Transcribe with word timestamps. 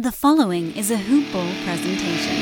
The 0.00 0.12
following 0.12 0.76
is 0.76 0.92
a 0.92 0.96
Hoop 0.96 1.32
Ball 1.32 1.50
presentation. 1.64 2.36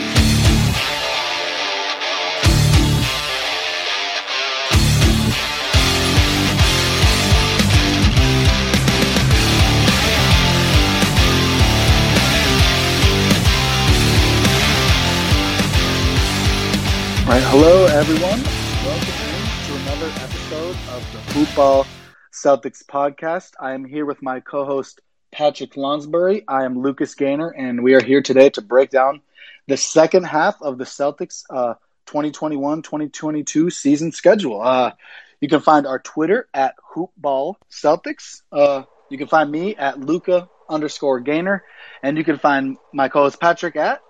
All 17.22 17.32
right, 17.32 17.42
hello 17.48 17.86
everyone. 17.86 18.42
Welcome 18.84 19.16
to 19.64 19.72
another 19.80 20.12
episode 20.20 20.76
of 20.90 21.00
the 21.10 21.20
Hoop 21.32 21.56
Ball 21.56 21.86
Celtics 22.34 22.84
podcast. 22.84 23.54
I 23.58 23.72
am 23.72 23.86
here 23.86 24.04
with 24.04 24.20
my 24.20 24.40
co-host 24.40 25.00
Patrick 25.36 25.76
Lonsbury. 25.76 26.44
I 26.48 26.64
am 26.64 26.80
Lucas 26.80 27.14
Gaynor, 27.14 27.50
and 27.50 27.82
we 27.82 27.92
are 27.92 28.02
here 28.02 28.22
today 28.22 28.48
to 28.50 28.62
break 28.62 28.88
down 28.88 29.20
the 29.66 29.76
second 29.76 30.24
half 30.24 30.62
of 30.62 30.78
the 30.78 30.84
Celtics 30.84 31.44
uh, 31.50 31.74
2021-2022 32.06 33.70
season 33.70 34.12
schedule. 34.12 34.62
Uh, 34.62 34.92
you 35.38 35.48
can 35.48 35.60
find 35.60 35.86
our 35.86 35.98
Twitter 35.98 36.48
at 36.54 36.74
Hoopball 36.94 37.56
Celtics. 37.70 38.40
Uh, 38.50 38.84
you 39.10 39.18
can 39.18 39.26
find 39.26 39.52
me 39.52 39.76
at 39.76 40.00
Luca 40.00 40.48
underscore 40.70 41.20
Gaynor, 41.20 41.64
and 42.02 42.16
you 42.16 42.24
can 42.24 42.38
find 42.38 42.78
my 42.94 43.10
co-host 43.10 43.38
Patrick 43.38 43.76
at 43.76 44.00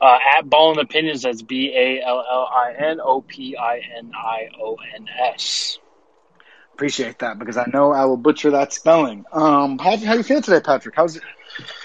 uh, 0.00 0.18
at 0.36 0.48
Ballin 0.48 0.78
Opinions, 0.78 1.22
that's 1.22 1.42
B 1.42 1.72
A 1.74 2.06
L 2.06 2.24
L 2.30 2.48
I 2.54 2.74
N 2.78 3.00
O 3.00 3.20
P 3.20 3.56
I 3.56 3.80
N 3.96 4.12
I 4.14 4.48
O 4.60 4.76
N 4.94 5.08
S. 5.08 5.78
Appreciate 6.74 7.20
that 7.20 7.38
because 7.38 7.56
I 7.56 7.66
know 7.72 7.92
I 7.92 8.04
will 8.06 8.16
butcher 8.16 8.50
that 8.50 8.72
spelling. 8.72 9.24
Um, 9.30 9.78
how 9.78 9.96
how 9.96 10.14
you 10.14 10.24
feeling 10.24 10.42
today, 10.42 10.60
Patrick? 10.60 10.96
How's 10.96 11.20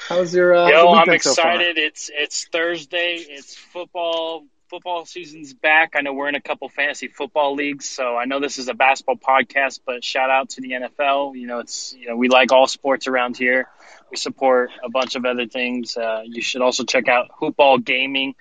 how's 0.07 0.33
your 0.33 0.55
uh, 0.55 0.67
Yo, 0.67 0.87
I'm 0.93 1.01
weekend 1.01 1.21
so 1.21 1.29
excited. 1.29 1.77
it's 1.77 2.09
it's 2.11 2.45
Thursday. 2.45 3.17
It's 3.17 3.55
football. 3.55 4.45
Football 4.67 5.05
season's 5.05 5.53
back. 5.53 5.93
I 5.95 6.01
know 6.01 6.13
we're 6.13 6.27
in 6.29 6.35
a 6.35 6.41
couple 6.41 6.69
fantasy 6.69 7.07
football 7.07 7.53
leagues, 7.53 7.85
so 7.85 8.17
I 8.17 8.25
know 8.25 8.39
this 8.39 8.57
is 8.57 8.67
a 8.67 8.73
basketball 8.73 9.17
podcast, 9.17 9.79
but 9.85 10.03
shout 10.03 10.31
out 10.31 10.49
to 10.51 10.61
the 10.61 10.71
NFL. 10.71 11.35
You 11.35 11.45
know, 11.45 11.59
it's 11.59 11.93
you 11.93 12.07
know 12.07 12.15
we 12.15 12.27
like 12.27 12.51
all 12.51 12.65
sports 12.65 13.07
around 13.07 13.37
here. 13.37 13.67
We 14.09 14.17
support 14.17 14.71
a 14.83 14.89
bunch 14.89 15.15
of 15.15 15.23
other 15.23 15.45
things. 15.45 15.97
Uh, 15.97 16.21
you 16.25 16.41
should 16.41 16.61
also 16.61 16.83
check 16.83 17.07
out 17.07 17.29
Hoopball 17.39 17.85
Gaming. 17.85 18.33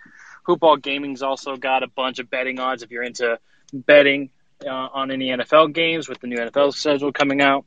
Hoopball 0.46 0.80
Gaming's 0.80 1.22
also 1.22 1.56
got 1.56 1.82
a 1.82 1.88
bunch 1.88 2.20
of 2.20 2.30
betting 2.30 2.58
odds 2.58 2.82
if 2.82 2.90
you're 2.90 3.02
into 3.02 3.38
betting 3.72 4.30
uh, 4.64 4.70
on 4.70 5.10
any 5.10 5.28
NFL 5.28 5.72
games 5.72 6.08
with 6.08 6.20
the 6.20 6.26
new 6.26 6.36
NFL 6.36 6.74
schedule 6.74 7.12
coming 7.12 7.40
out. 7.40 7.64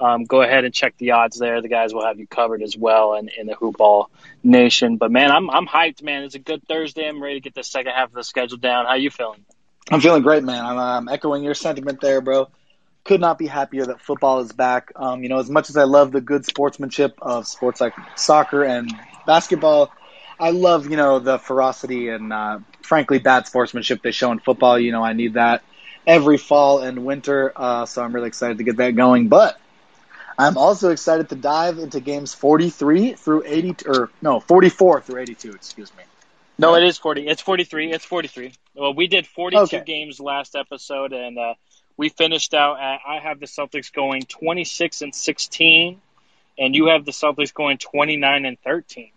Um, 0.00 0.24
go 0.24 0.42
ahead 0.42 0.64
and 0.64 0.74
check 0.74 0.96
the 0.98 1.12
odds 1.12 1.38
there. 1.38 1.62
The 1.62 1.68
guys 1.68 1.94
will 1.94 2.04
have 2.04 2.18
you 2.18 2.26
covered 2.26 2.62
as 2.62 2.76
well 2.76 3.14
in, 3.14 3.28
in 3.28 3.46
the 3.46 3.54
Hoopball 3.54 4.06
Nation. 4.42 4.96
But 4.96 5.10
man, 5.12 5.30
I'm 5.30 5.48
I'm 5.48 5.66
hyped, 5.66 6.02
man. 6.02 6.24
It's 6.24 6.34
a 6.34 6.40
good 6.40 6.66
Thursday. 6.66 7.08
I'm 7.08 7.22
ready 7.22 7.36
to 7.36 7.40
get 7.40 7.54
the 7.54 7.62
second 7.62 7.92
half 7.92 8.08
of 8.08 8.14
the 8.14 8.24
schedule 8.24 8.58
down. 8.58 8.86
How 8.86 8.94
you 8.94 9.10
feeling? 9.10 9.44
I'm 9.90 10.00
feeling 10.00 10.22
great, 10.22 10.42
man. 10.42 10.64
I'm 10.64 10.78
um, 10.78 11.08
echoing 11.08 11.44
your 11.44 11.54
sentiment 11.54 12.00
there, 12.00 12.20
bro. 12.20 12.48
Could 13.04 13.20
not 13.20 13.38
be 13.38 13.46
happier 13.46 13.86
that 13.86 14.00
football 14.00 14.40
is 14.40 14.52
back. 14.52 14.92
Um, 14.96 15.22
you 15.22 15.28
know, 15.28 15.38
as 15.38 15.50
much 15.50 15.70
as 15.70 15.76
I 15.76 15.84
love 15.84 16.10
the 16.10 16.22
good 16.22 16.44
sportsmanship 16.44 17.18
of 17.22 17.46
sports 17.46 17.80
like 17.80 17.94
soccer 18.16 18.64
and 18.64 18.92
basketball, 19.26 19.92
I 20.40 20.50
love 20.50 20.90
you 20.90 20.96
know 20.96 21.20
the 21.20 21.38
ferocity 21.38 22.08
and 22.08 22.32
uh, 22.32 22.58
frankly 22.82 23.20
bad 23.20 23.46
sportsmanship 23.46 24.02
they 24.02 24.10
show 24.10 24.32
in 24.32 24.40
football. 24.40 24.78
You 24.78 24.90
know, 24.90 25.04
I 25.04 25.12
need 25.12 25.34
that 25.34 25.62
every 26.06 26.38
fall 26.38 26.80
and 26.80 27.04
winter. 27.04 27.52
Uh, 27.54 27.86
so 27.86 28.02
I'm 28.02 28.14
really 28.14 28.28
excited 28.28 28.58
to 28.58 28.64
get 28.64 28.76
that 28.78 28.96
going. 28.96 29.28
But 29.28 29.58
I'm 30.38 30.56
also 30.56 30.90
excited 30.90 31.28
to 31.30 31.34
dive 31.36 31.78
into 31.78 32.00
games 32.00 32.34
43 32.34 33.12
through 33.14 33.44
80, 33.46 33.76
or 33.86 34.10
no, 34.20 34.40
44 34.40 35.00
through 35.02 35.20
82. 35.20 35.52
Excuse 35.52 35.94
me. 35.96 36.02
No, 36.58 36.76
it 36.76 36.84
is 36.84 36.98
40. 36.98 37.26
It's 37.26 37.42
43. 37.42 37.92
It's 37.92 38.04
43. 38.04 38.52
Well, 38.74 38.94
we 38.94 39.06
did 39.08 39.26
42 39.26 39.62
Okay. 39.62 39.82
games 39.84 40.20
last 40.20 40.54
episode, 40.54 41.12
and 41.12 41.38
uh, 41.38 41.54
we 41.96 42.08
finished 42.08 42.54
out 42.54 42.78
at, 42.80 43.00
I 43.06 43.18
have 43.18 43.40
the 43.40 43.46
Celtics 43.46 43.92
going 43.92 44.22
26 44.22 45.02
and 45.02 45.14
16, 45.14 46.00
and 46.58 46.74
you 46.74 46.86
have 46.86 47.04
the 47.04 47.10
Celtics 47.12 47.52
going 47.52 47.78
29 47.78 48.44
and 48.44 48.58
13. 48.60 49.10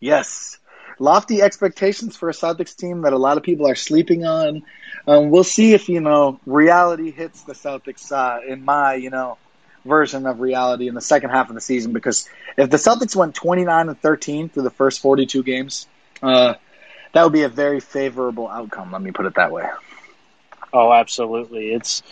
Yes. 0.00 0.58
Lofty 0.98 1.42
expectations 1.42 2.16
for 2.16 2.28
a 2.28 2.32
Celtics 2.32 2.76
team 2.76 3.02
that 3.02 3.12
a 3.12 3.18
lot 3.18 3.36
of 3.36 3.42
people 3.42 3.68
are 3.68 3.74
sleeping 3.74 4.24
on. 4.24 4.64
Um, 5.06 5.30
we'll 5.30 5.44
see 5.44 5.74
if, 5.74 5.88
you 5.88 6.00
know, 6.00 6.40
reality 6.44 7.10
hits 7.10 7.42
the 7.42 7.52
Celtics 7.52 8.10
uh, 8.12 8.40
in 8.46 8.64
my, 8.64 8.94
you 8.94 9.10
know, 9.10 9.38
version 9.84 10.26
of 10.26 10.40
reality 10.40 10.88
in 10.88 10.94
the 10.94 11.00
second 11.00 11.30
half 11.30 11.48
of 11.48 11.54
the 11.54 11.60
season 11.60 11.92
because 11.92 12.28
if 12.56 12.68
the 12.68 12.76
Celtics 12.76 13.14
went 13.16 13.34
29 13.34 13.88
and 13.88 14.00
13 14.00 14.48
through 14.48 14.64
the 14.64 14.70
first 14.70 15.00
42 15.00 15.42
games, 15.42 15.86
uh, 16.22 16.54
that 17.14 17.22
would 17.22 17.32
be 17.32 17.42
a 17.42 17.48
very 17.48 17.80
favorable 17.80 18.48
outcome, 18.48 18.92
let 18.92 19.00
me 19.00 19.12
put 19.12 19.26
it 19.26 19.36
that 19.36 19.52
way. 19.52 19.64
Oh, 20.72 20.92
absolutely. 20.92 21.72
It's 21.72 22.02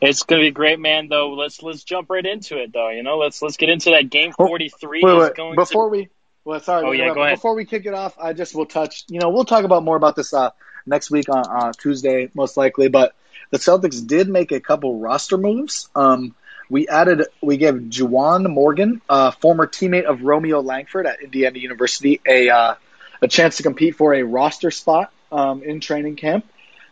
it's 0.00 0.24
going 0.24 0.42
to 0.42 0.46
be 0.46 0.50
great, 0.50 0.80
man. 0.80 1.08
Though 1.08 1.34
let's 1.34 1.62
let's 1.62 1.84
jump 1.84 2.10
right 2.10 2.26
into 2.26 2.60
it, 2.60 2.72
though. 2.72 2.90
You 2.90 3.04
know, 3.04 3.18
let's 3.18 3.40
let's 3.40 3.56
get 3.56 3.68
into 3.68 3.90
that 3.90 4.10
game. 4.10 4.32
Oh, 4.38 4.48
43 4.48 5.02
Wait, 5.02 5.16
wait, 5.16 5.54
before 5.54 5.86
to. 5.86 5.90
we 5.90 6.08
well 6.44 6.60
sorry 6.60 6.86
Oh, 6.86 6.92
yeah, 6.92 7.14
go 7.14 7.22
ahead. 7.22 7.36
before 7.36 7.54
we 7.54 7.64
kick 7.64 7.86
it 7.86 7.94
off 7.94 8.16
i 8.18 8.32
just 8.32 8.54
will 8.54 8.66
touch 8.66 9.04
you 9.08 9.20
know 9.20 9.30
we'll 9.30 9.44
talk 9.44 9.64
about 9.64 9.82
more 9.84 9.96
about 9.96 10.16
this 10.16 10.32
uh, 10.34 10.50
next 10.86 11.10
week 11.10 11.28
on 11.28 11.44
uh, 11.48 11.72
tuesday 11.72 12.30
most 12.34 12.56
likely 12.56 12.88
but 12.88 13.14
the 13.50 13.58
celtics 13.58 14.06
did 14.06 14.28
make 14.30 14.50
a 14.50 14.60
couple 14.60 14.98
roster 14.98 15.36
moves. 15.36 15.90
Um, 15.94 16.34
we 16.70 16.88
added 16.88 17.26
we 17.42 17.58
gave 17.58 17.74
Juwan 17.74 18.48
morgan 18.50 19.02
uh, 19.08 19.30
former 19.30 19.66
teammate 19.66 20.04
of 20.04 20.22
romeo 20.22 20.60
langford 20.60 21.06
at 21.06 21.20
indiana 21.22 21.58
university 21.58 22.20
a 22.26 22.48
uh, 22.48 22.74
a 23.20 23.28
chance 23.28 23.58
to 23.58 23.62
compete 23.62 23.94
for 23.96 24.14
a 24.14 24.22
roster 24.22 24.70
spot 24.70 25.12
um, 25.30 25.62
in 25.62 25.80
training 25.80 26.16
camp. 26.16 26.44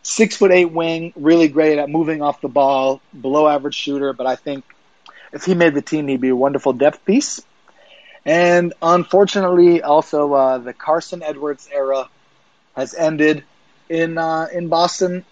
Six 0.03 0.35
foot 0.37 0.51
eight 0.51 0.71
wing 0.71 1.13
really 1.15 1.47
great 1.47 1.77
at 1.79 1.89
moving 1.89 2.21
off 2.21 2.41
the 2.41 2.47
ball 2.47 3.01
below 3.19 3.47
average 3.47 3.75
shooter 3.75 4.13
but 4.13 4.25
i 4.27 4.35
think 4.35 4.63
if 5.33 5.45
he 5.45 5.53
made 5.55 5.73
the 5.73 5.81
team 5.81 6.07
he'd 6.07 6.21
be 6.21 6.29
a 6.29 6.35
wonderful 6.35 6.73
depth 6.73 7.03
piece 7.05 7.41
and 8.25 8.73
unfortunately, 8.81 9.81
also 9.81 10.33
uh, 10.33 10.57
the 10.59 10.73
Carsen 10.73 11.23
Edwards 11.23 11.67
era 11.71 12.09
has 12.75 12.93
ended 12.93 13.43
in 13.89 14.17
uh, 14.17 14.47
in 14.51 14.67
Boston. 14.67 15.25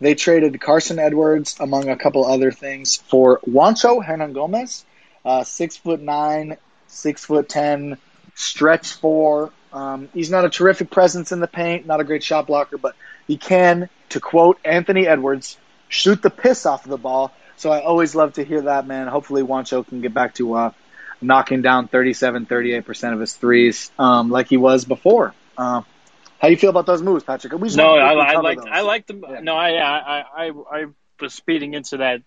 They 0.00 0.14
traded 0.14 0.60
Carsen 0.60 0.98
Edwards, 0.98 1.56
among 1.58 1.88
a 1.88 1.96
couple 1.96 2.26
other 2.26 2.52
things, 2.52 2.96
for 2.96 3.40
Juancho 3.46 4.04
Hernangomez, 4.04 4.84
uh, 5.24 5.42
six 5.44 5.76
foot 5.76 6.00
nine, 6.00 6.58
six 6.86 7.24
foot 7.24 7.48
ten, 7.48 7.96
stretch 8.34 8.92
four. 8.92 9.52
Um, 9.72 10.08
he's 10.14 10.30
not 10.30 10.44
a 10.44 10.50
terrific 10.50 10.90
presence 10.90 11.32
in 11.32 11.40
the 11.40 11.46
paint, 11.46 11.86
not 11.86 12.00
a 12.00 12.04
great 12.04 12.22
shot 12.22 12.46
blocker, 12.46 12.78
but 12.78 12.94
he 13.26 13.36
can, 13.36 13.88
to 14.10 14.20
quote 14.20 14.58
Anthony 14.64 15.06
Edwards, 15.06 15.58
shoot 15.88 16.22
the 16.22 16.30
piss 16.30 16.64
off 16.66 16.84
of 16.84 16.90
the 16.90 16.96
ball. 16.98 17.32
So 17.56 17.70
I 17.70 17.82
always 17.82 18.14
love 18.14 18.34
to 18.34 18.44
hear 18.44 18.62
that, 18.62 18.86
man. 18.86 19.06
Hopefully, 19.06 19.42
Juancho 19.42 19.86
can 19.86 20.00
get 20.02 20.14
back 20.14 20.34
to 20.34 20.54
uh, 20.54 20.70
knocking 21.20 21.62
down 21.62 21.88
37, 21.88 22.46
38% 22.46 23.12
of 23.12 23.20
his 23.20 23.34
threes 23.34 23.90
um, 23.98 24.30
like 24.30 24.48
he 24.48 24.56
was 24.56 24.84
before. 24.84 25.34
Uh, 25.56 25.82
how 26.38 26.48
do 26.48 26.50
you 26.50 26.58
feel 26.58 26.70
about 26.70 26.86
those 26.86 27.02
moves, 27.02 27.24
Patrick? 27.24 27.52
No, 27.52 27.94
I, 27.96 28.12
I 28.12 28.40
like. 28.40 28.58
I 28.58 28.80
like 28.82 29.06
the 29.06 29.14
Yeah. 29.14 29.40
no 29.40 29.56
I 29.56 29.70
I 29.70 30.20
I 30.20 30.52
I 30.70 30.84
was 31.20 31.32
speeding 31.32 31.74
into 31.74 31.98
that 31.98 32.20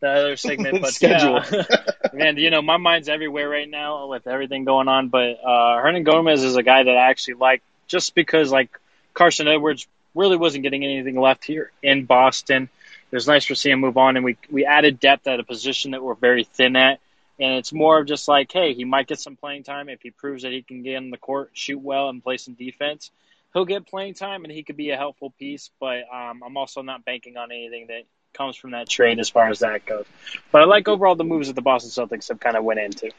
the 0.00 0.08
other 0.08 0.36
segment, 0.48 0.80
but 0.80 0.92
Schedule. 0.92 1.40
yeah, 1.52 1.76
man, 2.12 2.36
you 2.36 2.50
know 2.50 2.62
my 2.62 2.76
mind's 2.76 3.08
everywhere 3.08 3.48
right 3.48 3.68
now 3.68 4.08
with 4.08 4.26
everything 4.26 4.64
going 4.64 4.88
on. 4.88 5.08
But 5.08 5.38
uh, 5.42 5.80
Hernangomez 5.82 6.44
is 6.44 6.56
a 6.56 6.62
guy 6.62 6.82
that 6.82 6.96
I 6.96 7.10
actually 7.10 7.34
like 7.34 7.62
just 7.86 8.14
because 8.14 8.50
like 8.50 8.70
Carsen 9.14 9.46
Edwards 9.48 9.86
really 10.14 10.36
wasn't 10.36 10.64
getting 10.64 10.84
anything 10.84 11.18
left 11.18 11.44
here 11.44 11.70
in 11.82 12.04
Boston. 12.04 12.68
It 13.10 13.16
was 13.16 13.26
nice 13.26 13.46
to 13.46 13.54
see 13.54 13.70
him 13.70 13.80
move 13.80 13.96
on, 13.96 14.16
and 14.16 14.24
we 14.24 14.36
we 14.50 14.66
added 14.66 15.00
depth 15.00 15.26
at 15.28 15.40
a 15.40 15.44
position 15.44 15.92
that 15.92 16.02
we're 16.02 16.14
very 16.14 16.44
thin 16.44 16.76
at. 16.76 17.00
And 17.40 17.54
it's 17.54 17.72
more 17.72 18.00
of 18.00 18.06
just 18.06 18.26
like, 18.26 18.50
hey, 18.52 18.74
he 18.74 18.84
might 18.84 19.06
get 19.06 19.20
some 19.20 19.36
playing 19.36 19.62
time 19.62 19.88
if 19.88 20.02
he 20.02 20.10
proves 20.10 20.42
that 20.42 20.52
he 20.52 20.62
can 20.62 20.82
get 20.82 20.96
in 20.96 21.10
the 21.10 21.16
court, 21.16 21.50
shoot 21.52 21.80
well, 21.80 22.08
and 22.08 22.22
play 22.22 22.36
some 22.36 22.54
defense 22.54 23.10
he'll 23.52 23.64
get 23.64 23.86
playing 23.86 24.14
time 24.14 24.44
and 24.44 24.52
he 24.52 24.62
could 24.62 24.76
be 24.76 24.90
a 24.90 24.96
helpful 24.96 25.30
piece, 25.38 25.70
but 25.80 26.02
um, 26.12 26.42
I'm 26.44 26.56
also 26.56 26.82
not 26.82 27.04
banking 27.04 27.36
on 27.36 27.50
anything 27.50 27.88
that 27.88 28.02
comes 28.34 28.56
from 28.56 28.72
that 28.72 28.88
trade 28.88 29.18
as 29.18 29.28
far 29.28 29.48
as 29.48 29.60
that 29.60 29.86
goes. 29.86 30.06
But 30.52 30.62
I 30.62 30.64
like 30.64 30.88
overall 30.88 31.14
the 31.14 31.24
moves 31.24 31.48
that 31.48 31.54
the 31.54 31.62
Boston 31.62 31.90
Celtics 31.90 32.28
have 32.28 32.40
kind 32.40 32.56
of 32.56 32.64
went 32.64 32.80
into. 32.80 33.10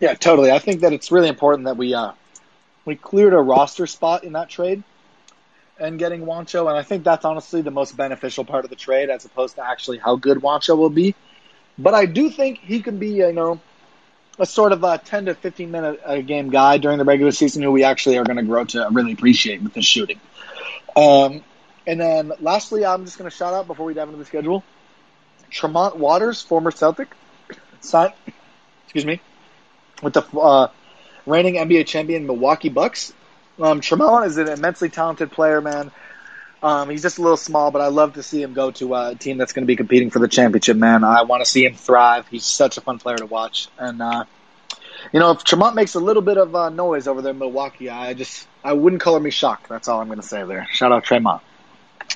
Yeah, 0.00 0.14
totally. 0.14 0.50
I 0.50 0.58
think 0.58 0.80
that 0.80 0.92
it's 0.92 1.12
really 1.12 1.28
important 1.28 1.66
that 1.66 1.76
we 1.76 1.94
uh, 1.94 2.12
we 2.84 2.96
cleared 2.96 3.34
a 3.34 3.40
roster 3.40 3.86
spot 3.86 4.24
in 4.24 4.32
that 4.32 4.48
trade 4.48 4.82
and 5.78 5.98
getting 5.98 6.22
Juancho, 6.22 6.68
and 6.68 6.76
I 6.76 6.82
think 6.82 7.04
that's 7.04 7.24
honestly 7.24 7.62
the 7.62 7.70
most 7.70 7.96
beneficial 7.96 8.44
part 8.44 8.64
of 8.64 8.70
the 8.70 8.76
trade 8.76 9.10
as 9.10 9.24
opposed 9.24 9.56
to 9.56 9.64
actually 9.64 9.98
how 9.98 10.16
good 10.16 10.38
Juancho 10.38 10.76
will 10.76 10.90
be. 10.90 11.14
But 11.78 11.94
I 11.94 12.06
do 12.06 12.30
think 12.30 12.58
he 12.58 12.80
can 12.80 12.98
be, 12.98 13.10
you 13.10 13.32
know, 13.32 13.60
a 14.38 14.46
sort 14.46 14.72
of 14.72 14.82
a 14.84 14.98
10 14.98 15.26
to 15.26 15.34
15 15.34 15.70
minute 15.70 16.00
a 16.04 16.22
game 16.22 16.50
guy 16.50 16.78
during 16.78 16.98
the 16.98 17.04
regular 17.04 17.32
season 17.32 17.62
who 17.62 17.70
we 17.70 17.84
actually 17.84 18.18
are 18.18 18.24
going 18.24 18.36
to 18.36 18.42
grow 18.42 18.64
to 18.64 18.88
really 18.90 19.12
appreciate 19.12 19.62
with 19.62 19.74
his 19.74 19.84
shooting. 19.84 20.20
Um, 20.96 21.42
and 21.86 22.00
then 22.00 22.32
lastly, 22.40 22.84
I'm 22.84 23.04
just 23.04 23.18
going 23.18 23.30
to 23.30 23.36
shout 23.36 23.54
out 23.54 23.66
before 23.66 23.86
we 23.86 23.94
dive 23.94 24.08
into 24.08 24.18
the 24.18 24.24
schedule 24.24 24.62
Tremont 25.50 25.96
Waters, 25.96 26.40
former 26.40 26.70
Celtic, 26.70 27.14
signed, 27.80 28.14
excuse 28.84 29.04
me, 29.04 29.20
with 30.02 30.14
the 30.14 30.22
uh, 30.38 30.68
reigning 31.26 31.54
NBA 31.54 31.86
champion 31.86 32.26
Milwaukee 32.26 32.70
Bucks. 32.70 33.12
Um, 33.60 33.80
Tremont 33.80 34.26
is 34.26 34.38
an 34.38 34.48
immensely 34.48 34.88
talented 34.88 35.30
player, 35.30 35.60
man. 35.60 35.90
Um, 36.62 36.90
he's 36.90 37.02
just 37.02 37.18
a 37.18 37.22
little 37.22 37.36
small, 37.36 37.70
but 37.72 37.80
I 37.82 37.88
love 37.88 38.14
to 38.14 38.22
see 38.22 38.40
him 38.40 38.52
go 38.52 38.70
to 38.72 38.94
a 38.94 39.14
team 39.16 39.36
that's 39.36 39.52
going 39.52 39.64
to 39.64 39.66
be 39.66 39.74
competing 39.76 40.10
for 40.10 40.20
the 40.20 40.28
championship, 40.28 40.76
man. 40.76 41.02
I 41.02 41.22
want 41.22 41.44
to 41.44 41.50
see 41.50 41.64
him 41.64 41.74
thrive. 41.74 42.28
He's 42.28 42.44
such 42.44 42.76
a 42.76 42.80
fun 42.80 42.98
player 42.98 43.16
to 43.16 43.26
watch. 43.26 43.68
And, 43.78 44.00
uh, 44.00 44.24
you 45.12 45.18
know, 45.18 45.32
if 45.32 45.42
Tremont 45.42 45.74
makes 45.74 45.94
a 45.96 46.00
little 46.00 46.22
bit 46.22 46.38
of 46.38 46.54
uh, 46.54 46.68
noise 46.68 47.08
over 47.08 47.20
there 47.20 47.32
in 47.32 47.38
Milwaukee, 47.38 47.90
I 47.90 48.14
just, 48.14 48.46
I 48.62 48.74
wouldn't 48.74 49.02
color 49.02 49.18
me 49.18 49.30
shocked. 49.30 49.68
That's 49.68 49.88
all 49.88 50.00
I'm 50.00 50.06
going 50.06 50.20
to 50.20 50.26
say 50.26 50.44
there. 50.44 50.68
Shout 50.70 50.92
out 50.92 51.02
Tremont. 51.02 51.42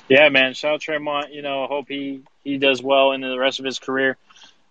Yeah, 0.07 0.29
man. 0.29 0.53
Shout 0.53 0.75
out 0.75 0.81
Tremont. 0.81 1.33
You 1.33 1.41
know, 1.41 1.65
I 1.65 1.67
hope 1.67 1.87
he, 1.89 2.21
he 2.45 2.57
does 2.57 2.81
well 2.81 3.11
in 3.11 3.19
the 3.19 3.37
rest 3.37 3.59
of 3.59 3.65
his 3.65 3.79
career. 3.79 4.15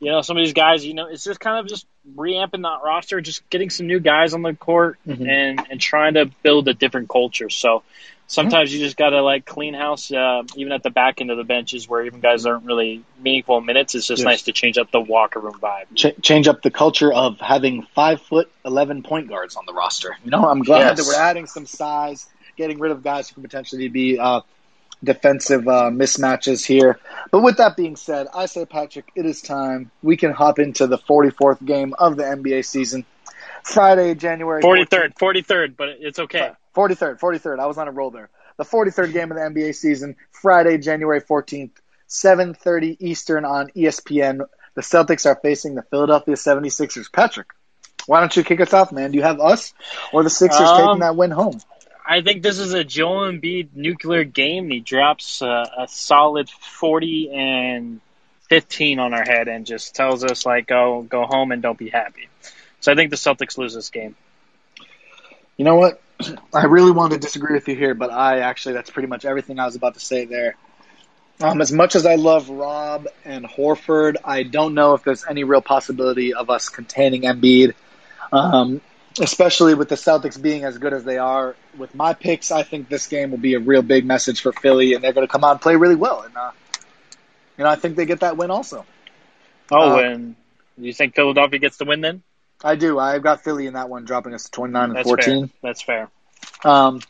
You 0.01 0.11
know, 0.13 0.23
some 0.23 0.39
of 0.39 0.43
these 0.45 0.55
guys, 0.55 0.85
you 0.87 0.95
know, 0.95 1.07
it's 1.07 1.25
just 1.25 1.41
kind 1.41 1.59
of 1.59 1.67
just 1.69 1.87
reamping 2.15 2.63
that 2.63 2.81
roster, 2.83 3.21
just 3.21 3.49
getting 3.51 3.69
some 3.71 3.87
new 3.87 4.01
guys 4.01 4.33
on 4.33 4.43
the 4.43 4.55
court 4.55 4.99
Mhm. 5.07 5.29
and, 5.29 5.67
and 5.71 5.81
trying 5.81 6.15
to 6.15 6.31
build 6.43 6.69
a 6.69 6.75
different 6.75 7.09
culture. 7.09 7.51
So 7.51 7.83
sometimes 8.27 8.73
you 8.73 8.81
just 8.81 8.97
got 8.97 9.11
to 9.11 9.23
like 9.23 9.45
clean 9.45 9.75
house, 9.75 10.11
uh, 10.13 10.43
even 10.57 10.73
at 10.73 10.83
the 10.83 10.91
back 10.91 11.21
end 11.21 11.31
of 11.31 11.37
the 11.37 11.45
benches 11.45 11.89
where 11.89 12.05
even 12.05 12.21
guys 12.21 12.47
aren't 12.47 12.65
really 12.65 13.03
meaningful 13.21 13.61
minutes. 13.61 13.95
It's 13.95 14.07
just 14.07 14.21
Yes. 14.21 14.25
nice 14.27 14.43
to 14.43 14.53
change 14.53 14.79
up 14.79 14.91
the 14.91 15.01
locker 15.01 15.41
room 15.41 15.59
vibe. 15.61 15.85
Ch- 15.95 16.21
change 16.23 16.49
up 16.49 16.63
the 16.63 16.71
culture 16.71 17.13
of 17.13 17.39
having 17.41 17.87
five 17.95 18.21
foot 18.23 18.51
eleven 18.65 19.03
point 19.03 19.29
guards 19.29 19.57
on 19.57 19.65
the 19.67 19.73
roster. 19.73 20.17
You 20.25 20.31
know, 20.31 20.45
I'm 20.49 20.63
glad 20.63 20.81
Yes. 20.81 20.99
that 20.99 21.07
we're 21.07 21.21
adding 21.23 21.47
some 21.47 21.67
size, 21.67 22.27
getting 22.57 22.79
rid 22.79 22.93
of 22.93 23.03
guys 23.03 23.29
who 23.29 23.35
could 23.37 23.45
potentially 23.45 23.89
be 23.89 24.19
uh, 24.19 24.41
defensive 25.05 25.69
uh, 25.69 25.91
mismatches 25.91 26.65
here. 26.65 26.99
But 27.31 27.43
with 27.43 27.59
that 27.59 27.77
being 27.77 27.97
said, 27.97 28.29
I 28.35 28.47
say, 28.47 28.65
Patrick, 28.65 29.11
it 29.15 29.27
is 29.27 29.43
time. 29.43 29.91
We 30.03 30.17
can 30.17 30.33
hop 30.33 30.59
into 30.59 30.87
the 30.87 30.99
44th 30.99 31.65
game 31.65 31.95
of 31.99 32.17
the 32.17 32.25
NBA 32.25 32.65
season. 32.65 33.05
Friday, 33.63 34.15
January 34.15 34.63
43rd, 34.63 35.15
43rd, 35.15 35.77
but 35.77 35.89
it's 36.01 36.19
okay. 36.21 36.53
43rd, 36.77 37.19
43rd. 37.19 37.59
I 37.59 37.67
was 37.67 37.79
on 37.79 37.89
a 37.89 37.91
roll 37.91 38.11
there. 38.11 38.29
The 38.59 38.65
43rd 38.65 39.13
game 39.13 39.31
of 39.31 39.37
the 39.37 39.43
NBA 39.43 39.75
season, 39.75 40.17
Friday, 40.31 40.79
January 40.79 41.21
14th, 41.21 41.73
7:30 42.09 42.97
Eastern 43.01 43.45
on 43.45 43.69
ESPN. 43.75 44.47
The 44.75 44.83
Celtics 44.83 45.27
are 45.27 45.37
facing 45.37 45.75
the 45.75 45.83
Philadelphia 45.83 46.35
76ers. 46.35 47.11
Patrick, 47.11 47.49
why 48.07 48.21
don't 48.21 48.37
you 48.37 48.45
kick 48.45 48.61
us 48.61 48.73
off, 48.73 48.93
man? 48.93 49.11
Do 49.11 49.17
you 49.17 49.25
have 49.25 49.41
us 49.41 49.73
or 50.13 50.23
the 50.23 50.31
Sixers 50.31 50.69
Um, 50.69 50.87
taking 50.87 51.01
that 51.01 51.17
win 51.17 51.31
home? 51.31 51.59
I 52.09 52.21
think 52.21 52.43
this 52.43 52.59
is 52.59 52.73
a 52.73 52.85
Joel 52.85 53.33
Embiid 53.33 53.71
nuclear 53.75 54.23
game. 54.23 54.71
He 54.71 54.81
drops 54.81 55.43
uh, 55.43 55.67
a 55.79 55.89
solid 55.89 56.49
40 56.49 57.31
and 57.33 58.01
15 58.49 59.01
on 59.01 59.13
our 59.13 59.25
head 59.25 59.49
and 59.49 59.67
just 59.67 59.97
tells 59.97 60.23
us, 60.23 60.47
like, 60.47 60.69
go, 60.69 61.03
go 61.03 61.25
home 61.25 61.51
and 61.51 61.61
don't 61.63 61.77
be 61.77 61.89
happy. 61.89 62.29
So 62.79 62.93
I 62.93 62.95
think 62.95 63.11
the 63.11 63.17
Celtics 63.17 63.59
lose 63.59 63.75
this 63.75 63.91
game. 63.91 64.15
You 65.57 65.65
know 65.65 65.75
what? 65.75 66.01
I 66.53 66.65
really 66.65 66.93
want 66.93 67.13
to 67.13 67.19
disagree 67.19 67.55
with 67.55 67.69
you 67.69 67.77
here, 67.77 67.95
but 67.95 68.11
I 68.11 68.41
actually 68.41 68.75
that's 68.75 68.91
pretty 68.91 69.09
much 69.09 69.25
everything 69.25 69.59
I 69.59 69.67
was 69.67 69.77
about 69.77 69.95
to 69.95 70.01
say 70.01 70.25
there. 70.25 70.57
Um, 71.41 71.61
as 71.61 71.71
much 71.71 71.97
as 71.97 72.07
I 72.07 72.15
love 72.15 72.49
Rob 72.49 73.09
and 73.25 73.45
Horford, 73.45 74.17
I 74.25 74.43
don't 74.43 74.73
know 74.75 74.95
if 74.95 75.05
there's 75.05 75.27
any 75.29 75.45
real 75.45 75.61
possibility 75.61 76.33
of 76.33 76.49
us 76.49 76.71
containing 76.71 77.23
Embiid, 77.23 77.75
um, 78.33 78.81
especially 79.21 79.75
with 79.75 79.91
the 79.91 79.97
Celtics 79.97 80.41
being 80.41 80.65
as 80.65 80.79
good 80.79 80.95
as 80.95 81.05
they 81.05 81.19
are. 81.19 81.55
With 81.77 81.95
my 81.95 82.15
picks, 82.15 82.51
I 82.51 82.63
think 82.63 82.89
this 82.89 83.07
game 83.07 83.31
will 83.31 83.39
be 83.39 83.53
a 83.53 83.61
real 83.61 83.83
big 83.83 84.07
message 84.07 84.41
for 84.41 84.53
Philly, 84.53 84.95
and 84.95 85.05
they're 85.05 85.13
going 85.13 85.27
to 85.27 85.31
come 85.31 85.45
out 85.45 85.53
and 85.53 85.61
play 85.61 85.77
really 85.77 85.95
well. 85.95 86.23
And 86.23 86.35
uh, 86.35 86.53
you 87.59 87.65
know, 87.65 87.71
I 87.71 87.77
think 87.77 87.97
they 87.97 88.07
get 88.07 88.21
that 88.21 88.39
win 88.39 88.51
also. 88.51 88.87
Oh, 89.71 89.97
Uh, 89.97 90.01
and 90.01 90.37
you 90.79 90.95
think 90.95 91.15
Philadelphia 91.15 91.59
gets 91.59 91.77
the 91.77 91.85
win 91.85 92.01
then? 92.01 92.23
I 92.65 92.77
do. 92.77 92.99
I've 92.99 93.23
got 93.23 93.45
Philly 93.45 93.67
in 93.67 93.75
that 93.75 93.89
one, 93.89 94.05
dropping 94.05 94.35
us 94.35 94.45
to 94.45 94.51
29 94.51 94.85
and 94.85 94.97
That's 94.97 95.09
14. 95.09 95.49
fair. 95.49 95.59
That's 95.63 95.83
fair. 95.83 96.11
Um, 96.65 97.01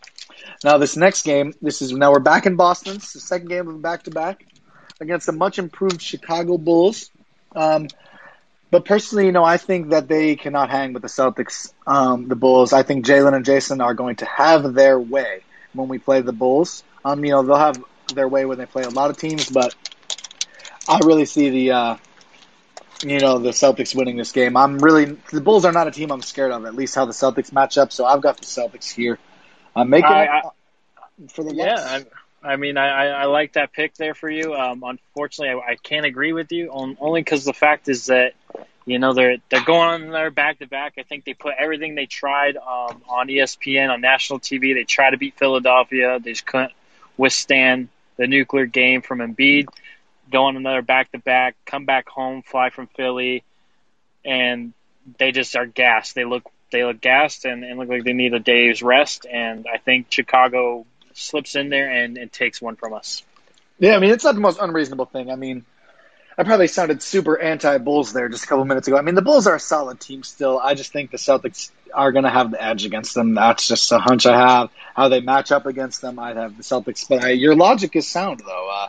now 0.64 0.78
this 0.78 0.96
next 0.96 1.22
game, 1.22 1.54
this 1.62 1.82
is 1.82 1.92
now 1.92 2.12
we're 2.12 2.18
back 2.18 2.46
in 2.46 2.56
Boston. 2.56 2.96
It's 2.96 3.12
the 3.12 3.20
second 3.20 3.48
game 3.48 3.68
of 3.68 3.74
the 3.74 3.80
back 3.80 4.04
to 4.04 4.10
back 4.10 4.44
against 5.00 5.26
the 5.26 5.32
much 5.32 5.58
improved 5.58 6.02
Chicago 6.02 6.58
Bulls. 6.58 7.10
Um, 7.54 7.88
but 8.70 8.84
personally, 8.84 9.26
you 9.26 9.32
know, 9.32 9.44
I 9.44 9.58
think 9.58 9.90
that 9.90 10.08
they 10.08 10.36
cannot 10.36 10.70
hang 10.70 10.92
with 10.92 11.02
the 11.02 11.08
Celtics, 11.08 11.72
um, 11.86 12.28
the 12.28 12.36
Bulls. 12.36 12.72
I 12.72 12.82
think 12.82 13.06
Jaylen 13.06 13.34
and 13.34 13.44
Jayson 13.44 13.80
are 13.80 13.94
going 13.94 14.16
to 14.16 14.26
have 14.26 14.74
their 14.74 14.98
way 14.98 15.42
when 15.72 15.88
we 15.88 15.98
play 15.98 16.20
the 16.20 16.32
Bulls. 16.32 16.82
Um, 17.04 17.24
you 17.24 17.30
know, 17.30 17.42
they'll 17.42 17.56
have 17.56 17.82
their 18.14 18.28
way 18.28 18.44
when 18.44 18.58
they 18.58 18.66
play 18.66 18.82
a 18.82 18.90
lot 18.90 19.10
of 19.10 19.18
teams, 19.18 19.48
but 19.48 19.74
I 20.88 20.98
really 21.04 21.26
see 21.26 21.50
the, 21.50 21.70
uh, 21.70 21.96
you 23.02 23.20
know, 23.20 23.38
the 23.38 23.50
Celtics 23.50 23.94
winning 23.94 24.16
this 24.16 24.32
game. 24.32 24.56
I'm 24.56 24.78
really 24.78 25.16
the 25.32 25.40
Bulls 25.40 25.64
are 25.64 25.72
not 25.72 25.88
a 25.88 25.90
team 25.90 26.10
I'm 26.10 26.22
scared 26.22 26.52
of. 26.52 26.64
At 26.64 26.74
least 26.74 26.94
how 26.94 27.04
the 27.04 27.12
Celtics 27.12 27.52
match 27.52 27.78
up. 27.78 27.92
So 27.92 28.04
I've 28.04 28.22
got 28.22 28.38
the 28.38 28.46
Celtics 28.46 28.90
here. 28.92 29.18
I'm 29.74 29.90
making 29.90 30.10
I- 30.10 30.42
it 31.18 31.30
for 31.30 31.44
the 31.44 31.54
Yeah. 31.54 31.76
I, 31.78 32.04
I 32.42 32.56
mean, 32.56 32.76
I, 32.76 32.88
I, 32.88 33.06
I 33.06 33.24
like 33.24 33.54
that 33.54 33.72
pick 33.72 33.94
there 33.94 34.14
for 34.14 34.30
you. 34.30 34.54
Um, 34.54 34.84
unfortunately, 34.84 35.60
I, 35.60 35.72
I 35.72 35.76
can't 35.76 36.06
agree 36.06 36.32
with 36.32 36.52
you 36.52 36.70
on, 36.70 36.96
only 37.00 37.20
because 37.20 37.44
the 37.44 37.52
fact 37.52 37.88
is 37.88 38.06
that 38.06 38.34
you 38.84 39.00
know 39.00 39.14
they're 39.14 39.38
they're 39.48 39.64
going 39.64 40.04
on 40.04 40.10
there 40.10 40.30
back 40.30 40.60
to 40.60 40.66
back. 40.68 40.94
I 40.96 41.02
think 41.02 41.24
they 41.24 41.34
put 41.34 41.54
everything 41.58 41.96
they 41.96 42.06
tried 42.06 42.56
um, 42.56 43.02
on 43.08 43.28
ESPN 43.28 43.90
on 43.90 44.00
national 44.00 44.38
TV. 44.38 44.74
They 44.74 44.84
tried 44.84 45.10
to 45.10 45.16
beat 45.16 45.36
Philadelphia. 45.36 46.20
They 46.22 46.32
just 46.32 46.46
couldn't 46.46 46.72
withstand 47.16 47.88
the 48.16 48.26
nuclear 48.26 48.66
game 48.66 49.02
from 49.02 49.18
Embiid. 49.18 49.66
Go 50.30 50.44
on 50.44 50.56
another 50.56 50.82
back 50.82 51.12
to 51.12 51.18
back, 51.18 51.56
come 51.66 51.84
back 51.84 52.08
home, 52.08 52.42
fly 52.42 52.70
from 52.70 52.88
Philly, 52.88 53.44
and 54.24 54.72
they 55.18 55.32
just 55.32 55.54
are 55.56 55.66
gassed. 55.66 56.14
They 56.14 56.24
look 56.24 56.44
they 56.72 56.84
look 56.84 57.00
gassed 57.00 57.44
and, 57.44 57.64
and 57.64 57.78
look 57.78 57.88
like 57.88 58.02
they 58.04 58.12
need 58.12 58.34
a 58.34 58.40
day's 58.40 58.82
rest. 58.82 59.24
And 59.30 59.66
I 59.72 59.78
think 59.78 60.06
Chicago 60.10 60.84
slips 61.14 61.54
in 61.54 61.68
there 61.68 61.88
and, 61.90 62.18
and 62.18 62.32
takes 62.32 62.60
one 62.60 62.76
from 62.76 62.92
us. 62.92 63.22
Yeah, 63.78 63.94
I 63.94 64.00
mean 64.00 64.10
it's 64.10 64.24
not 64.24 64.34
the 64.34 64.40
most 64.40 64.58
unreasonable 64.60 65.06
thing. 65.06 65.30
I 65.30 65.36
mean, 65.36 65.64
I 66.38 66.42
probably 66.42 66.66
sounded 66.66 67.02
super 67.02 67.38
anti-Bulls 67.38 68.12
there 68.12 68.28
just 68.28 68.44
a 68.44 68.46
couple 68.46 68.64
minutes 68.66 68.88
ago. 68.88 68.98
I 68.98 69.00
mean, 69.00 69.14
the 69.14 69.22
Bulls 69.22 69.46
are 69.46 69.54
a 69.54 69.60
solid 69.60 70.00
team 70.00 70.22
still. 70.22 70.58
I 70.58 70.74
just 70.74 70.92
think 70.92 71.10
the 71.10 71.16
Celtics 71.16 71.70
are 71.94 72.12
going 72.12 72.24
to 72.24 72.30
have 72.30 72.50
the 72.50 72.62
edge 72.62 72.84
against 72.84 73.14
them. 73.14 73.34
That's 73.34 73.66
just 73.66 73.90
a 73.90 73.98
hunch 73.98 74.26
I 74.26 74.38
have. 74.38 74.70
How 74.94 75.08
they 75.08 75.20
match 75.20 75.50
up 75.50 75.64
against 75.64 76.02
them, 76.02 76.18
I'd 76.18 76.36
have 76.36 76.56
the 76.58 76.62
Celtics. 76.62 77.08
But 77.08 77.24
I, 77.24 77.30
your 77.30 77.54
logic 77.54 77.96
is 77.96 78.06
sound, 78.06 78.40
though. 78.40 78.70
Uh, 78.70 78.88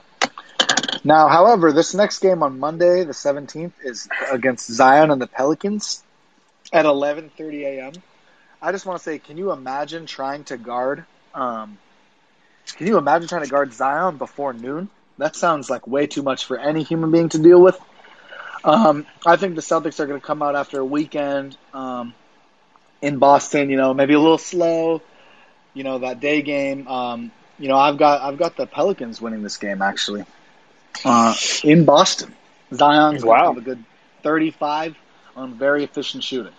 now, 1.07 1.29
however, 1.29 1.71
this 1.71 1.93
next 1.93 2.19
game 2.19 2.43
on 2.43 2.59
Monday, 2.59 3.05
the 3.05 3.13
17th, 3.13 3.71
is 3.81 4.09
against 4.29 4.69
Zion 4.69 5.09
and 5.09 5.21
the 5.21 5.27
Pelicans 5.27 6.03
at 6.73 6.85
11:30 6.85 7.63
a.m. 7.63 7.93
I 8.61 8.73
just 8.73 8.85
want 8.85 8.99
to 8.99 9.03
say, 9.03 9.17
can 9.17 9.37
you 9.37 9.51
imagine 9.51 10.05
trying 10.05 10.43
to 10.45 10.57
guard? 10.57 11.05
Um, 11.33 11.77
can 12.75 12.87
you 12.87 12.97
imagine 12.97 13.29
trying 13.29 13.43
to 13.43 13.49
guard 13.49 13.71
Zion 13.73 14.17
before 14.17 14.51
noon? 14.51 14.89
That 15.17 15.37
sounds 15.37 15.69
like 15.69 15.87
way 15.87 16.07
too 16.07 16.23
much 16.23 16.45
for 16.45 16.59
any 16.59 16.83
human 16.83 17.09
being 17.09 17.29
to 17.29 17.39
deal 17.39 17.61
with. 17.61 17.79
Um, 18.65 19.05
I 19.25 19.37
think 19.37 19.55
the 19.55 19.61
Celtics 19.61 20.01
are 20.01 20.07
going 20.07 20.19
to 20.19 20.25
come 20.25 20.41
out 20.41 20.55
after 20.57 20.79
a 20.81 20.85
weekend 20.85 21.55
um, 21.73 22.13
in 23.01 23.17
Boston. 23.17 23.69
You 23.69 23.77
know, 23.77 23.93
maybe 23.93 24.13
a 24.13 24.19
little 24.19 24.37
slow. 24.37 25.01
You 25.73 25.85
know 25.85 25.99
that 25.99 26.19
day 26.19 26.41
game. 26.41 26.85
Um, 26.89 27.31
you 27.57 27.69
know, 27.69 27.77
I've 27.77 27.97
got 27.97 28.21
I've 28.21 28.37
got 28.37 28.57
the 28.57 28.67
Pelicans 28.67 29.21
winning 29.21 29.41
this 29.41 29.55
game 29.55 29.81
actually 29.81 30.25
uh, 31.05 31.35
in 31.63 31.85
Boston. 31.85 32.33
Zion's 32.73 33.23
going 33.23 33.37
Wow. 33.37 33.41
to 33.41 33.47
have 33.53 33.57
a 33.57 33.61
good 33.61 33.83
35 34.23 34.95
on 35.35 35.53
very 35.53 35.83
efficient 35.83 36.23
shooting. 36.23 36.53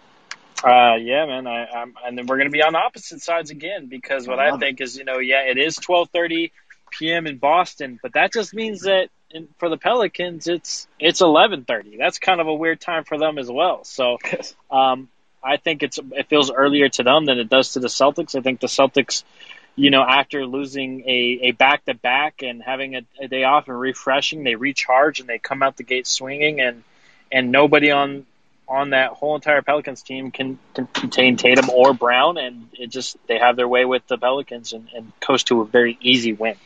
Uh, 0.65 0.97
yeah, 0.97 1.27
man. 1.27 1.47
I, 1.47 1.67
I'm, 1.67 1.95
and 2.05 2.19
then 2.19 2.27
we're 2.27 2.37
going 2.37 2.49
to 2.49 2.53
be 2.53 2.63
on 2.63 2.75
opposite 2.75 3.21
sides 3.21 3.51
again 3.51 3.87
because 3.87 4.27
what 4.27 4.41
I 4.41 4.51
I, 4.51 4.59
think 4.59 4.81
is, 4.81 4.97
you 4.97 5.05
know, 5.05 5.19
yeah, 5.19 5.43
it 5.43 5.59
is 5.59 5.79
12:30 5.79 6.51
p.m. 6.91 7.27
in 7.27 7.39
Boston, 7.39 7.99
but 8.03 8.15
that 8.15 8.33
just 8.33 8.55
means 8.55 8.83
that 8.83 9.09
in, 9.31 9.47
for 9.59 9.69
the 9.69 9.77
Pelicans, 9.77 10.49
it's 10.49 10.89
it's 10.99 11.21
11:30. 11.21 11.99
That's 11.99 12.19
kind 12.19 12.41
of 12.41 12.49
a 12.49 12.55
weird 12.55 12.81
time 12.81 13.05
for 13.05 13.19
them 13.19 13.39
as 13.39 13.51
well. 13.51 13.85
So, 13.85 14.19
um, 14.71 15.09
I 15.45 15.59
think 15.59 15.83
it's 15.83 15.99
it 16.13 16.29
feels 16.29 16.51
earlier 16.51 16.89
to 16.89 17.03
them 17.05 17.27
than 17.27 17.39
it 17.39 17.49
does 17.49 17.75
to 17.75 17.81
the 17.81 17.89
Celtics. 17.89 18.37
I 18.37 18.41
think 18.41 18.61
the 18.61 18.67
Celtics, 18.67 19.23
you 19.79 19.91
know, 19.91 20.03
after 20.03 20.45
losing 20.45 21.05
a, 21.07 21.53
back 21.53 21.85
to 21.85 21.95
back 21.95 22.43
and 22.43 22.61
having 22.61 22.97
a, 22.97 23.03
a 23.21 23.29
day 23.29 23.45
off 23.45 23.69
and 23.69 23.79
refreshing, 23.79 24.43
they 24.43 24.57
recharge 24.57 25.21
and 25.21 25.29
they 25.29 25.39
come 25.39 25.63
out 25.63 25.77
the 25.77 25.85
gate 25.85 26.07
swinging, 26.07 26.61
and 26.61 26.83
and 27.31 27.53
nobody 27.53 27.93
on 27.93 28.27
on 28.69 28.91
that 28.91 29.13
whole 29.13 29.37
entire 29.37 29.63
Pelicans 29.63 30.03
team 30.03 30.31
can, 30.31 30.59
can 30.75 30.87
contain 30.89 31.37
Tatum 31.37 31.71
or 31.71 31.95
Brown, 31.95 32.37
and 32.37 32.69
it 32.73 32.89
just 32.89 33.17
they 33.29 33.39
have 33.39 33.55
their 33.55 33.69
way 33.69 33.85
with 33.85 34.07
the 34.09 34.19
Pelicans 34.19 34.73
and, 34.73 34.89
and 34.95 35.13
coast 35.21 35.47
to 35.47 35.63
a 35.63 35.65
very 35.65 35.97
easy 36.01 36.33
win. 36.33 36.57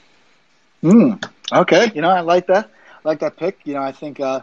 Mm, 0.83 1.23
okay, 1.53 1.93
you 1.95 2.01
know 2.01 2.11
I 2.11 2.21
like 2.21 2.47
that. 2.47 2.71
I 3.05 3.09
like 3.09 3.21
that 3.21 3.37
pick. 3.37 3.61
You 3.65 3.75
know 3.75 3.83
I 3.83 3.93
think 3.93 4.21
uh, 4.21 4.41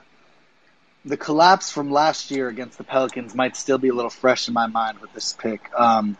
the 1.05 1.17
collapse 1.17 1.71
from 1.71 1.91
last 1.91 2.29
year 2.29 2.47
against 2.47 2.77
the 2.77 2.83
Pelicans 2.83 3.33
might 3.33 3.57
still 3.57 3.79
be 3.79 3.89
a 3.89 3.93
little 3.95 4.11
fresh 4.11 4.47
in 4.47 4.53
my 4.53 4.67
mind 4.67 4.99
with 4.99 5.11
this 5.13 5.33
pick. 5.33 5.71
Um, 5.75 6.17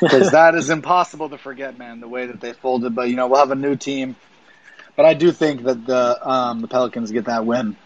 because 0.00 0.30
that 0.32 0.54
is 0.54 0.70
impossible 0.70 1.28
to 1.30 1.38
forget, 1.38 1.78
man. 1.78 2.00
The 2.00 2.08
way 2.08 2.26
that 2.26 2.40
they 2.40 2.52
folded, 2.52 2.94
but 2.94 3.08
you 3.08 3.16
know 3.16 3.26
we'll 3.28 3.40
have 3.40 3.50
a 3.50 3.56
new 3.56 3.76
team. 3.76 4.16
But 4.96 5.06
I 5.06 5.14
do 5.14 5.32
think 5.32 5.64
that 5.64 5.86
the 5.86 6.28
um, 6.30 6.60
the 6.60 6.68
Pelicans 6.68 7.10
get 7.10 7.26
that 7.26 7.46
win. 7.46 7.76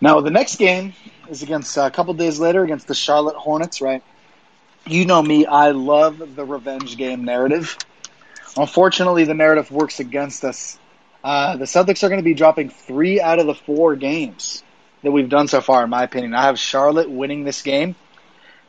Now 0.00 0.20
the 0.20 0.30
next 0.30 0.56
game 0.56 0.94
is 1.28 1.42
against 1.42 1.76
uh, 1.76 1.82
a 1.82 1.90
couple 1.90 2.14
days 2.14 2.38
later 2.38 2.62
against 2.62 2.86
the 2.88 2.94
Charlotte 2.94 3.36
Hornets, 3.36 3.80
right? 3.80 4.02
you 4.90 5.04
know 5.04 5.22
me, 5.22 5.46
I 5.46 5.70
love 5.70 6.34
the 6.34 6.44
revenge 6.44 6.96
game 6.96 7.24
narrative. 7.24 7.76
Unfortunately, 8.56 9.24
the 9.24 9.34
narrative 9.34 9.70
works 9.70 10.00
against 10.00 10.44
us. 10.44 10.78
Uh, 11.22 11.56
the 11.56 11.64
Celtics 11.64 12.02
are 12.02 12.08
going 12.08 12.20
to 12.20 12.24
be 12.24 12.34
dropping 12.34 12.70
three 12.70 13.20
out 13.20 13.38
of 13.38 13.46
the 13.46 13.54
four 13.54 13.96
games 13.96 14.62
that 15.02 15.10
we've 15.10 15.28
done 15.28 15.48
so 15.48 15.60
far, 15.60 15.84
in 15.84 15.90
my 15.90 16.04
opinion. 16.04 16.34
I 16.34 16.42
have 16.44 16.58
Charlotte 16.58 17.10
winning 17.10 17.44
this 17.44 17.62
game. 17.62 17.96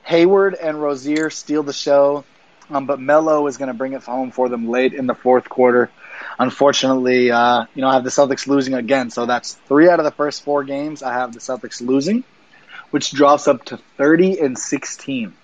Hayward 0.10 0.56
and 0.56 0.82
Rozier 0.82 1.30
steal 1.30 1.62
the 1.62 1.72
show, 1.72 2.26
um, 2.72 2.88
but 2.88 3.00
Melo 3.00 3.46
is 3.46 3.58
going 3.58 3.68
to 3.68 3.76
bring 3.76 3.94
it 3.94 4.02
home 4.02 4.32
for 4.32 4.50
them 4.50 4.68
late 4.68 4.96
in 4.96 5.06
the 5.06 5.14
fourth 5.14 5.48
quarter. 5.48 5.92
Unfortunately, 6.40 7.30
uh, 7.30 7.66
you 7.76 7.84
know, 7.84 7.90
I 7.90 7.94
have 7.94 8.04
the 8.04 8.10
Celtics 8.10 8.48
losing 8.48 8.74
again, 8.74 9.12
so 9.12 9.28
that's 9.28 9.54
three 9.68 9.88
out 9.88 10.00
of 10.00 10.06
the 10.06 10.12
first 10.12 10.44
four 10.44 10.64
games. 10.64 11.04
I 11.04 11.14
have 11.14 11.32
the 11.32 11.40
Celtics 11.40 11.80
losing, 11.80 12.24
which 12.90 13.12
drops 13.12 13.48
up 13.48 13.66
to 13.66 13.78
thirty 13.98 14.40
and 14.40 14.58
sixteen. 14.58 15.36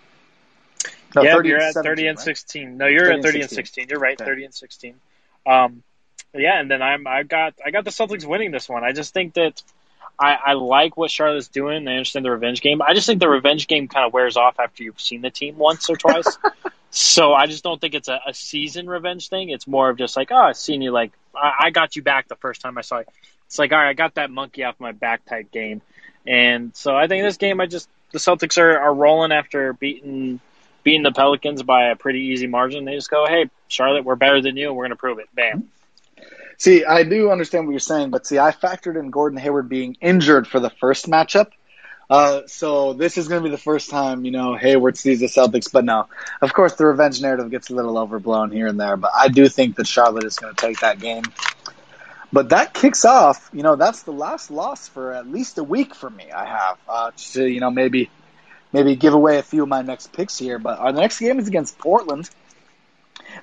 No, 1.15 1.21
yeah, 1.21 1.39
you're 1.43 1.61
at 1.61 1.75
30 1.75 2.07
and 2.07 2.17
right? 2.17 2.25
16. 2.25 2.77
No, 2.77 2.87
you're 2.87 3.05
30 3.05 3.19
at 3.19 3.23
30 3.23 3.41
and 3.41 3.49
16. 3.49 3.65
16. 3.65 3.87
You're 3.89 3.99
right, 3.99 4.19
okay. 4.19 4.29
30 4.29 4.45
and 4.45 4.53
16. 4.53 4.95
Um, 5.45 5.83
yeah, 6.33 6.59
and 6.59 6.69
then 6.69 6.81
I'm 6.81 7.07
I 7.07 7.23
got 7.23 7.53
I 7.65 7.71
got 7.71 7.85
the 7.85 7.91
Celtics 7.91 8.25
winning 8.25 8.51
this 8.51 8.67
one. 8.67 8.83
I 8.83 8.91
just 8.91 9.13
think 9.13 9.35
that 9.35 9.61
I, 10.19 10.37
I 10.45 10.53
like 10.53 10.97
what 10.97 11.11
Charlotte's 11.11 11.47
doing. 11.47 11.87
I 11.87 11.93
understand 11.93 12.25
the 12.25 12.31
revenge 12.31 12.61
game. 12.61 12.81
I 12.81 12.93
just 12.93 13.07
think 13.07 13.19
the 13.19 13.29
revenge 13.29 13.67
game 13.67 13.87
kind 13.87 14.05
of 14.05 14.13
wears 14.13 14.37
off 14.37 14.59
after 14.59 14.83
you've 14.83 14.99
seen 14.99 15.21
the 15.21 15.29
team 15.29 15.57
once 15.57 15.89
or 15.89 15.95
twice. 15.95 16.37
so 16.89 17.33
I 17.33 17.47
just 17.47 17.63
don't 17.63 17.79
think 17.79 17.93
it's 17.93 18.07
a, 18.07 18.21
a, 18.27 18.33
season 18.33 18.87
revenge 18.87 19.29
thing. 19.29 19.49
It's 19.49 19.67
more 19.67 19.89
of 19.89 19.97
just 19.97 20.15
like, 20.15 20.31
oh, 20.31 20.37
I've 20.37 20.57
seen 20.57 20.81
you. 20.81 20.91
Like 20.91 21.11
I, 21.35 21.51
I 21.65 21.69
got 21.71 21.95
you 21.95 22.01
back 22.01 22.27
the 22.27 22.35
first 22.35 22.61
time 22.61 22.77
I 22.77 22.81
saw 22.81 22.99
you. 22.99 23.05
It's 23.47 23.59
like, 23.59 23.71
all 23.71 23.77
right, 23.77 23.89
I 23.89 23.93
got 23.93 24.15
that 24.15 24.31
monkey 24.31 24.63
off 24.63 24.79
my 24.79 24.91
back 24.91 25.25
type 25.25 25.51
game. 25.51 25.81
And 26.25 26.75
so 26.75 26.95
I 26.95 27.07
think 27.07 27.23
this 27.23 27.37
game, 27.37 27.59
I 27.59 27.65
just 27.65 27.89
the 28.11 28.19
Celtics 28.19 28.57
are, 28.57 28.79
are 28.79 28.93
rolling 28.93 29.31
after 29.31 29.73
beating 29.73 30.39
beating 30.83 31.03
the 31.03 31.11
Pelicans 31.11 31.63
by 31.63 31.89
a 31.89 31.95
pretty 31.95 32.19
easy 32.19 32.47
margin. 32.47 32.85
They 32.85 32.93
just 32.93 33.09
go, 33.09 33.25
hey, 33.27 33.49
Charlotte, 33.67 34.05
we're 34.05 34.15
better 34.15 34.41
than 34.41 34.55
you, 34.55 34.67
and 34.67 34.77
we're 34.77 34.83
going 34.83 34.91
to 34.91 34.95
prove 34.95 35.19
it. 35.19 35.27
Bam. 35.33 35.69
See, 36.57 36.85
I 36.85 37.03
do 37.03 37.31
understand 37.31 37.65
what 37.65 37.71
you're 37.71 37.79
saying, 37.79 38.11
but 38.11 38.25
see, 38.25 38.39
I 38.39 38.51
factored 38.51 38.99
in 38.99 39.09
Gordon 39.09 39.37
Hayward 39.39 39.69
being 39.69 39.97
injured 40.01 40.47
for 40.47 40.59
the 40.59 40.69
first 40.69 41.07
matchup. 41.07 41.51
Uh, 42.09 42.41
so 42.45 42.93
this 42.93 43.17
is 43.17 43.27
going 43.27 43.41
to 43.41 43.49
be 43.49 43.51
the 43.51 43.61
first 43.61 43.89
time, 43.89 44.25
you 44.25 44.31
know, 44.31 44.55
Hayward 44.55 44.97
sees 44.97 45.19
the 45.19 45.25
Celtics. 45.25 45.71
But 45.71 45.85
no, 45.85 46.07
of 46.41 46.53
course, 46.53 46.75
the 46.75 46.85
revenge 46.85 47.21
narrative 47.21 47.49
gets 47.49 47.69
a 47.69 47.75
little 47.75 47.97
overblown 47.97 48.51
here 48.51 48.67
and 48.67 48.79
there. 48.79 48.95
But 48.95 49.11
I 49.15 49.27
do 49.27 49.47
think 49.49 49.75
that 49.77 49.87
Charlotte 49.87 50.23
is 50.23 50.37
going 50.37 50.53
to 50.53 50.61
take 50.61 50.79
that 50.81 50.99
game. 50.99 51.23
But 52.31 52.49
that 52.49 52.73
kicks 52.73 53.05
off, 53.05 53.49
you 53.53 53.63
know, 53.63 53.75
that's 53.75 54.03
the 54.03 54.11
last 54.11 54.51
loss 54.51 54.87
for 54.87 55.13
at 55.13 55.27
least 55.27 55.57
a 55.57 55.63
week 55.63 55.95
for 55.95 56.09
me. 56.09 56.31
I 56.31 56.45
have 56.45 56.77
uh, 56.87 57.11
to, 57.31 57.45
you 57.45 57.59
know, 57.59 57.71
maybe 57.71 58.09
maybe 58.73 58.95
give 58.95 59.13
away 59.13 59.37
a 59.37 59.43
few 59.43 59.63
of 59.63 59.69
my 59.69 59.81
next 59.81 60.11
picks 60.11 60.37
here. 60.37 60.59
But 60.59 60.79
our 60.79 60.91
next 60.91 61.19
game 61.19 61.39
is 61.39 61.47
against 61.47 61.77
Portland. 61.77 62.29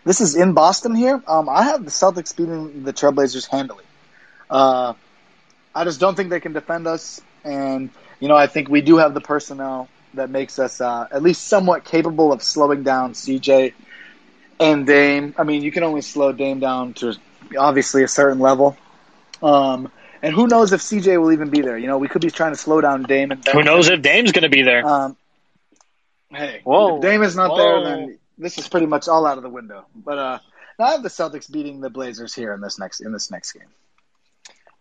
This 0.04 0.20
is 0.20 0.34
in 0.34 0.52
Boston 0.52 0.94
here. 0.94 1.22
Um, 1.26 1.48
I 1.48 1.64
have 1.64 1.84
the 1.84 1.90
Celtics 1.90 2.36
beating 2.36 2.82
the 2.82 2.92
Trailblazers 2.92 3.46
handily. 3.46 3.84
Uh, 4.50 4.94
I 5.74 5.84
just 5.84 6.00
don't 6.00 6.16
think 6.16 6.30
they 6.30 6.40
can 6.40 6.52
defend 6.52 6.86
us, 6.86 7.20
and 7.44 7.90
you 8.20 8.28
know 8.28 8.36
I 8.36 8.46
think 8.46 8.68
we 8.68 8.80
do 8.80 8.96
have 8.98 9.14
the 9.14 9.20
personnel 9.20 9.88
that 10.14 10.28
makes 10.28 10.58
us 10.58 10.80
uh, 10.80 11.06
at 11.10 11.22
least 11.22 11.46
somewhat 11.46 11.84
capable 11.84 12.32
of 12.32 12.42
slowing 12.42 12.82
down 12.82 13.12
CJ 13.12 13.72
and 14.60 14.86
Dame. 14.86 15.34
I 15.38 15.44
mean, 15.44 15.62
you 15.62 15.72
can 15.72 15.84
only 15.84 16.02
slow 16.02 16.32
Dame 16.32 16.60
down 16.60 16.94
to 16.94 17.14
obviously 17.56 18.02
a 18.02 18.08
certain 18.08 18.38
level. 18.38 18.76
Um, 19.42 19.90
and 20.22 20.34
who 20.34 20.46
knows 20.46 20.72
if 20.72 20.80
CJ 20.80 21.20
will 21.20 21.32
even 21.32 21.50
be 21.50 21.62
there? 21.62 21.76
You 21.76 21.88
know, 21.88 21.98
we 21.98 22.08
could 22.08 22.22
be 22.22 22.30
trying 22.30 22.52
to 22.52 22.58
slow 22.58 22.80
down 22.80 23.02
Dame. 23.04 23.32
And 23.32 23.46
who 23.48 23.62
knows 23.62 23.88
if 23.88 24.02
Dame's 24.02 24.32
going 24.32 24.44
to 24.44 24.48
be 24.48 24.62
there? 24.62 24.86
Um, 24.86 25.16
hey, 26.30 26.60
Whoa. 26.64 26.96
if 26.96 27.02
Dame 27.02 27.22
is 27.22 27.34
not 27.34 27.50
Whoa. 27.50 27.56
there, 27.56 27.84
then 27.84 28.18
this 28.42 28.58
is 28.58 28.68
pretty 28.68 28.86
much 28.86 29.08
all 29.08 29.26
out 29.26 29.36
of 29.36 29.42
the 29.42 29.48
window. 29.48 29.86
But 29.94 30.18
uh, 30.18 30.38
I 30.78 30.92
have 30.92 31.02
the 31.02 31.08
Celtics 31.08 31.50
beating 31.50 31.80
the 31.80 31.90
Blazers 31.90 32.34
here 32.34 32.52
in 32.52 32.60
this 32.60 32.78
next 32.78 33.00
in 33.00 33.12
this 33.12 33.30
next 33.30 33.52
game. 33.52 33.68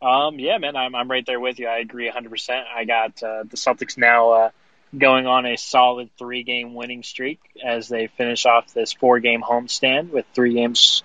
Um, 0.01 0.39
yeah, 0.39 0.57
man, 0.57 0.75
I'm 0.75 0.95
I'm 0.95 1.09
right 1.09 1.25
there 1.25 1.39
with 1.39 1.59
you. 1.59 1.67
I 1.67 1.77
agree 1.77 2.05
100. 2.05 2.29
percent 2.29 2.65
I 2.75 2.85
got 2.85 3.21
uh, 3.23 3.43
the 3.43 3.57
Celtics 3.57 3.97
now 3.97 4.31
uh, 4.31 4.49
going 4.97 5.27
on 5.27 5.45
a 5.45 5.57
solid 5.57 6.09
three 6.17 6.43
game 6.43 6.73
winning 6.73 7.03
streak 7.03 7.39
as 7.63 7.87
they 7.87 8.07
finish 8.07 8.45
off 8.45 8.73
this 8.73 8.93
four 8.93 9.19
game 9.19 9.41
homestand 9.41 10.09
with 10.09 10.25
three 10.33 10.53
games 10.53 11.03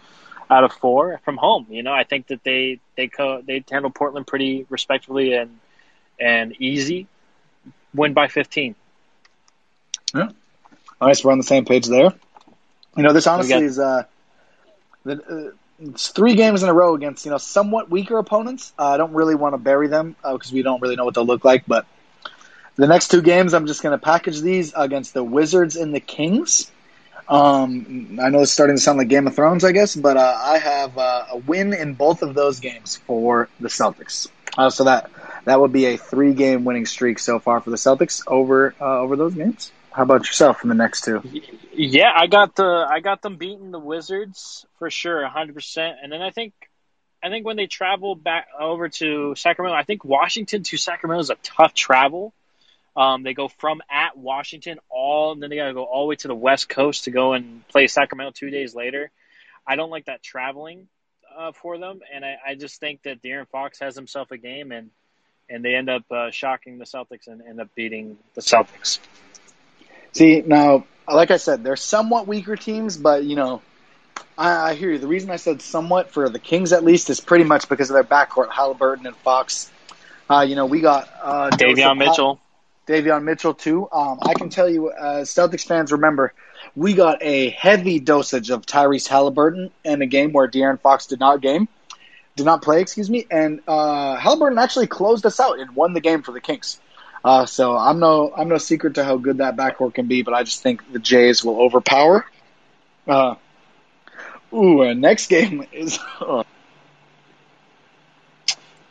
out 0.49 0.65
of 0.65 0.73
four 0.73 1.21
from 1.25 1.37
home. 1.37 1.67
You 1.71 1.83
know, 1.83 1.93
I 1.93 2.05
think 2.05 2.29
that 2.29 2.43
they 2.43 2.81
they 2.97 3.09
co- 3.09 3.43
they 3.43 3.65
handle 3.71 3.91
Portland 3.91 4.27
pretty 4.27 4.67
respectfully 4.71 5.35
and 5.35 5.59
and 6.19 6.55
easy. 6.61 7.07
Win 7.95 8.13
by 8.13 8.29
15. 8.29 8.75
Yeah. 10.15 10.29
Nice. 11.01 11.25
We're 11.25 11.33
on 11.33 11.39
the 11.39 11.45
same 11.45 11.65
page 11.65 11.87
there. 11.87 12.13
You 12.97 13.03
know, 13.03 13.13
this 13.13 13.27
honestly 13.27 13.61
got- 13.61 13.63
is 13.63 13.79
uh, 13.79 14.05
the, 15.05 15.53
uh, 15.53 15.53
it's 15.79 16.09
three 16.09 16.35
games 16.35 16.63
in 16.63 16.69
a 16.69 16.73
row 16.73 16.95
against 16.95 17.25
you 17.25 17.31
know 17.31 17.39
somewhat 17.39 17.91
weaker 17.91 18.17
opponents. 18.19 18.73
Uh, 18.79 18.89
I 18.89 18.97
don't 18.97 19.13
really 19.13 19.35
want 19.35 19.55
to 19.55 19.59
bury 19.59 19.89
them 19.89 20.17
because 20.23 20.53
uh, 20.53 20.55
we 20.55 20.63
don't 20.63 20.81
really 20.81 20.97
know 20.97 21.05
what 21.05 21.15
they'll 21.15 21.27
look 21.27 21.45
like. 21.45 21.67
But 21.67 21.87
the 22.77 22.87
next 22.87 23.09
two 23.09 23.23
games, 23.23 23.55
I'm 23.55 23.67
just 23.67 23.83
going 23.83 23.99
to 23.99 24.03
package 24.03 24.41
these 24.41 24.73
against 24.75 25.15
the 25.15 25.23
Wizards 25.23 25.77
and 25.77 25.95
the 25.95 26.01
Kings. 26.01 26.71
Um, 27.29 28.19
I 28.23 28.31
know 28.31 28.43
it's 28.43 28.53
starting 28.53 28.77
to 28.77 28.83
sound 28.83 28.99
like 28.99 29.09
Game 29.09 29.27
of 29.27 29.35
Thrones, 29.35 29.65
I 29.65 29.73
guess, 29.73 29.97
but 29.97 30.17
uh, 30.17 30.39
I 30.39 30.59
have 30.59 30.97
uh, 30.97 31.25
a 31.33 31.37
win 31.39 31.75
in 31.75 31.95
both 31.95 32.23
of 32.23 32.35
those 32.35 32.61
games 32.61 32.97
for 33.07 33.49
the 33.59 33.69
Celtics. 33.69 34.29
Uh, 34.57 34.71
so 34.71 34.85
that 34.85 35.11
that 35.45 35.61
would 35.61 35.73
be 35.73 35.87
a 35.87 35.97
three 35.97 36.35
game 36.35 36.65
winning 36.65 36.87
streak 36.87 37.19
so 37.19 37.39
far 37.39 37.61
for 37.61 37.71
the 37.71 37.77
Celtics 37.77 38.23
over 38.27 38.75
uh, 38.81 39.01
over 39.01 39.17
those 39.17 39.35
games. 39.35 39.73
How 39.97 40.03
about 40.03 40.27
yourself 40.27 40.63
in 40.63 40.69
the 40.69 40.75
next 40.75 41.05
two? 41.05 41.23
Yeah, 41.73 42.13
I 42.15 42.27
got 42.27 42.55
the 42.55 42.87
I 42.87 43.01
got 43.01 43.23
them 43.23 43.39
beating 43.39 43.71
the 43.71 43.79
Wizards 43.79 44.67
for 44.79 44.91
sure, 44.91 45.27
hundred 45.27 45.55
percent. 45.55 45.97
And 46.03 46.13
then 46.13 46.21
I 46.21 46.31
think 46.31 46.53
I 47.23 47.31
think 47.31 47.47
when 47.47 47.57
they 47.57 47.67
travel 47.67 48.15
back 48.15 48.49
over 48.61 48.91
to 48.91 49.35
Sacramento, 49.37 49.75
I 49.75 49.85
think 49.85 50.05
Washington 50.05 50.65
to 50.65 50.77
Sacramento 50.77 51.23
is 51.23 51.31
a 51.31 51.37
tough 51.37 51.73
travel. 51.73 52.35
Um, 52.95 53.23
they 53.23 53.33
go 53.33 53.49
from 53.49 53.81
at 53.91 54.19
Washington 54.19 54.81
all, 54.91 55.33
and 55.33 55.43
then 55.43 55.49
they 55.49 55.57
got 55.57 55.69
to 55.69 55.75
go 55.75 55.85
all 55.85 56.03
the 56.03 56.09
way 56.09 56.17
to 56.17 56.29
the 56.29 56.35
West 56.35 56.69
Coast 56.69 57.05
to 57.05 57.11
go 57.11 57.33
and 57.33 57.67
play 57.69 57.87
Sacramento 57.87 58.33
two 58.35 58.51
days 58.51 58.75
later. 58.75 59.11
I 59.67 59.77
don't 59.77 59.91
like 59.91 60.05
that 60.07 60.23
traveling 60.23 60.89
uh, 61.35 61.53
for 61.53 61.79
them, 61.79 62.01
and 62.13 62.23
I, 62.23 62.37
I, 62.47 62.55
just 62.55 62.81
think 62.81 63.03
that 63.05 63.23
De'Aaron 63.23 63.49
Fox 63.49 63.79
has 63.81 63.97
himself 63.97 64.31
a 64.31 64.37
game, 64.37 64.73
and 64.73 64.91
and 65.49 65.65
they 65.65 65.75
end 65.75 65.89
up 65.89 66.03
uh, 66.11 66.31
shocking 66.31 66.77
the 66.77 66.85
Celtics 66.85 67.29
and 67.29 67.41
end 67.41 67.63
up 67.63 67.75
beating 67.75 68.19
the 68.35 68.43
Celtics. 68.43 68.99
See, 70.17 70.41
now, 70.41 70.87
like 71.07 71.31
I 71.31 71.37
said, 71.37 71.63
they're 71.63 71.77
somewhat 71.77 72.27
weaker 72.27 72.57
teams, 72.57 72.97
but, 72.97 73.25
you 73.25 73.37
know, 73.37 73.61
I, 74.39 74.71
I, 74.71 74.75
hear 74.75 74.91
you. 74.91 74.97
The 74.97 75.07
reason 75.07 75.31
I 75.31 75.37
said 75.37 75.61
somewhat 75.61 76.11
for 76.11 76.31
the 76.31 76.39
Kings, 76.39 76.73
at 76.73 76.83
least, 76.83 77.11
is 77.11 77.21
pretty 77.21 77.45
much 77.45 77.69
because 77.69 77.91
of 77.91 77.95
their 77.95 78.03
backcourt, 78.03 78.51
Halliburton 78.51 79.07
and 79.07 79.15
Fox. 79.17 79.71
Uh, 80.31 80.41
you 80.49 80.57
know, 80.57 80.65
we 80.65 80.81
got 80.81 81.11
uh, 81.23 81.51
Davion 81.51 81.99
Mitchell. 81.99 82.41
Davion 82.87 83.25
Mitchell, 83.25 83.53
too. 83.53 83.91
Um, 83.93 84.21
I 84.23 84.33
can 84.33 84.49
tell 84.49 84.71
you, 84.71 84.89
uh, 84.89 85.25
Celtics 85.25 85.67
fans, 85.67 85.93
remember, 85.93 86.33
we 86.75 86.95
got 86.95 87.23
a 87.23 87.51
heavy 87.51 88.01
dosage 88.01 88.49
of 88.49 88.65
Tyrese 88.65 89.09
Halliburton 89.09 89.71
in 89.85 90.01
a 90.01 90.07
game 90.07 90.33
where 90.33 90.49
De'Aaron 90.49 90.81
Fox 90.81 91.09
did 91.09 91.21
not 91.21 91.43
game, 91.43 91.69
did 92.37 92.47
not 92.47 92.63
play, 92.63 92.81
excuse 92.81 93.11
me, 93.11 93.27
and 93.31 93.61
uh, 93.69 94.17
Halliburton 94.17 94.57
actually 94.57 94.87
closed 94.87 95.27
us 95.27 95.41
out 95.41 95.61
and 95.61 95.77
won 95.77 95.93
the 95.93 96.01
game 96.01 96.23
for 96.23 96.33
the 96.33 96.41
Kings. 96.41 96.81
Uh, 97.27 97.45
so 97.45 97.77
I'm 97.77 97.99
no 97.99 98.33
I'm 98.37 98.47
no 98.47 98.57
secret 98.57 98.95
to 98.95 99.05
how 99.05 99.17
good 99.17 99.39
that 99.39 99.57
backcourt 99.57 99.95
can 99.95 100.07
be, 100.07 100.23
but 100.23 100.33
I 100.33 100.45
just 100.45 100.63
think 100.63 100.93
the 100.93 101.01
Jays 101.01 101.45
will 101.45 101.61
overpower. 101.61 102.25
Uh, 103.05 103.35
ooh, 104.53 104.95
next 104.95 105.27
game 105.27 105.67
is. 105.73 105.99
Uh, 106.21 106.45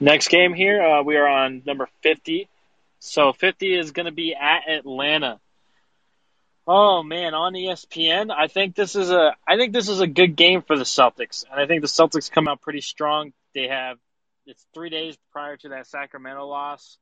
next 0.02 0.28
game 0.28 0.54
here, 0.54 0.82
uh, 0.82 1.04
we 1.04 1.16
are 1.16 1.26
on 1.26 1.64
number 1.66 1.88
50. 2.04 2.50
So 3.00 3.32
50 3.32 3.80
is 3.80 3.92
going 3.92 4.08
to 4.08 4.12
be 4.12 4.36
at 4.36 4.70
Atlanta. 4.70 5.40
Oh 6.68 7.04
man, 7.04 7.34
on 7.34 7.54
ESPN, 7.54 8.32
I 8.38 8.48
think 8.48 8.76
this 8.76 8.98
is 8.98 9.12
a 9.12 9.32
I 9.48 9.56
think 9.56 9.72
this 9.72 9.88
is 9.88 10.02
a 10.02 10.08
good 10.08 10.36
game 10.36 10.62
for 10.62 10.78
the 10.78 10.84
Celtics, 10.84 11.46
and 11.50 11.58
I 11.58 11.68
think 11.68 11.84
the 11.84 11.88
Celtics 11.88 12.30
come 12.30 12.50
out 12.50 12.60
pretty 12.60 12.82
strong. 12.82 13.32
They 13.54 13.70
have 13.70 13.98
it's 14.46 14.66
three 14.74 14.90
days 14.90 15.16
prior 15.32 15.56
to 15.56 15.70
that 15.70 15.88
Sacramento 15.88 16.46
loss. 16.46 16.98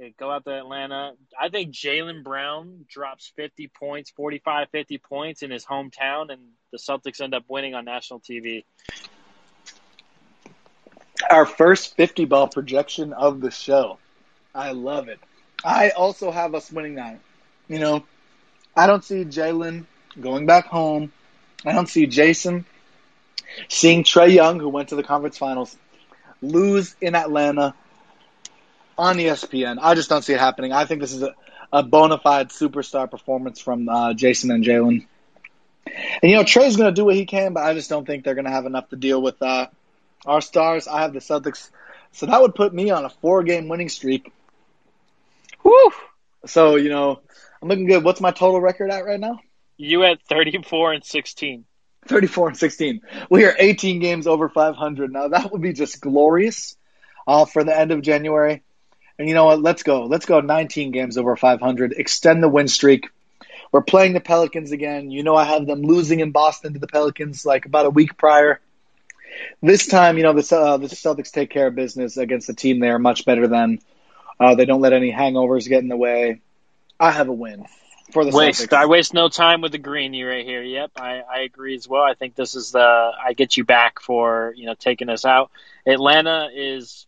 They 0.00 0.14
go 0.18 0.30
out 0.30 0.46
to 0.46 0.58
Atlanta. 0.58 1.12
I 1.38 1.50
think 1.50 1.74
Jaylen 1.74 2.24
Brown 2.24 2.86
drops 2.88 3.34
50 3.36 3.68
points, 3.78 4.10
45, 4.12 4.68
50 4.72 4.96
points 4.96 5.42
in 5.42 5.50
his 5.50 5.62
hometown, 5.66 6.32
and 6.32 6.40
the 6.72 6.78
Celtics 6.78 7.20
end 7.20 7.34
up 7.34 7.44
winning 7.48 7.74
on 7.74 7.84
national 7.84 8.20
TV. 8.20 8.64
Our 11.28 11.44
first 11.44 11.96
50 11.96 12.24
ball 12.24 12.48
projection 12.48 13.12
of 13.12 13.42
the 13.42 13.50
show. 13.50 13.98
I 14.54 14.72
love 14.72 15.08
it. 15.08 15.20
I 15.62 15.90
also 15.90 16.30
have 16.30 16.54
us 16.54 16.72
winning 16.72 16.94
that. 16.94 17.20
You 17.68 17.78
know, 17.78 18.02
I 18.74 18.86
don't 18.86 19.04
see 19.04 19.26
Jaylen 19.26 19.84
going 20.18 20.46
back 20.46 20.64
home. 20.64 21.12
I 21.66 21.72
don't 21.72 21.90
see 21.90 22.06
Jayson 22.06 22.64
seeing 23.68 24.04
Trae 24.04 24.32
Young, 24.32 24.60
who 24.60 24.70
went 24.70 24.88
to 24.88 24.96
the 24.96 25.02
conference 25.02 25.36
finals, 25.36 25.76
lose 26.40 26.96
in 27.02 27.14
Atlanta 27.14 27.74
on 29.00 29.16
ESPN. 29.16 29.78
I 29.80 29.94
just 29.94 30.10
don't 30.10 30.22
see 30.22 30.34
it 30.34 30.40
happening. 30.40 30.72
I 30.72 30.84
think 30.84 31.00
this 31.00 31.14
is 31.14 31.22
a, 31.22 31.34
a 31.72 31.82
bona 31.82 32.18
fide 32.18 32.50
superstar 32.50 33.10
performance 33.10 33.58
from 33.58 33.88
uh, 33.88 34.12
Jayson 34.12 34.52
and 34.52 34.62
Jaylen. 34.62 35.06
And 35.86 36.30
you 36.30 36.36
know 36.36 36.44
Trae's 36.44 36.76
going 36.76 36.94
to 36.94 36.94
do 36.94 37.06
what 37.06 37.14
he 37.14 37.24
can, 37.24 37.54
but 37.54 37.64
I 37.64 37.72
just 37.72 37.88
don't 37.88 38.06
think 38.06 38.24
they're 38.24 38.34
going 38.34 38.44
to 38.44 38.50
have 38.50 38.66
enough 38.66 38.90
to 38.90 38.96
deal 38.96 39.20
with 39.20 39.40
uh, 39.40 39.66
our 40.26 40.42
stars. 40.42 40.86
I 40.86 41.00
have 41.00 41.14
the 41.14 41.20
Celtics, 41.20 41.70
so 42.12 42.26
that 42.26 42.40
would 42.40 42.54
put 42.54 42.74
me 42.74 42.90
on 42.90 43.04
a 43.06 43.08
four-game 43.08 43.68
winning 43.68 43.88
streak. 43.88 44.30
Woo! 45.64 45.90
So 46.44 46.76
you 46.76 46.90
know 46.90 47.20
I'm 47.62 47.68
looking 47.68 47.86
good. 47.86 48.04
What's 48.04 48.20
my 48.20 48.30
total 48.30 48.60
record 48.60 48.90
at 48.90 49.06
right 49.06 49.18
now? 49.18 49.40
You 49.78 50.04
at 50.04 50.22
34 50.28 50.92
and 50.92 51.04
16. 51.04 51.64
34 52.06 52.48
and 52.48 52.56
16. 52.56 53.00
We 53.30 53.46
are 53.46 53.54
18 53.58 54.00
games 54.00 54.26
over 54.26 54.50
500. 54.50 55.12
Now 55.12 55.28
that 55.28 55.50
would 55.50 55.62
be 55.62 55.72
just 55.72 56.00
glorious 56.02 56.76
uh, 57.26 57.46
for 57.46 57.64
the 57.64 57.76
end 57.76 57.90
of 57.90 58.02
January. 58.02 58.62
And 59.20 59.28
you 59.28 59.34
know 59.34 59.44
what? 59.44 59.60
Let's 59.60 59.82
go. 59.82 60.06
Let's 60.06 60.24
go 60.24 60.40
19 60.40 60.92
games 60.92 61.18
over 61.18 61.36
500. 61.36 61.92
Extend 61.92 62.42
the 62.42 62.48
win 62.48 62.68
streak. 62.68 63.10
We're 63.70 63.82
playing 63.82 64.14
the 64.14 64.20
Pelicans 64.20 64.72
again. 64.72 65.10
You 65.10 65.22
know, 65.22 65.36
I 65.36 65.44
have 65.44 65.66
them 65.66 65.82
losing 65.82 66.20
in 66.20 66.30
Boston 66.30 66.72
to 66.72 66.78
the 66.78 66.86
Pelicans 66.86 67.44
like 67.44 67.66
about 67.66 67.84
a 67.84 67.90
week 67.90 68.16
prior. 68.16 68.60
This 69.60 69.86
time, 69.86 70.16
you 70.16 70.22
know, 70.22 70.32
the, 70.32 70.56
uh, 70.56 70.78
the 70.78 70.86
Celtics 70.86 71.30
take 71.32 71.50
care 71.50 71.66
of 71.66 71.74
business 71.74 72.16
against 72.16 72.48
a 72.48 72.54
team 72.54 72.80
they 72.80 72.88
are 72.88 72.98
much 72.98 73.26
better 73.26 73.46
than. 73.46 73.80
Uh, 74.40 74.54
they 74.54 74.64
don't 74.64 74.80
let 74.80 74.94
any 74.94 75.12
hangovers 75.12 75.68
get 75.68 75.82
in 75.82 75.88
the 75.88 75.98
way. 75.98 76.40
I 76.98 77.10
have 77.10 77.28
a 77.28 77.34
win 77.34 77.66
for 78.14 78.24
the 78.24 78.34
waste. 78.34 78.70
Celtics. 78.70 78.72
I 78.74 78.86
waste 78.86 79.12
no 79.12 79.28
time 79.28 79.60
with 79.60 79.72
the 79.72 79.78
greenie 79.78 80.22
right 80.22 80.46
here. 80.46 80.62
Yep, 80.62 80.92
I, 80.96 81.20
I 81.30 81.40
agree 81.40 81.74
as 81.74 81.86
well. 81.86 82.04
I 82.04 82.14
think 82.14 82.36
this 82.36 82.54
is 82.54 82.72
the 82.72 83.10
I 83.22 83.34
get 83.34 83.58
you 83.58 83.64
back 83.64 84.00
for 84.00 84.54
you 84.56 84.64
know 84.64 84.74
taking 84.74 85.10
us 85.10 85.26
out. 85.26 85.50
Atlanta 85.86 86.48
is 86.54 87.06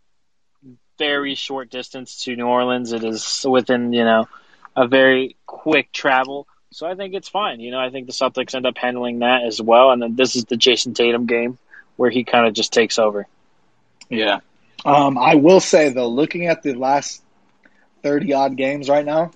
very 1.03 1.35
short 1.35 1.69
distance 1.69 2.23
to 2.23 2.37
New 2.37 2.47
Orleans. 2.47 2.93
It 2.93 3.03
is 3.03 3.45
within 3.49 3.93
you 3.93 4.05
know 4.05 4.29
a 4.77 4.87
very 4.87 5.37
quick 5.47 5.91
travel. 5.91 6.47
So 6.71 6.87
I 6.87 6.95
think 6.95 7.15
it's 7.15 7.29
fine. 7.29 7.59
You 7.59 7.73
know, 7.73 7.81
I 7.81 7.91
think 7.91 8.07
the 8.07 8.13
Celtics 8.13 8.55
end 8.55 8.67
up 8.67 8.79
handling 8.79 9.19
that 9.19 9.43
as 9.43 9.61
well. 9.61 9.91
And 9.91 10.01
then 10.01 10.15
this 10.15 10.37
is 10.37 10.45
the 10.45 10.57
Jayson 10.57 10.95
Tatum 10.95 11.27
game 11.27 11.59
where 11.97 12.09
he 12.09 12.23
kind 12.23 12.47
of 12.47 12.55
just 12.55 12.73
takes 12.73 13.01
over. 13.01 13.27
Yeah. 14.09 14.41
Um, 14.85 15.19
I 15.19 15.35
will 15.35 15.59
say 15.59 15.89
though, 15.89 16.09
looking 16.09 16.47
at 16.47 16.63
the 16.63 16.75
last 16.75 17.21
thirty 18.05 18.33
odd 18.33 18.57
games 18.57 18.89
right 18.89 19.05
now, 19.05 19.33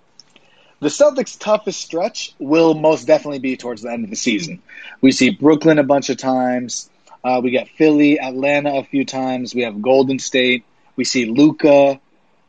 the 0.78 0.88
Celtics' 0.88 1.36
toughest 1.36 1.80
stretch 1.80 2.32
will 2.38 2.74
most 2.74 3.06
definitely 3.08 3.40
be 3.40 3.56
towards 3.56 3.82
the 3.82 3.90
end 3.90 4.04
of 4.04 4.10
the 4.10 4.16
season. 4.16 4.62
We 5.00 5.10
see 5.10 5.30
Brooklyn 5.30 5.80
a 5.80 5.84
bunch 5.84 6.10
of 6.10 6.16
times. 6.16 6.88
Uh, 7.24 7.40
we 7.42 7.50
get 7.50 7.68
Philly, 7.70 8.20
Atlanta 8.20 8.76
a 8.76 8.84
few 8.84 9.04
times. 9.04 9.52
We 9.52 9.62
have 9.62 9.82
Golden 9.82 10.20
State. 10.20 10.64
We 10.96 11.04
see 11.04 11.26
Luka. 11.26 12.00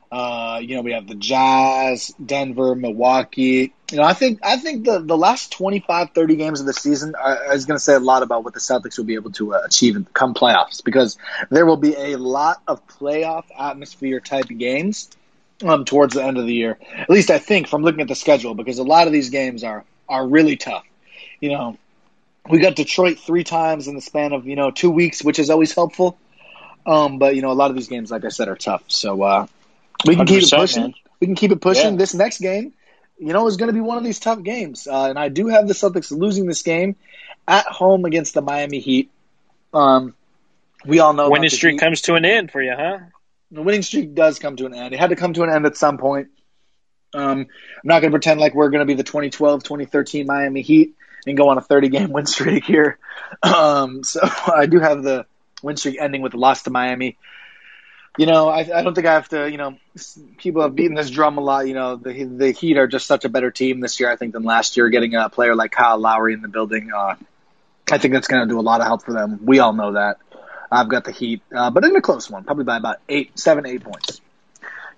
Uh, 0.10 0.60
you 0.62 0.76
know, 0.76 0.84
we 0.84 0.94
have 0.94 1.06
the 1.06 1.16
Jazz, 1.16 2.16
Denver, 2.24 2.76
Milwaukee. 2.76 3.74
You 3.92 3.98
know, 3.98 4.04
I 4.04 4.14
think 4.14 4.40
I 4.42 4.56
think 4.58 4.86
the, 4.86 5.00
the 5.00 5.18
last 5.18 5.52
25, 5.52 6.12
30 6.12 6.36
games 6.38 6.60
of 6.62 6.66
the 6.66 6.74
season 6.74 7.14
is 7.52 7.66
going 7.66 7.76
to 7.78 7.84
say 7.84 7.94
a 7.94 8.00
lot 8.00 8.24
about 8.24 8.46
what 8.46 8.54
the 8.54 8.62
Celtics 8.62 8.98
will 8.98 9.06
be 9.06 9.16
able 9.16 9.32
to 9.32 9.54
uh, 9.54 9.62
achieve 9.66 9.98
in 9.98 10.04
the 10.06 10.10
come 10.12 10.34
playoffs 10.34 10.82
because 10.84 11.18
there 11.50 11.66
will 11.66 11.78
be 11.78 11.94
a 11.96 12.16
lot 12.16 12.62
of 12.68 12.88
playoff 12.88 13.46
atmosphere 13.58 14.22
type 14.22 14.48
games 14.48 15.10
um, 15.66 15.84
towards 15.84 16.14
the 16.14 16.24
end 16.24 16.38
of 16.38 16.46
the 16.46 16.54
year. 16.54 16.78
At 16.96 17.10
least 17.10 17.30
I 17.30 17.40
think 17.40 17.68
from 17.68 17.82
looking 17.84 18.02
at 18.02 18.08
the 18.08 18.16
schedule, 18.16 18.54
because 18.54 18.80
a 18.80 18.84
lot 18.84 19.08
of 19.08 19.14
these 19.14 19.30
games 19.30 19.64
are 19.64 19.84
are 20.08 20.26
really 20.26 20.56
tough. 20.56 20.86
You 21.42 21.52
know, 21.52 21.78
we 22.50 22.60
got 22.60 22.76
Detroit 22.76 23.20
three 23.20 23.44
times 23.44 23.88
in 23.88 23.96
the 23.96 24.02
span 24.02 24.32
of 24.32 24.48
you 24.48 24.56
know 24.56 24.72
two 24.72 24.92
weeks, 24.92 25.24
which 25.24 25.40
is 25.40 25.50
always 25.50 25.74
helpful. 25.74 26.18
Um, 26.88 27.20
but 27.20 27.36
you 27.36 27.42
know, 27.42 27.52
a 27.52 27.54
lot 27.54 27.70
of 27.70 27.76
these 27.76 27.90
games, 27.90 28.10
like 28.10 28.26
I 28.26 28.30
said, 28.30 28.48
are 28.48 28.56
tough. 28.56 28.84
So 28.88 29.22
uh, 29.22 29.48
we 30.06 30.16
can 30.16 30.26
keep 30.26 30.44
it 30.44 30.50
pushing. 30.50 30.84
Man. 30.84 30.94
We 31.20 31.28
can 31.28 31.36
keep 31.36 31.52
it 31.52 31.62
pushing. 31.62 31.92
Yeah. 31.92 31.98
This 31.98 32.14
next 32.14 32.40
game, 32.40 32.74
you 33.20 33.34
know, 33.34 33.46
is 33.48 33.58
going 33.58 33.68
to 33.68 33.74
be 33.74 33.82
one 33.82 33.98
of 33.98 34.04
these 34.04 34.20
tough 34.20 34.42
games, 34.42 34.88
uh, 34.88 35.10
and 35.10 35.20
I 35.20 35.30
do 35.30 35.48
have 35.48 35.68
the 35.68 35.74
Celtics 35.74 36.12
losing 36.12 36.46
this 36.46 36.64
game 36.64 36.96
at 37.48 37.66
home 37.66 38.06
against 38.06 38.34
the 38.34 38.42
Miami 38.42 38.80
Heat. 38.80 39.12
Um, 39.74 40.16
we 40.86 41.00
all 41.00 41.14
know 41.14 41.30
winning 41.30 41.50
streak 41.50 41.80
comes 41.80 42.02
to 42.04 42.16
an 42.16 42.24
end 42.24 42.52
for 42.52 42.62
you, 42.62 42.74
huh? 42.76 43.00
the 43.52 43.62
winning 43.62 43.82
streak 43.82 44.14
does 44.14 44.40
come 44.40 44.56
to 44.58 44.66
an 44.66 44.74
end. 44.74 44.94
It 44.94 45.00
had 45.00 45.10
to 45.10 45.16
come 45.16 45.34
to 45.34 45.44
an 45.44 45.50
end 45.50 45.66
at 45.66 45.78
some 45.78 45.98
point. 45.98 46.30
Um, 47.14 47.40
I'm 47.40 47.48
not 47.84 48.02
going 48.02 48.12
to 48.12 48.16
pretend 48.16 48.40
like 48.40 48.54
we're 48.54 48.70
going 48.70 48.82
to 48.82 48.86
be 48.86 48.94
the 48.94 49.04
2012 49.04 49.64
2013 49.64 50.26
Miami 50.26 50.62
Heat 50.62 50.96
and 51.26 51.38
go 51.38 51.50
on 51.50 51.58
a 51.58 51.62
30 51.62 51.90
game 51.90 52.12
win 52.12 52.26
streak 52.26 52.66
here. 52.66 52.98
Um, 53.44 54.06
so 54.06 54.22
I 54.56 54.68
do 54.68 54.80
have 54.80 55.04
the 55.04 55.26
win 55.62 55.78
streak 55.78 55.98
ending 56.00 56.22
with 56.22 56.34
a 56.34 56.38
loss 56.38 56.64
to 56.64 56.70
Miami. 56.70 57.18
You 58.18 58.26
know, 58.26 58.50
I, 58.50 58.60
I 58.62 58.82
don't 58.82 58.96
think 58.96 59.06
I 59.06 59.14
have 59.14 59.30
to. 59.30 59.50
You 59.50 59.58
know, 59.58 59.78
people 60.38 60.64
have 60.64 60.76
beaten 60.76 60.96
this 60.96 61.10
drum 61.10 61.38
a 61.38 61.42
lot. 61.42 61.68
You 61.68 61.76
know, 61.76 61.96
the 61.98 62.24
the 62.24 62.52
Heat 62.52 62.78
are 62.78 62.88
just 62.88 63.06
such 63.06 63.26
a 63.26 63.30
better 63.30 63.52
team 63.52 63.80
this 63.80 64.00
year, 64.00 64.12
I 64.12 64.16
think, 64.16 64.34
than 64.34 64.44
last 64.44 64.76
year. 64.76 64.90
Getting 64.90 65.14
a 65.16 65.30
player 65.30 65.56
like 65.56 65.72
Kyle 65.72 66.00
Lowry 66.00 66.34
in 66.34 66.42
the 66.42 66.48
building, 66.48 66.92
uh, 66.92 67.16
I 67.92 67.98
think 68.00 68.14
that's 68.14 68.28
going 68.28 68.42
to 68.42 68.52
do 68.52 68.60
a 68.60 68.62
lot 68.62 68.82
of 68.82 68.88
help 68.88 69.04
for 69.04 69.14
them. 69.14 69.46
We 69.46 69.60
all 69.60 69.74
know 69.74 69.94
that. 69.94 70.18
I've 70.72 70.90
got 70.90 71.06
the 71.06 71.12
Heat, 71.12 71.42
uh, 71.56 71.70
but 71.70 71.86
in 71.86 71.96
a 71.96 72.02
close 72.02 72.30
one, 72.30 72.44
probably 72.44 72.66
by 72.66 72.78
about 72.78 72.98
eight, 73.08 73.38
seven, 73.40 73.66
eight 73.66 73.84
points. 73.84 74.20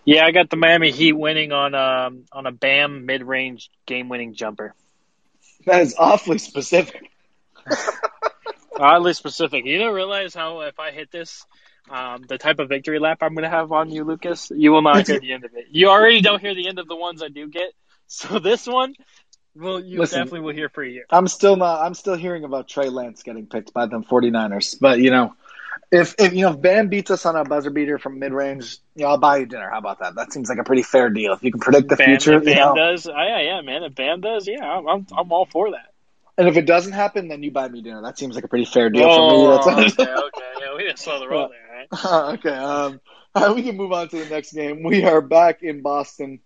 Yeah, 0.06 0.26
I 0.26 0.32
got 0.32 0.50
the 0.50 0.56
Miami 0.56 0.92
Heat 0.92 1.14
winning 1.14 1.52
on 1.52 1.76
um 1.76 2.24
on 2.32 2.48
a 2.48 2.52
Bam 2.52 3.06
mid 3.06 3.22
range 3.22 3.70
game 3.86 4.10
winning 4.10 4.34
jumper. 4.34 4.74
That 5.66 5.82
is 5.82 5.96
awfully 5.98 6.38
specific. 6.38 7.12
Oddly 8.80 9.14
specific. 9.14 9.66
You 9.66 9.78
don't 9.78 9.94
realize 9.94 10.34
how 10.34 10.62
if 10.62 10.80
I 10.80 10.92
hit 10.92 11.12
this, 11.12 11.46
um, 11.90 12.24
the 12.28 12.38
type 12.38 12.60
of 12.60 12.70
victory 12.70 13.00
lap 13.00 13.20
I'm 13.22 13.34
going 13.34 13.44
to 13.44 13.50
have 13.50 13.72
on 13.72 13.92
you, 13.92 14.04
Lucas, 14.04 14.52
you 14.56 14.72
will 14.72 14.82
not 14.82 15.08
hear 15.08 15.20
the 15.20 15.34
end 15.34 15.46
of 15.46 15.52
it. 15.56 15.66
You 15.72 15.90
already 15.90 16.22
don't 16.22 16.40
hear 16.40 16.56
the 16.56 16.68
end 16.68 16.80
of 16.80 16.88
the 16.88 16.96
ones 16.96 17.22
I 17.22 17.28
do 17.28 17.48
get. 17.48 17.74
So 18.12 18.40
this 18.40 18.66
one, 18.66 18.96
well, 19.56 19.80
you 19.80 20.00
Listen, 20.00 20.22
definitely 20.22 20.40
will 20.40 20.56
hear 20.56 20.68
for 20.70 20.84
a 20.84 20.90
year. 20.90 21.06
I'm 21.12 21.28
still 21.28 21.56
not. 21.56 21.86
I'm 21.86 21.94
still 21.94 22.16
hearing 22.16 22.44
about 22.44 22.68
Trey 22.68 22.90
Lance 22.90 23.22
getting 23.22 23.46
picked 23.46 23.72
by 23.72 23.86
them 23.86 24.04
49ers. 24.04 24.80
But 24.80 24.98
you 24.98 25.12
know, 25.12 25.36
if 25.92 26.16
if 26.18 26.34
you 26.34 26.42
know 26.42 26.52
if 26.54 26.62
Bam 26.62 26.88
beats 26.88 27.12
us 27.12 27.26
on 27.26 27.36
a 27.36 27.44
buzzer 27.44 27.70
beater 27.70 27.98
from 27.98 28.20
mid 28.20 28.32
range, 28.32 28.78
you 28.96 29.04
know, 29.04 29.12
I'll 29.12 29.18
buy 29.18 29.38
you 29.38 29.46
dinner. 29.46 29.70
How 29.70 29.80
about 29.80 30.00
that? 30.00 30.16
That 30.16 30.32
seems 30.32 30.50
like 30.50 30.60
a 30.60 30.64
pretty 30.64 30.84
fair 30.84 31.10
deal. 31.10 31.34
If 31.34 31.44
you 31.44 31.52
can 31.52 31.60
predict 31.60 31.90
the 31.90 31.96
Bam, 31.96 32.08
future, 32.08 32.38
if 32.38 32.46
you 32.46 32.56
know. 32.56 32.76
does, 32.76 33.08
oh, 33.08 33.12
yeah, 33.12 33.42
yeah, 33.42 33.62
man. 33.62 33.84
If 33.84 33.96
Bam 33.96 34.22
does, 34.22 34.48
yeah, 34.48 34.64
I'm, 34.64 34.88
I'm, 34.88 35.08
I'm 35.16 35.32
all 35.32 35.46
for 35.46 35.72
that. 35.72 35.89
And 36.40 36.48
if 36.48 36.56
it 36.58 36.66
doesn't 36.66 36.94
happen, 36.94 37.28
then 37.28 37.44
you 37.44 37.52
buy 37.52 37.68
me 37.68 37.82
dinner. 37.82 38.02
That 38.02 38.18
seems 38.18 38.34
like 38.34 38.46
a 38.46 38.48
pretty 38.48 38.64
fair 38.66 38.90
deal 38.90 39.04
Oh, 39.08 39.62
for 39.62 39.72
me. 39.76 39.76
That's 39.84 40.00
okay, 40.00 40.10
okay. 40.12 40.42
Yeah, 40.62 40.76
we 40.78 40.84
didn't 40.86 40.98
slow 41.00 41.20
the 41.20 41.28
roll 41.28 41.50
there, 41.92 42.00
right? 42.02 42.34
okay. 42.36 42.50
Um, 42.56 43.02
uh, 43.36 43.52
we 43.56 43.62
can 43.62 43.76
move 43.76 43.92
on 43.92 44.08
to 44.10 44.24
the 44.24 44.30
next 44.30 44.54
game. 44.54 44.82
We 44.84 45.04
are 45.04 45.20
back 45.22 45.64
in 45.64 45.82
Boston. 45.82 46.40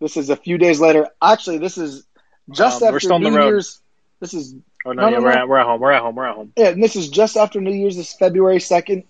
This 0.00 0.16
is 0.16 0.30
a 0.30 0.36
few 0.36 0.56
days 0.56 0.80
later. 0.80 1.08
Actually, 1.22 1.58
this 1.58 1.76
is 1.76 2.06
just 2.50 2.76
Um, 2.76 2.80
we're 2.80 2.88
after 2.96 3.00
still 3.00 3.12
on 3.16 3.22
the 3.22 3.30
New 3.30 3.36
road. 3.36 3.46
Year's. 3.48 3.80
This 4.20 4.32
is 4.34 4.54
Oh 4.86 4.92
no, 4.92 5.02
No, 5.02 5.08
yeah, 5.10 5.16
no, 5.18 5.22
we're 5.22 5.32
no. 5.34 5.38
at 5.40 5.48
we're 5.48 5.58
at 5.58 5.66
home. 5.66 5.80
We're 5.80 5.92
at 5.92 6.00
home. 6.02 6.14
We're 6.14 6.26
at 6.26 6.34
home. 6.36 6.52
Yeah, 6.56 6.68
and 6.68 6.82
this 6.82 6.96
is 6.96 7.10
just 7.10 7.36
after 7.36 7.60
New 7.60 7.74
Year's. 7.74 7.96
This 7.96 8.14
February 8.14 8.60
second. 8.60 9.04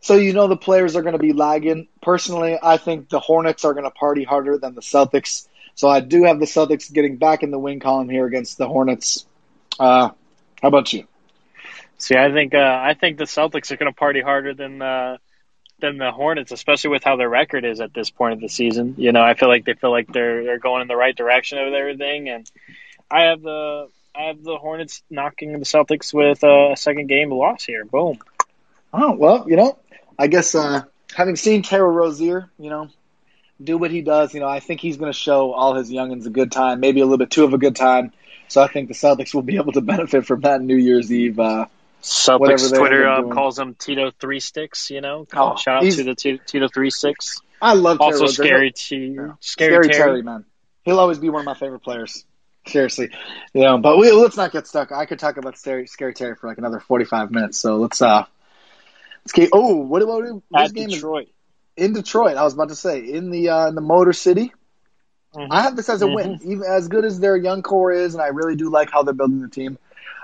So 0.00 0.14
you 0.16 0.32
know 0.32 0.46
the 0.48 0.56
players 0.56 0.96
are 0.96 1.02
going 1.02 1.12
to 1.12 1.18
be 1.18 1.34
lagging. 1.34 1.88
Personally, 2.00 2.56
I 2.62 2.78
think 2.78 3.10
the 3.10 3.20
Hornets 3.20 3.66
are 3.66 3.74
going 3.74 3.84
to 3.84 3.90
party 3.90 4.24
harder 4.24 4.56
than 4.56 4.74
the 4.74 4.80
Celtics. 4.80 5.46
So 5.78 5.88
I 5.88 6.00
do 6.00 6.24
have 6.24 6.40
the 6.40 6.44
Celtics 6.46 6.92
getting 6.92 7.18
back 7.18 7.44
in 7.44 7.52
the 7.52 7.58
win 7.58 7.78
column 7.78 8.08
here 8.08 8.26
against 8.26 8.58
the 8.58 8.66
Hornets. 8.66 9.24
Uh, 9.78 10.10
how 10.60 10.68
about 10.68 10.92
you? 10.92 11.06
See, 11.98 12.16
I 12.16 12.32
think 12.32 12.52
uh, 12.52 12.80
I 12.82 12.94
think 12.94 13.16
the 13.16 13.26
Celtics 13.26 13.70
are 13.70 13.76
going 13.76 13.88
to 13.88 13.96
party 13.96 14.20
harder 14.20 14.54
than 14.54 14.82
uh, 14.82 15.18
than 15.78 15.96
the 15.96 16.10
Hornets, 16.10 16.50
especially 16.50 16.90
with 16.90 17.04
how 17.04 17.14
their 17.14 17.28
record 17.28 17.64
is 17.64 17.80
at 17.80 17.94
this 17.94 18.10
point 18.10 18.32
of 18.32 18.40
the 18.40 18.48
season. 18.48 18.96
You 18.98 19.12
know, 19.12 19.22
I 19.22 19.34
feel 19.34 19.48
like 19.48 19.66
they 19.66 19.74
feel 19.74 19.92
like 19.92 20.12
they're 20.12 20.42
they're 20.42 20.58
going 20.58 20.82
in 20.82 20.88
the 20.88 20.96
right 20.96 21.14
direction 21.14 21.64
with 21.64 21.74
everything, 21.74 22.28
and 22.28 22.50
I 23.08 23.26
have 23.26 23.40
the 23.40 23.86
I 24.16 24.22
have 24.24 24.42
the 24.42 24.56
Hornets 24.56 25.04
knocking 25.08 25.52
the 25.52 25.58
Celtics 25.60 26.12
with 26.12 26.42
a 26.42 26.74
second 26.76 27.06
game 27.06 27.30
loss 27.30 27.62
here. 27.62 27.84
Boom. 27.84 28.18
Oh 28.92 29.12
well, 29.12 29.48
you 29.48 29.54
know, 29.54 29.78
I 30.18 30.26
guess 30.26 30.56
uh, 30.56 30.82
having 31.14 31.36
seen 31.36 31.62
Terrell 31.62 31.92
Rozier, 31.92 32.50
you 32.58 32.68
know, 32.68 32.88
do 33.62 33.76
what 33.78 33.90
he 33.90 34.02
does, 34.02 34.34
you 34.34 34.40
know, 34.40 34.48
I 34.48 34.60
think 34.60 34.80
he's 34.80 34.96
going 34.96 35.12
to 35.12 35.18
show 35.18 35.52
all 35.52 35.74
his 35.74 35.90
youngins 35.90 36.26
a 36.26 36.30
good 36.30 36.52
time, 36.52 36.80
maybe 36.80 37.00
a 37.00 37.04
little 37.04 37.18
bit 37.18 37.30
too 37.30 37.44
of 37.44 37.54
a 37.54 37.58
good 37.58 37.76
time. 37.76 38.12
So 38.48 38.62
I 38.62 38.68
think 38.68 38.88
the 38.88 38.94
Celtics 38.94 39.34
will 39.34 39.42
be 39.42 39.56
able 39.56 39.72
to 39.72 39.80
benefit 39.94 40.26
from 40.26 40.40
that 40.42 40.60
New 40.62 40.76
Year's 40.76 41.12
Eve. 41.12 41.38
Uh, 41.38 41.66
Celtics 42.02 42.72
Twitter 42.76 43.04
doing. 43.20 43.30
calls 43.30 43.58
him 43.58 43.74
Tito 43.74 44.10
Three 44.20 44.40
Sticks. 44.40 44.90
You 44.90 45.00
know, 45.00 45.26
Oh, 45.34 45.56
shout 45.56 45.84
out 45.84 45.90
to 45.92 46.04
the 46.04 46.14
Tito, 46.14 46.68
Three 46.72 46.90
Sticks. 46.90 47.40
I 47.60 47.74
love 47.74 48.00
Also, 48.00 48.20
Rozier. 48.22 48.44
scary 48.44 48.72
T, 48.72 48.96
Yeah. 49.16 49.32
scary, 49.40 49.72
Scary 49.84 49.88
Terry. 49.88 49.98
Terry, 49.98 50.22
man. 50.22 50.44
He'll 50.84 51.00
always 51.00 51.18
be 51.18 51.28
one 51.28 51.40
of 51.40 51.46
my 51.46 51.54
favorite 51.54 51.80
players. 51.80 52.24
Seriously, 52.66 53.10
you 53.52 53.62
know. 53.62 53.78
But 53.78 53.98
we, 53.98 54.12
let's 54.12 54.36
not 54.36 54.52
get 54.52 54.66
stuck. 54.66 54.92
I 54.92 55.06
could 55.06 55.18
talk 55.18 55.36
about 55.38 55.56
scary, 55.58 55.86
scary 55.86 56.14
Terry 56.14 56.34
for 56.36 56.46
like 56.48 56.58
another 56.58 56.80
forty-five 56.80 57.30
minutes. 57.30 57.58
So 57.58 57.76
let's 57.78 58.00
uh, 58.02 58.24
let's 59.24 59.32
get. 59.32 59.50
Oh, 59.52 59.76
what 59.76 60.02
about 60.02 60.22
this 60.24 60.70
At 60.70 60.74
game 60.74 60.88
Detroit. 60.90 61.28
is 61.28 61.32
in 61.78 61.92
Detroit? 61.94 62.36
I 62.36 62.42
was 62.44 62.54
about 62.54 62.68
to 62.68 62.76
say 62.76 63.00
in 63.00 63.30
the 63.30 63.48
uh, 63.50 63.68
in 63.68 63.74
the 63.74 63.80
Motor 63.80 64.12
City. 64.12 64.52
Mhm. 65.34 65.48
I 65.50 65.62
have 65.62 65.76
this 65.76 65.88
as 65.88 66.00
a 66.02 66.06
win, 66.08 66.38
even 66.44 66.62
as 66.66 66.88
good 66.88 67.04
as 67.04 67.20
their 67.20 67.36
young 67.36 67.62
core 67.62 67.92
is, 67.92 68.14
and 68.14 68.22
I 68.22 68.28
really 68.28 68.56
do 68.56 68.70
like 68.70 68.90
how 68.90 69.02
they're 69.02 69.12
building 69.14 69.42
the 69.42 69.48
team. 69.48 69.78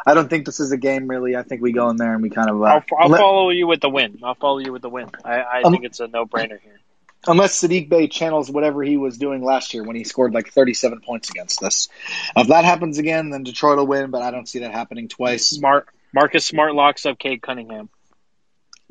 I 0.07 0.15
don't 0.15 0.29
think 0.29 0.45
this 0.47 0.61
is 0.61 0.73
a 0.73 0.77
game 0.77 1.09
really. 1.09 1.37
I 1.37 1.43
think 1.43 1.63
we 1.63 1.73
go 1.73 1.89
in 1.91 1.97
there 1.97 2.13
and 2.15 2.23
we 2.23 2.31
kind 2.31 2.51
of. 2.51 2.61
Uh, 2.63 2.65
I'll, 2.67 2.85
I'll 2.99 3.09
let- 3.09 3.21
follow 3.21 3.51
you 3.51 3.67
with 3.67 3.81
the 3.81 3.91
win. 3.91 4.21
I'll 4.23 4.35
follow 4.35 4.59
you 4.59 4.73
with 4.73 4.83
the 4.83 4.89
win. 4.91 5.09
I, 5.25 5.41
I 5.41 5.63
Um, 5.63 5.73
think 5.73 5.85
it's 5.85 6.01
a 6.01 6.07
no 6.09 6.25
brainer 6.27 6.59
here. 6.61 6.81
unless 7.27 7.61
Saddiq 7.61 7.89
Bey 7.89 8.09
channels 8.09 8.51
whatever 8.51 8.83
he 8.83 8.97
was 8.97 9.17
doing 9.19 9.43
last 9.45 9.73
year 9.75 9.83
when 9.83 9.97
he 9.97 10.05
scored 10.05 10.33
like 10.35 10.49
37 10.51 11.01
points 11.01 11.31
against 11.31 11.63
us. 11.63 11.89
If 12.37 12.49
that 12.49 12.65
happens 12.65 12.99
again, 12.99 13.31
then 13.31 13.45
Detroit 13.45 13.79
will 13.79 13.87
win, 13.87 14.11
but 14.11 14.23
I 14.23 14.31
don't 14.31 14.49
see 14.49 14.61
that 14.61 14.73
happening 14.73 15.09
twice. 15.09 15.59
Mar- 15.61 15.87
Marcus 16.15 16.45
Smart 16.47 16.75
locks 16.75 17.07
up 17.07 17.19
Cade 17.19 17.41
Cunningham. 17.43 17.89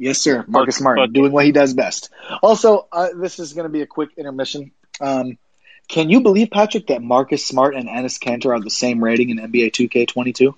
Yes, 0.04 0.20
sir. 0.20 0.44
Marcus 0.48 0.82
book 0.82 1.13
doing 1.13 1.32
what 1.32 1.46
he 1.46 1.52
does 1.52 1.74
best. 1.74 2.10
Also, 2.42 2.88
uh, 2.92 3.10
this 3.16 3.39
is 3.39 3.54
going 3.54 3.63
to 3.63 3.70
be 3.70 3.82
a 3.82 3.88
quick 3.88 4.10
intermission. 4.18 4.72
Um, 5.00 5.38
can 5.88 6.10
you 6.10 6.22
believe, 6.22 6.50
Patrick, 6.52 6.88
that 6.88 7.02
Marcus 7.02 7.46
Smart 7.46 7.76
and 7.76 7.88
Enes 7.88 8.20
Kanter 8.20 8.52
are 8.52 8.60
the 8.60 8.70
same 8.70 9.04
rating 9.04 9.30
in 9.30 9.38
NBA 9.38 9.72
2K22? 9.72 10.56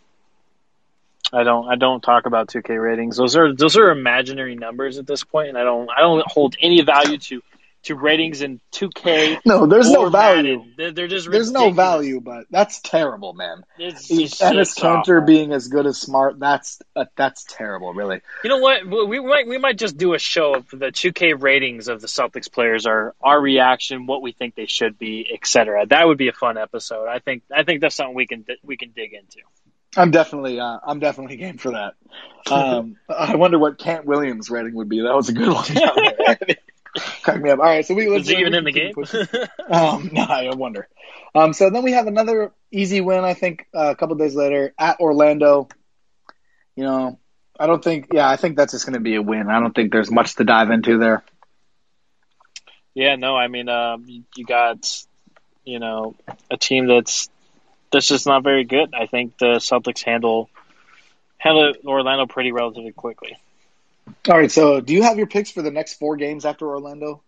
I 1.31 1.43
don't 1.43 1.67
I 1.67 1.75
don't 1.75 2.01
talk 2.01 2.25
about 2.25 2.47
2K 2.47 2.81
ratings. 2.81 3.17
Those 3.17 3.35
are 3.35 3.53
those 3.53 3.77
are 3.77 3.89
imaginary 3.91 4.55
numbers 4.55 4.97
at 4.97 5.07
this 5.07 5.23
point, 5.23 5.49
and 5.49 5.57
I 5.57 5.63
don't 5.63 5.89
I 5.89 6.01
don't 6.01 6.23
hold 6.27 6.55
any 6.59 6.81
value 6.81 7.17
to 7.17 7.41
to 7.85 7.95
ratings 7.95 8.41
in 8.41 8.59
2K. 8.71 9.39
No, 9.45 9.67
there's 9.67 9.89
no 9.89 10.09
value. 10.09 10.63
They're, 10.75 10.91
they're 10.91 11.07
just 11.07 11.29
There's 11.29 11.51
no 11.51 11.69
value, 11.69 12.19
but 12.19 12.45
that's 12.49 12.79
terrible, 12.81 13.33
man. 13.33 13.63
It's 13.77 14.07
just, 14.07 14.41
Enes 14.41 14.75
Kanter 14.77 15.25
being 15.25 15.53
as 15.53 15.67
good 15.67 15.85
as 15.85 15.99
Smart, 15.99 16.39
that's 16.39 16.81
uh, 16.95 17.05
that's 17.15 17.43
terrible, 17.43 17.93
really. 17.93 18.21
You 18.43 18.49
know 18.49 18.57
what? 18.57 18.85
We 18.85 19.19
we 19.19 19.19
might 19.19 19.47
we 19.47 19.57
might 19.57 19.77
just 19.77 19.97
do 19.97 20.13
a 20.13 20.19
show 20.19 20.55
of 20.55 20.69
the 20.69 20.87
2K 20.87 21.41
ratings 21.41 21.87
of 21.87 22.01
the 22.01 22.07
Celtics 22.07 22.51
players, 22.51 22.85
our 22.85 23.13
our 23.21 23.39
reaction, 23.39 24.07
what 24.07 24.21
we 24.21 24.31
think 24.31 24.55
they 24.55 24.65
should 24.65 24.97
be, 24.97 25.27
etc. 25.31 25.85
That 25.85 26.07
would 26.07 26.17
be 26.17 26.27
a 26.27 26.33
fun 26.33 26.57
episode. 26.57 27.07
I 27.07 27.19
think 27.19 27.43
I 27.55 27.63
think 27.63 27.81
that's 27.81 27.95
something 27.95 28.15
we 28.15 28.27
can 28.27 28.45
we 28.63 28.77
can 28.77 28.91
dig 28.91 29.13
into. 29.13 29.39
I'm 29.97 30.11
definitely 30.11 30.59
uh, 30.59 30.79
I'm 30.85 30.99
definitely 30.99 31.37
game 31.37 31.57
for 31.57 31.71
that. 31.71 31.93
Um, 32.51 32.97
I 33.09 33.35
wonder 33.35 33.57
what 33.57 33.77
Kent 33.77 34.05
Williams' 34.05 34.49
rating 34.49 34.75
would 34.75 34.89
be. 34.89 35.01
That 35.01 35.15
was 35.15 35.29
a 35.29 35.33
good 35.33 35.53
one. 35.53 35.65
Crack 37.23 37.41
me 37.41 37.49
up. 37.49 37.59
All 37.59 37.65
right, 37.65 37.85
so 37.85 37.93
we 37.93 38.07
let's 38.07 38.23
Is 38.23 38.29
he 38.29 38.37
even 38.41 38.53
in 38.53 38.63
the 38.63 38.71
game? 38.71 38.93
Um, 39.69 40.09
no, 40.13 40.21
I 40.21 40.53
wonder. 40.55 40.87
Um, 41.33 41.53
so 41.53 41.69
then 41.69 41.83
we 41.83 41.91
have 41.93 42.07
another 42.07 42.51
easy 42.71 43.01
win. 43.01 43.23
I 43.23 43.33
think 43.33 43.67
uh, 43.73 43.91
a 43.91 43.95
couple 43.95 44.15
days 44.15 44.35
later 44.35 44.73
at 44.77 44.99
Orlando. 44.99 45.67
You 46.75 46.83
know, 46.83 47.19
I 47.59 47.67
don't 47.67 47.83
think. 47.83 48.07
Yeah, 48.13 48.29
I 48.29 48.35
think 48.37 48.57
that's 48.57 48.73
just 48.73 48.85
going 48.85 48.93
to 48.93 48.99
be 48.99 49.15
a 49.15 49.21
win. 49.21 49.49
I 49.49 49.59
don't 49.59 49.73
think 49.73 49.91
there's 49.91 50.11
much 50.11 50.35
to 50.35 50.43
dive 50.43 50.69
into 50.71 50.97
there. 50.97 51.23
Yeah, 52.93 53.15
no, 53.17 53.35
I 53.35 53.47
mean, 53.47 53.67
um, 53.67 54.05
you- 54.07 54.23
you 54.37 54.45
got, 54.45 54.89
you 55.65 55.79
know, 55.79 56.15
a 56.49 56.57
team 56.57 56.87
that's 56.87 57.29
that's 57.91 58.07
just 58.07 58.25
not 58.25 58.43
very 58.43 58.63
good. 58.63 58.93
I 58.93 59.05
think 59.07 59.37
the 59.37 59.55
Celtics 59.57 60.03
handle 60.03 60.49
handle 61.37 61.73
Orlando 61.85 62.25
pretty 62.25 62.51
relatively 62.51 62.91
quickly. 62.91 63.37
All 64.27 64.37
right. 64.37 64.51
So 64.51 64.81
do 64.81 64.93
you 64.93 65.03
have 65.03 65.17
your 65.17 65.27
picks 65.27 65.51
for 65.51 65.61
the 65.61 65.71
next 65.71 65.95
four 65.95 66.15
games 66.17 66.45
after 66.45 66.67
Orlando? 66.67 67.21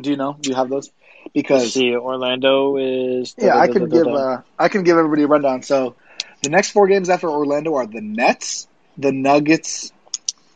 Do 0.00 0.10
you 0.10 0.16
know? 0.16 0.36
Do 0.40 0.48
you 0.48 0.56
have 0.56 0.70
those? 0.70 0.90
Let's 1.24 1.32
Because 1.34 1.74
see, 1.74 1.94
Orlando 1.94 2.76
is 2.76 3.34
Yeah, 3.36 3.58
I 3.58 3.68
can 3.68 3.88
give 3.88 4.06
uh, 4.06 4.42
I 4.58 4.68
can 4.68 4.82
give 4.82 4.96
everybody 4.96 5.24
a 5.24 5.26
rundown. 5.26 5.62
So, 5.62 5.96
the 6.42 6.48
next 6.48 6.70
four 6.70 6.86
games 6.86 7.10
after 7.10 7.28
Orlando 7.28 7.74
are 7.74 7.86
the 7.86 8.00
Nets, 8.00 8.66
the 8.96 9.12
Nuggets, 9.12 9.92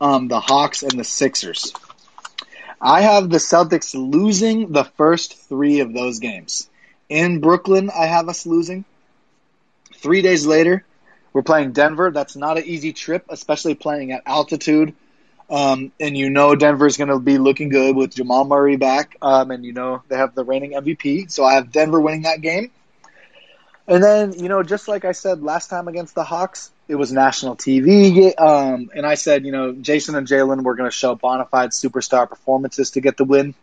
um, 0.01 0.29
the 0.29 0.41
Hawks, 0.41 0.83
and 0.83 0.99
the 0.99 1.05
Sixers. 1.05 1.73
I 2.81 3.03
have 3.03 3.29
the 3.29 3.39
Celtics 3.39 3.95
losing 3.95 4.73
the 4.73 4.85
first 4.85 5.37
three 5.49 5.81
of 5.81 5.93
those 5.93 6.21
games. 6.21 6.69
In 7.09 7.41
Brooklyn, 7.41 7.91
I 7.91 8.07
have 8.07 8.29
us 8.29 8.47
losing. 8.47 8.85
Three 9.97 10.23
days 10.23 10.47
later, 10.47 10.85
we're 11.33 11.43
playing 11.43 11.73
Denver. 11.73 12.11
That's 12.11 12.37
not 12.37 12.59
an 12.59 12.65
easy 12.65 12.93
trip, 12.93 13.27
especially 13.29 13.75
playing 13.75 14.13
at 14.13 14.23
altitude. 14.27 14.95
Um, 15.51 15.93
and 16.01 16.17
you 16.17 16.31
know 16.31 16.55
Denver's 16.55 16.97
going 16.97 17.09
to 17.09 17.19
be 17.19 17.39
looking 17.39 17.69
good 17.69 17.95
with 17.95 18.15
Jamal 18.15 18.45
Murray 18.45 18.77
back. 18.77 19.17
Um, 19.21 19.51
and 19.51 19.65
you 19.65 19.73
know 19.73 20.03
they 20.09 20.17
have 20.17 20.35
the 20.35 20.45
reigning 20.45 20.73
MVP. 20.73 21.31
So 21.31 21.45
I 21.45 21.55
have 21.55 21.71
Denver 21.71 22.01
winning 22.01 22.23
that 22.23 22.41
game. 22.41 22.71
And 23.87 24.03
then, 24.03 24.33
you 24.33 24.49
know, 24.49 24.63
just 24.63 24.89
like 24.89 25.05
I 25.05 25.13
said 25.13 25.43
last 25.43 25.69
time 25.69 25.89
against 25.89 26.15
the 26.15 26.25
Hawks, 26.25 26.71
it 26.89 26.95
was 26.95 27.13
national 27.13 27.57
TV. 27.57 28.33
Um, 28.41 28.91
and 28.95 29.05
I 29.07 29.15
said, 29.15 29.45
you 29.45 29.53
know, 29.53 29.73
Jayson 29.73 30.15
and 30.17 30.27
Jaylen 30.27 30.63
were 30.63 30.75
going 30.75 30.91
to 30.91 30.97
show 30.97 31.15
bona 31.15 31.45
fide 31.45 31.71
superstar 31.71 32.29
performances 32.29 32.93
to 32.93 33.01
get 33.01 33.17
the 33.17 33.25
win. 33.25 33.55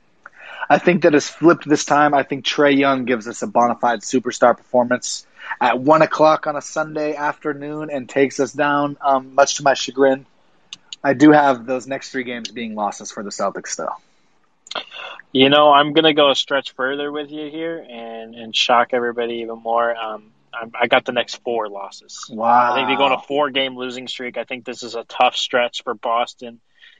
I 0.69 0.77
think 0.77 1.03
that 1.03 1.13
has 1.13 1.27
flipped 1.27 1.67
this 1.67 1.85
time. 1.85 2.13
I 2.13 2.23
think 2.23 2.45
Trae 2.45 2.77
Young 2.77 3.05
gives 3.05 3.27
us 3.27 3.41
a 3.41 3.47
bona 3.47 3.75
fide 3.75 4.01
superstar 4.01 4.55
performance 4.55 5.25
at 5.59 5.79
one 5.79 6.03
o'clock 6.03 6.45
on 6.45 6.55
a 6.55 6.61
Sunday 6.61 7.15
afternoon 7.15 7.89
and 7.91 8.07
takes 8.07 8.39
us 8.39 8.53
down, 8.53 8.97
um, 9.01 9.33
much 9.33 9.55
to 9.55 9.63
my 9.63 9.73
chagrin. 9.73 10.25
I 11.03 11.13
do 11.13 11.31
have 11.31 11.65
those 11.65 11.87
next 11.87 12.11
three 12.11 12.23
games 12.23 12.49
being 12.51 12.75
losses 12.75 13.11
for 13.11 13.23
the 13.23 13.29
Celtics, 13.29 13.75
though. 13.75 14.81
You 15.31 15.49
know, 15.49 15.71
I'm 15.71 15.93
gonna 15.93 16.13
go 16.13 16.29
a 16.29 16.35
stretch 16.35 16.73
further 16.73 17.11
with 17.11 17.31
you 17.31 17.49
here 17.49 17.85
and 17.89 18.35
and 18.35 18.55
shock 18.55 18.89
everybody 18.93 19.35
even 19.35 19.59
more. 19.59 19.95
Um, 19.95 20.31
I'm, 20.53 20.71
I 20.79 20.87
got 20.87 21.05
the 21.05 21.13
next 21.13 21.35
four 21.43 21.69
losses. 21.69 22.25
Wow. 22.29 22.73
I 22.73 22.75
think 22.75 22.89
they 22.89 22.95
go 22.95 23.05
on 23.05 23.13
a 23.13 23.21
four 23.21 23.49
game 23.49 23.77
losing 23.77 24.07
streak. 24.07 24.37
I 24.37 24.43
think 24.43 24.65
this 24.65 24.83
is 24.83 24.95
a 24.95 25.03
tough 25.05 25.35
stretch 25.35 25.83
for 25.83 25.93
Boston. 25.93 26.59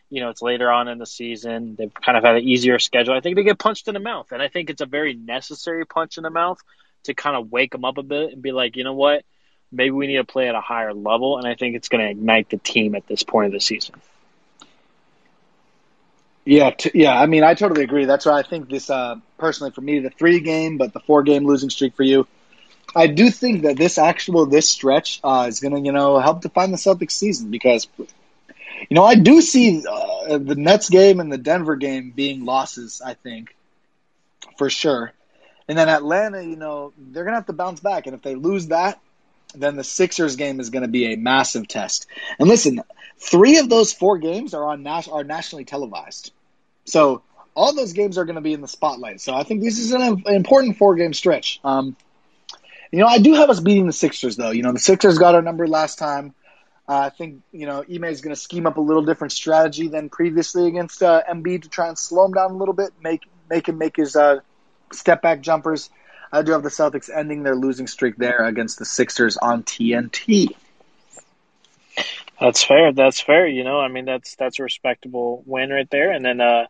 You 0.10 0.22
know, 0.22 0.30
it's 0.30 0.42
later 0.42 0.70
on 0.70 0.88
in 0.88 0.98
the 0.98 1.06
season. 1.06 1.76
They've 1.78 1.94
kind 1.94 2.18
of 2.18 2.24
had 2.24 2.36
an 2.36 2.44
easier 2.44 2.80
schedule. 2.80 3.14
I 3.14 3.22
think 3.22 3.36
they 3.36 3.44
get 3.44 3.60
punched 3.60 3.88
in 3.88 3.94
the 3.94 4.00
mouth, 4.00 4.32
and 4.32 4.42
I 4.42 4.48
think 4.48 4.70
it's 4.70 4.82
a 4.82 4.86
very 4.86 5.14
necessary 5.14 5.86
punch 5.86 6.18
in 6.18 6.24
the 6.24 6.30
mouth 6.30 6.60
to 7.04 7.14
kind 7.14 7.36
of 7.36 7.52
wake 7.52 7.72
them 7.72 7.86
up 7.86 7.98
a 7.98 8.04
bit 8.04 8.34
and 8.34 8.42
be 8.42 8.52
like, 8.52 8.76
you 8.76 8.84
know 8.84 8.94
what, 8.94 9.24
maybe 9.72 9.92
we 9.92 10.08
need 10.08 10.18
to 10.18 10.24
play 10.24 10.50
at 10.50 10.56
a 10.56 10.62
higher 10.62 10.94
level. 10.94 11.38
And 11.38 11.48
I 11.48 11.56
think 11.56 11.76
it's 11.76 11.90
going 11.90 12.04
to 12.04 12.12
ignite 12.12 12.50
the 12.50 12.58
team 12.58 12.96
at 12.96 13.08
this 13.08 13.24
point 13.24 13.48
of 13.48 13.54
the 13.54 13.60
season. 13.60 13.96
Yeah, 16.44 16.72
t- 16.72 16.92
yeah. 16.96 17.20
I 17.20 17.28
mean, 17.28 17.44
I 17.44 17.54
totally 17.54 17.84
agree. 17.84 18.06
That's 18.06 18.26
why 18.26 18.40
I 18.40 18.44
think 18.44 18.70
this, 18.70 18.90
uh, 18.90 19.16
personally, 19.38 19.72
for 19.72 19.82
me, 19.82 20.00
the 20.00 20.10
three 20.10 20.40
game, 20.40 20.78
but 20.78 20.92
the 20.92 21.00
four 21.00 21.24
game 21.24 21.46
losing 21.46 21.70
streak 21.70 21.96
for 21.96 22.04
you. 22.04 22.28
I 22.96 23.08
do 23.08 23.30
think 23.30 23.62
that 23.62 23.78
this 23.78 23.98
actual 23.98 24.48
this 24.48 24.70
stretch 24.70 25.22
uh, 25.24 25.46
is 25.48 25.60
going 25.60 25.76
to, 25.76 25.80
you 25.80 25.92
know, 25.92 26.20
help 26.20 26.42
define 26.42 26.72
the 26.72 26.78
Celtics 26.78 27.12
season 27.12 27.50
because, 27.50 27.88
you 27.98 28.96
know, 28.96 29.04
I 29.04 29.16
do 29.16 29.40
see 29.40 29.84
uh, 29.88 30.38
the 30.38 30.56
Nets 30.56 30.90
game 30.90 31.20
and 31.20 31.32
the 31.32 31.38
Denver 31.38 31.76
game 31.76 32.12
being 32.14 32.44
losses. 32.44 33.02
I 33.06 33.14
think 33.14 33.56
for 34.58 34.70
sure, 34.70 35.14
and 35.68 35.78
then 35.78 35.88
Atlanta, 35.88 36.44
you 36.44 36.58
know, 36.58 36.92
they're 36.98 37.24
going 37.24 37.34
to 37.34 37.38
have 37.38 37.46
to 37.46 37.54
bounce 37.54 37.80
back, 37.80 38.08
and 38.08 38.16
if 38.16 38.24
they 38.24 38.36
lose 38.36 38.68
that, 38.68 39.00
then 39.56 39.76
the 39.76 39.84
Sixers 39.84 40.36
game 40.36 40.60
is 40.60 40.70
going 40.70 40.84
to 40.84 40.88
be 40.88 41.14
a 41.14 41.18
massive 41.18 41.68
test. 41.68 42.08
And 42.40 42.48
listen, 42.48 42.82
three 43.18 43.58
of 43.58 43.70
those 43.70 43.94
four 43.94 44.18
games 44.18 44.54
are 44.54 44.66
on 44.66 44.84
nas- 44.84 45.08
are 45.08 45.24
nationally 45.24 45.66
televised, 45.66 46.32
so 46.86 47.24
all 47.56 47.76
those 47.76 47.94
games 47.94 48.18
are 48.18 48.26
going 48.26 48.36
to 48.36 48.42
be 48.42 48.54
in 48.54 48.62
the 48.62 48.68
spotlight. 48.68 49.20
So 49.22 49.34
I 49.34 49.44
think 49.44 49.62
this 49.62 49.78
is 49.78 49.92
an, 49.92 50.02
an 50.02 50.36
important 50.36 50.78
four 50.78 50.96
game 50.96 51.14
stretch. 51.14 51.60
Um, 51.64 51.96
you 52.92 53.00
know, 53.00 53.08
I 53.08 53.20
do 53.20 53.34
have 53.34 53.50
us 53.50 53.60
beating 53.60 53.88
the 53.88 53.94
Sixers 53.94 54.36
though. 54.36 54.52
You 54.52 54.64
know, 54.64 54.72
the 54.72 54.80
Sixers 54.80 55.18
got 55.18 55.36
our 55.36 55.42
number 55.42 55.68
last 55.68 55.98
time. 55.98 56.34
Uh, 56.88 57.00
I 57.06 57.10
think 57.10 57.42
you 57.52 57.66
know 57.66 57.84
Ime 57.90 58.06
is 58.06 58.22
going 58.22 58.36
to 58.36 58.42
scheme 58.42 58.66
up 58.66 58.78
a 58.78 58.82
little 58.82 59.04
different 59.04 59.32
strategy 59.32 59.88
than 59.88 60.10
previously 60.10 60.68
against 60.68 61.02
uh, 61.02 61.22
to 61.24 61.60
try 61.70 61.88
and 61.88 61.98
slow 61.98 62.26
him 62.26 62.34
down 62.34 62.52
a 62.52 62.58
little 62.58 62.74
bit, 62.74 62.92
make 63.02 63.22
make 63.50 63.70
him 63.70 63.78
make 63.78 63.96
his 63.96 64.16
uh, 64.16 64.40
step 64.92 65.22
back 65.22 65.42
jumpers. 65.42 65.90
I 66.32 66.42
do 66.44 66.54
have 66.54 66.64
the 66.64 66.70
Celtics 66.70 67.10
ending 67.14 67.44
their 67.44 67.56
losing 67.56 67.88
streak 67.88 68.16
there 68.16 68.46
against 68.46 68.80
the 68.80 68.86
Sixers 68.86 69.38
on 69.38 69.64
TNT. 69.64 70.48
That's 72.40 72.64
fair. 72.64 72.94
That's 72.94 73.22
fair. 73.22 73.48
You 73.48 73.64
know, 73.64 73.80
I 73.80 73.88
mean, 73.88 74.06
that's 74.06 74.36
that's 74.36 74.60
a 74.60 74.64
respectable 74.64 75.44
win 75.46 75.70
right 75.70 75.90
there. 75.90 76.12
And 76.12 76.26
then 76.26 76.42
uh, 76.42 76.66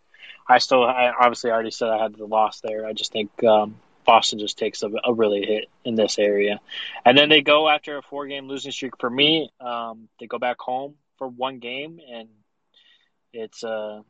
I 0.48 0.58
still, 0.58 0.84
I 0.84 1.12
obviously 1.18 1.52
already 1.52 1.72
said 1.72 1.90
I 1.90 2.04
had 2.04 2.16
the 2.16 2.26
loss 2.26 2.60
there. 2.62 2.86
I 2.86 2.94
just 2.94 3.14
think 3.14 3.32
um, 3.44 3.78
Boston 4.06 4.40
just 4.40 4.58
takes 4.58 4.84
a, 4.84 4.90
a 5.04 5.14
really 5.14 5.46
hit 5.46 5.70
in 5.86 5.96
this 5.96 6.20
area, 6.20 6.60
and 7.06 7.18
then 7.18 7.30
they 7.30 7.42
go 7.42 7.70
after 7.70 7.98
a 7.98 8.02
four-game 8.02 8.48
losing 8.48 8.72
streak. 8.72 8.98
For 9.00 9.10
me, 9.10 9.50
um, 9.62 10.10
they 10.20 10.28
go 10.28 10.40
back 10.40 10.60
home 10.60 10.96
for 11.18 11.28
one 11.28 11.60
game, 11.60 12.00
and 12.12 12.28
it's 13.32 13.64
uh, 13.64 14.02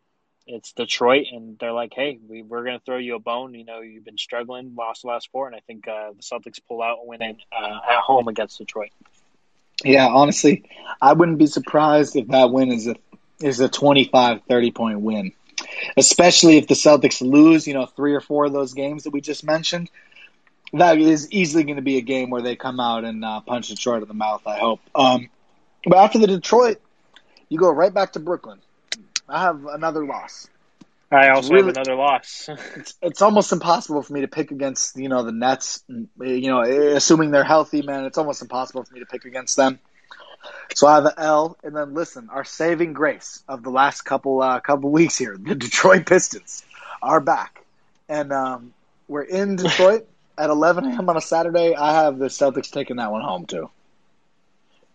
it's 0.47 0.73
Detroit, 0.73 1.27
and 1.31 1.57
they're 1.59 1.71
like, 1.71 1.93
"Hey, 1.93 2.19
we, 2.27 2.41
we're 2.41 2.63
going 2.63 2.77
to 2.77 2.83
throw 2.83 2.97
you 2.97 3.15
a 3.15 3.19
bone. 3.19 3.53
You 3.53 3.65
know, 3.65 3.81
you've 3.81 4.05
been 4.05 4.17
struggling, 4.17 4.75
lost 4.75 5.03
the 5.03 5.07
last 5.07 5.29
four, 5.31 5.47
and 5.47 5.55
I 5.55 5.59
think 5.59 5.87
uh, 5.87 6.11
the 6.11 6.21
Celtics 6.21 6.59
pull 6.67 6.81
out 6.81 6.99
a 7.01 7.05
win 7.05 7.21
uh, 7.21 7.79
at 7.89 7.99
home 7.99 8.27
against 8.27 8.57
Detroit." 8.57 8.91
Yeah, 9.83 10.07
honestly, 10.07 10.69
I 11.01 11.13
wouldn't 11.13 11.37
be 11.37 11.47
surprised 11.47 12.15
if 12.15 12.27
that 12.27 12.51
win 12.51 12.71
is 12.71 12.87
a 12.87 12.95
is 13.41 13.59
a 13.59 13.69
25, 13.69 14.41
30 14.47 14.71
point 14.71 15.01
win. 15.01 15.33
Especially 15.97 16.57
if 16.57 16.67
the 16.67 16.73
Celtics 16.73 17.21
lose, 17.21 17.67
you 17.67 17.73
know, 17.73 17.85
three 17.85 18.13
or 18.13 18.21
four 18.21 18.45
of 18.45 18.53
those 18.53 18.73
games 18.73 19.03
that 19.03 19.11
we 19.11 19.21
just 19.21 19.43
mentioned. 19.43 19.89
That 20.73 20.99
is 20.99 21.31
easily 21.31 21.63
going 21.63 21.77
to 21.77 21.81
be 21.81 21.97
a 21.97 22.01
game 22.01 22.29
where 22.29 22.41
they 22.41 22.55
come 22.55 22.79
out 22.79 23.03
and 23.03 23.25
uh, 23.25 23.41
punch 23.41 23.67
Detroit 23.69 24.03
in 24.03 24.07
the 24.07 24.13
mouth, 24.13 24.45
I 24.45 24.57
hope. 24.57 24.79
Um, 24.95 25.29
but 25.85 25.97
after 25.97 26.19
the 26.19 26.27
Detroit, 26.27 26.79
you 27.49 27.57
go 27.57 27.69
right 27.69 27.93
back 27.93 28.13
to 28.13 28.19
Brooklyn. 28.19 28.59
I 29.31 29.41
have 29.41 29.65
another 29.65 30.05
loss. 30.05 30.47
I 31.11 31.29
also 31.29 31.53
really- 31.53 31.67
have 31.67 31.77
another 31.77 31.95
loss. 31.95 32.49
It's 32.75 32.93
it's 33.01 33.21
almost 33.21 33.51
impossible 33.51 34.01
for 34.01 34.13
me 34.13 34.21
to 34.21 34.27
pick 34.27 34.51
against 34.51 34.97
you 34.97 35.09
know 35.09 35.23
the 35.23 35.31
Nets. 35.31 35.83
You 35.87 36.49
know, 36.49 36.61
assuming 36.61 37.31
they're 37.31 37.43
healthy, 37.43 37.81
man, 37.81 38.05
it's 38.05 38.17
almost 38.17 38.41
impossible 38.41 38.83
for 38.83 38.93
me 38.93 38.99
to 39.01 39.05
pick 39.05 39.25
against 39.25 39.55
them. 39.55 39.79
So 40.73 40.87
I 40.87 40.95
have 40.95 41.05
an 41.05 41.13
L, 41.17 41.57
and 41.63 41.75
then 41.75 41.93
listen, 41.93 42.29
our 42.31 42.43
saving 42.43 42.93
grace 42.93 43.43
of 43.47 43.63
the 43.63 43.69
last 43.69 44.01
couple 44.01 44.41
uh, 44.41 44.59
couple 44.59 44.89
weeks 44.89 45.17
here, 45.17 45.37
the 45.37 45.55
Detroit 45.65 46.05
Pistons 46.05 46.63
are 47.01 47.19
back, 47.19 47.65
and 48.09 48.31
um, 48.31 48.73
we're 49.07 49.23
in 49.23 49.55
Detroit 49.55 50.07
at 50.37 50.49
11 50.49 50.85
a.m. 50.85 51.09
on 51.09 51.17
a 51.17 51.21
Saturday. 51.21 51.75
I 51.75 51.93
have 52.03 52.17
the 52.17 52.27
Celtics 52.27 52.71
taking 52.71 52.97
that 52.97 53.11
one 53.11 53.21
home 53.21 53.45
too. 53.45 53.69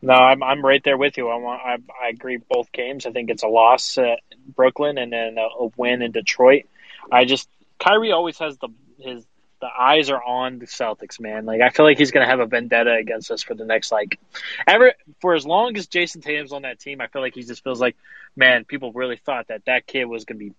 No, 0.06 0.14
I'm 0.14 0.40
I'm 0.40 0.64
right 0.64 0.80
there 0.84 0.96
with 0.96 1.16
you. 1.16 1.28
I 1.28 1.34
want 1.34 1.60
I, 1.64 1.78
I 2.00 2.10
agree 2.10 2.36
both 2.36 2.70
games. 2.70 3.06
I 3.06 3.10
think 3.10 3.28
it's 3.28 3.42
a 3.42 3.48
loss 3.48 3.98
at 3.98 4.20
Brooklyn 4.46 4.98
and 4.98 5.12
then 5.12 5.36
a, 5.36 5.64
a 5.64 5.70
win 5.76 6.00
in 6.00 6.12
Detroit. 6.12 6.66
I 7.10 7.24
just 7.24 7.48
Kyrie 7.80 8.12
always 8.12 8.38
has 8.38 8.56
the 8.58 8.68
his 9.00 9.26
the 9.60 9.66
eyes 9.66 10.08
are 10.10 10.22
on 10.22 10.60
the 10.60 10.66
Celtics, 10.66 11.18
man. 11.18 11.44
Like 11.44 11.60
I 11.60 11.70
feel 11.70 11.84
like 11.84 11.98
he's 11.98 12.12
gonna 12.12 12.28
have 12.28 12.38
a 12.38 12.46
vendetta 12.46 12.92
against 12.92 13.32
us 13.32 13.42
for 13.42 13.54
the 13.54 13.64
next 13.64 13.90
like 13.90 14.20
ever 14.64 14.92
for 15.20 15.34
as 15.34 15.44
long 15.44 15.76
as 15.76 15.88
Jayson 15.88 16.22
Tatum's 16.22 16.52
on 16.52 16.62
that 16.62 16.78
team. 16.78 17.00
I 17.00 17.08
feel 17.08 17.20
like 17.20 17.34
he 17.34 17.42
just 17.42 17.64
feels 17.64 17.80
like, 17.80 17.96
man, 18.36 18.64
people 18.64 18.92
really 18.92 19.16
thought 19.16 19.48
that 19.48 19.64
that 19.66 19.88
kid 19.88 20.04
was 20.04 20.24
gonna 20.24 20.38
be, 20.38 20.52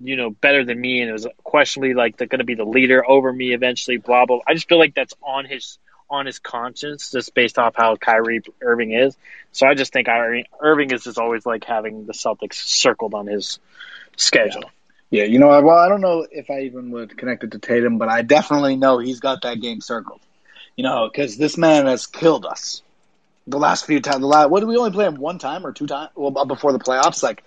you 0.00 0.16
know, 0.16 0.30
better 0.30 0.64
than 0.64 0.80
me, 0.80 1.02
and 1.02 1.10
it 1.10 1.12
was 1.12 1.26
questionably 1.42 1.92
like 1.92 2.16
they're 2.16 2.26
gonna 2.26 2.44
be 2.44 2.54
the 2.54 2.64
leader 2.64 3.04
over 3.06 3.30
me 3.30 3.52
eventually. 3.52 3.98
Blah 3.98 4.24
blah. 4.24 4.38
I 4.46 4.54
just 4.54 4.66
feel 4.66 4.78
like 4.78 4.94
that's 4.94 5.12
on 5.22 5.44
his 5.44 5.78
on 6.10 6.26
his 6.26 6.38
conscience 6.38 7.10
just 7.10 7.34
based 7.34 7.58
off 7.58 7.74
how 7.76 7.96
Kyrie 7.96 8.42
Irving 8.60 8.92
is. 8.92 9.16
So 9.52 9.66
I 9.66 9.74
just 9.74 9.92
think 9.92 10.08
Irving 10.60 10.90
is 10.90 11.04
just 11.04 11.18
always 11.18 11.46
like 11.46 11.64
having 11.64 12.06
the 12.06 12.12
Celtics 12.12 12.54
circled 12.54 13.14
on 13.14 13.26
his 13.26 13.58
schedule. 14.16 14.62
Yeah. 14.64 14.70
Yeah, 15.10 15.24
you 15.24 15.38
know, 15.38 15.48
well, 15.62 15.78
I 15.78 15.88
don't 15.88 16.00
know 16.00 16.26
if 16.28 16.50
I 16.50 16.62
even 16.62 16.90
would 16.90 17.16
connect 17.16 17.44
it 17.44 17.52
to 17.52 17.60
Tatum, 17.60 17.98
but 17.98 18.08
I 18.08 18.22
definitely 18.22 18.74
know 18.74 18.98
he's 18.98 19.20
got 19.20 19.42
that 19.42 19.60
game 19.60 19.80
circled. 19.80 20.20
You 20.76 20.82
know, 20.82 21.08
because 21.08 21.36
this 21.36 21.56
man 21.56 21.86
has 21.86 22.08
killed 22.08 22.44
us 22.44 22.82
the 23.46 23.58
last 23.58 23.86
few 23.86 24.00
times. 24.00 24.22
The 24.22 24.26
last, 24.26 24.50
what 24.50 24.58
did 24.58 24.68
we 24.68 24.76
only 24.76 24.90
play 24.90 25.06
him 25.06 25.14
one 25.16 25.38
time 25.38 25.64
or 25.64 25.70
two 25.70 25.86
times? 25.86 26.10
Well, 26.16 26.36
uh, 26.36 26.44
before 26.44 26.72
the 26.72 26.80
playoffs, 26.80 27.22
like 27.22 27.44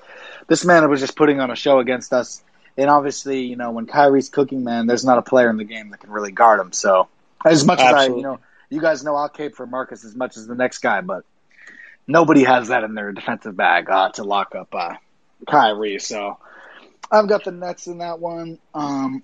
this 0.48 0.64
man 0.64 0.90
was 0.90 1.02
just 1.02 1.18
putting 1.18 1.42
on 1.42 1.52
a 1.52 1.58
show 1.58 1.80
against 1.80 2.14
us. 2.14 2.42
And 2.78 2.90
obviously, 2.90 3.42
you 3.42 3.58
know, 3.58 3.72
when 3.72 3.86
Kyrie's 3.86 4.30
cooking, 4.30 4.64
man, 4.64 4.88
there's 4.88 5.04
not 5.04 5.18
a 5.18 5.24
player 5.24 5.50
in 5.50 5.58
the 5.58 5.66
game 5.66 5.90
that 5.90 6.00
can 6.00 6.12
really 6.12 6.32
guard 6.32 6.62
him. 6.62 6.72
So, 6.72 7.10
as 7.46 7.66
much 7.66 7.80
Absolutely. 7.80 8.06
as 8.06 8.10
I, 8.10 8.16
you 8.16 8.24
know, 8.24 8.40
you 8.70 8.82
guys 8.82 9.04
know 9.04 9.16
I'll 9.16 9.30
cape 9.30 9.56
for 9.56 9.66
Marcus 9.66 10.04
as 10.04 10.16
much 10.16 10.38
as 10.38 10.48
the 10.48 10.56
next 10.56 10.80
guy, 10.80 11.02
but 11.02 11.24
nobody 12.08 12.44
has 12.44 12.70
that 12.70 12.84
in 12.84 12.96
their 12.96 13.12
defensive 13.12 13.56
bag 13.56 13.90
uh, 13.90 14.10
to 14.12 14.24
lock 14.24 14.56
up 14.56 14.74
uh, 14.74 14.96
Kyrie. 15.48 16.00
So 16.00 16.38
I've 17.12 17.28
got 17.28 17.44
the 17.44 17.52
Nets 17.52 17.88
in 17.88 18.00
that 18.00 18.20
one. 18.20 18.60
Um, 18.74 19.24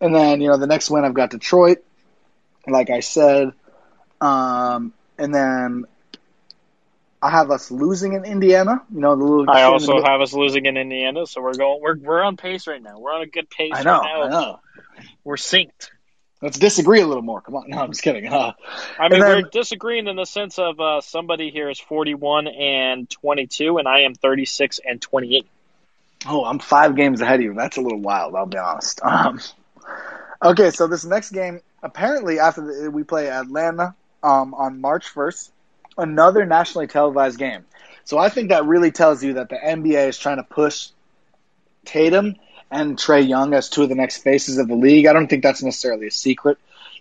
and 0.00 0.14
then, 0.14 0.40
you 0.40 0.48
know, 0.48 0.56
the 0.56 0.66
next 0.66 0.90
one 0.90 1.04
I've 1.04 1.14
got 1.14 1.30
Detroit, 1.30 1.78
like 2.66 2.90
I 2.90 3.00
said. 3.00 3.52
Um, 4.20 4.92
and 5.18 5.34
then 5.34 5.84
I 7.22 7.30
have 7.30 7.50
us 7.50 7.70
losing 7.70 8.12
in 8.12 8.24
Indiana. 8.24 8.82
You 8.92 9.00
know, 9.00 9.16
the 9.16 9.24
little. 9.24 9.50
I 9.50 9.62
also 9.62 10.02
have 10.02 10.20
us 10.20 10.32
losing 10.32 10.66
in 10.66 10.76
Indiana, 10.76 11.26
so 11.26 11.42
we're 11.42 11.54
going. 11.54 11.80
We're 11.80 11.96
we're 11.96 12.22
on 12.22 12.36
pace 12.36 12.66
right 12.66 12.82
now. 12.82 12.98
We're 12.98 13.14
on 13.14 13.22
a 13.22 13.26
good 13.26 13.48
pace. 13.48 13.72
I 13.74 13.82
know. 13.82 14.00
Right 14.00 14.26
I 14.26 14.28
know. 14.28 14.60
We're 15.24 15.36
synced. 15.36 15.90
Let's 16.42 16.58
disagree 16.58 17.00
a 17.00 17.06
little 17.06 17.22
more. 17.22 17.40
Come 17.40 17.56
on. 17.56 17.64
No, 17.68 17.78
I'm 17.78 17.90
just 17.90 18.02
kidding. 18.02 18.26
Uh, 18.32 18.52
I 18.98 19.08
mean, 19.08 19.20
then, 19.20 19.42
we're 19.42 19.42
disagreeing 19.42 20.06
in 20.06 20.16
the 20.16 20.24
sense 20.24 20.58
of 20.58 20.78
uh, 20.80 21.00
somebody 21.00 21.50
here 21.50 21.70
is 21.70 21.78
41 21.78 22.46
and 22.48 23.08
22, 23.08 23.78
and 23.78 23.88
I 23.88 24.00
am 24.00 24.14
36 24.14 24.80
and 24.86 25.00
28. 25.00 25.46
Oh, 26.26 26.44
I'm 26.44 26.58
five 26.58 26.96
games 26.96 27.20
ahead 27.20 27.40
of 27.40 27.44
you. 27.44 27.54
That's 27.54 27.76
a 27.76 27.80
little 27.80 28.00
wild. 28.00 28.34
I'll 28.34 28.46
be 28.46 28.58
honest. 28.58 29.00
Um, 29.16 29.40
okay, 30.42 30.70
so 30.70 30.86
this 30.86 31.04
next 31.04 31.30
game, 31.30 31.60
apparently 31.82 32.38
after 32.38 32.60
the, 32.60 32.90
we 32.90 33.04
play 33.04 33.30
Atlanta 33.30 33.94
um, 34.22 34.52
on 34.54 34.80
March 34.80 35.12
1st, 35.14 35.50
another 35.96 36.44
nationally 36.44 36.86
televised 36.86 37.38
game. 37.38 37.64
So 38.04 38.18
I 38.18 38.28
think 38.28 38.50
that 38.50 38.66
really 38.66 38.90
tells 38.90 39.22
you 39.24 39.34
that 39.34 39.48
the 39.48 39.56
NBA 39.56 40.08
is 40.08 40.18
trying 40.18 40.36
to 40.36 40.42
push 40.42 40.88
Tatum 41.84 42.36
and 42.70 42.96
Trae 42.96 43.26
Young 43.26 43.54
as 43.54 43.68
two 43.68 43.82
of 43.82 43.88
the 43.88 43.94
next 43.94 44.18
faces 44.18 44.58
of 44.58 44.68
the 44.68 44.74
league. 44.74 45.06
I 45.06 45.12
don't 45.12 45.28
think 45.28 45.42
that's 45.42 45.62
necessarily 45.62 46.08
a 46.08 46.10
secret 46.10 46.58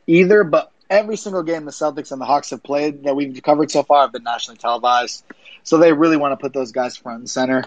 either, 0.07 0.43
but 0.43 0.71
every 0.89 1.17
single 1.17 1.43
game 1.43 1.65
the 1.65 1.71
Celtics 1.71 2.11
and 2.11 2.21
the 2.21 2.25
Hawks 2.25 2.51
have 2.51 2.63
played 2.63 3.03
that 3.03 3.15
we've 3.15 3.41
covered 3.41 3.71
so 3.71 3.83
far 3.83 4.01
have 4.01 4.11
been 4.11 4.23
nationally 4.23 4.57
televised. 4.57 5.23
So 5.63 5.77
they 5.77 5.93
really 5.93 6.17
want 6.17 6.33
to 6.33 6.37
put 6.37 6.53
those 6.53 6.71
guys 6.71 6.97
front 6.97 7.19
and 7.19 7.29
center. 7.29 7.63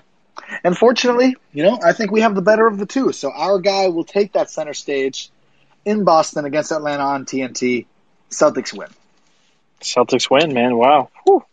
And 0.62 0.76
fortunately, 0.76 1.36
you 1.52 1.64
know, 1.64 1.78
I 1.84 1.92
think 1.92 2.12
we 2.12 2.20
have 2.20 2.34
the 2.34 2.42
better 2.42 2.66
of 2.66 2.78
the 2.78 2.86
two. 2.86 3.12
So 3.12 3.32
our 3.32 3.58
guy 3.58 3.88
will 3.88 4.04
take 4.04 4.32
that 4.32 4.50
center 4.50 4.74
stage 4.74 5.30
in 5.84 6.04
Boston 6.04 6.44
against 6.44 6.70
Atlanta 6.70 7.02
on 7.02 7.24
TNT. 7.24 7.86
Celtics 8.30 8.72
win. 8.72 8.88
Celtics 9.80 10.30
win, 10.30 10.54
man. 10.54 10.76
Wow. 10.76 11.10
Whew. 11.24 11.44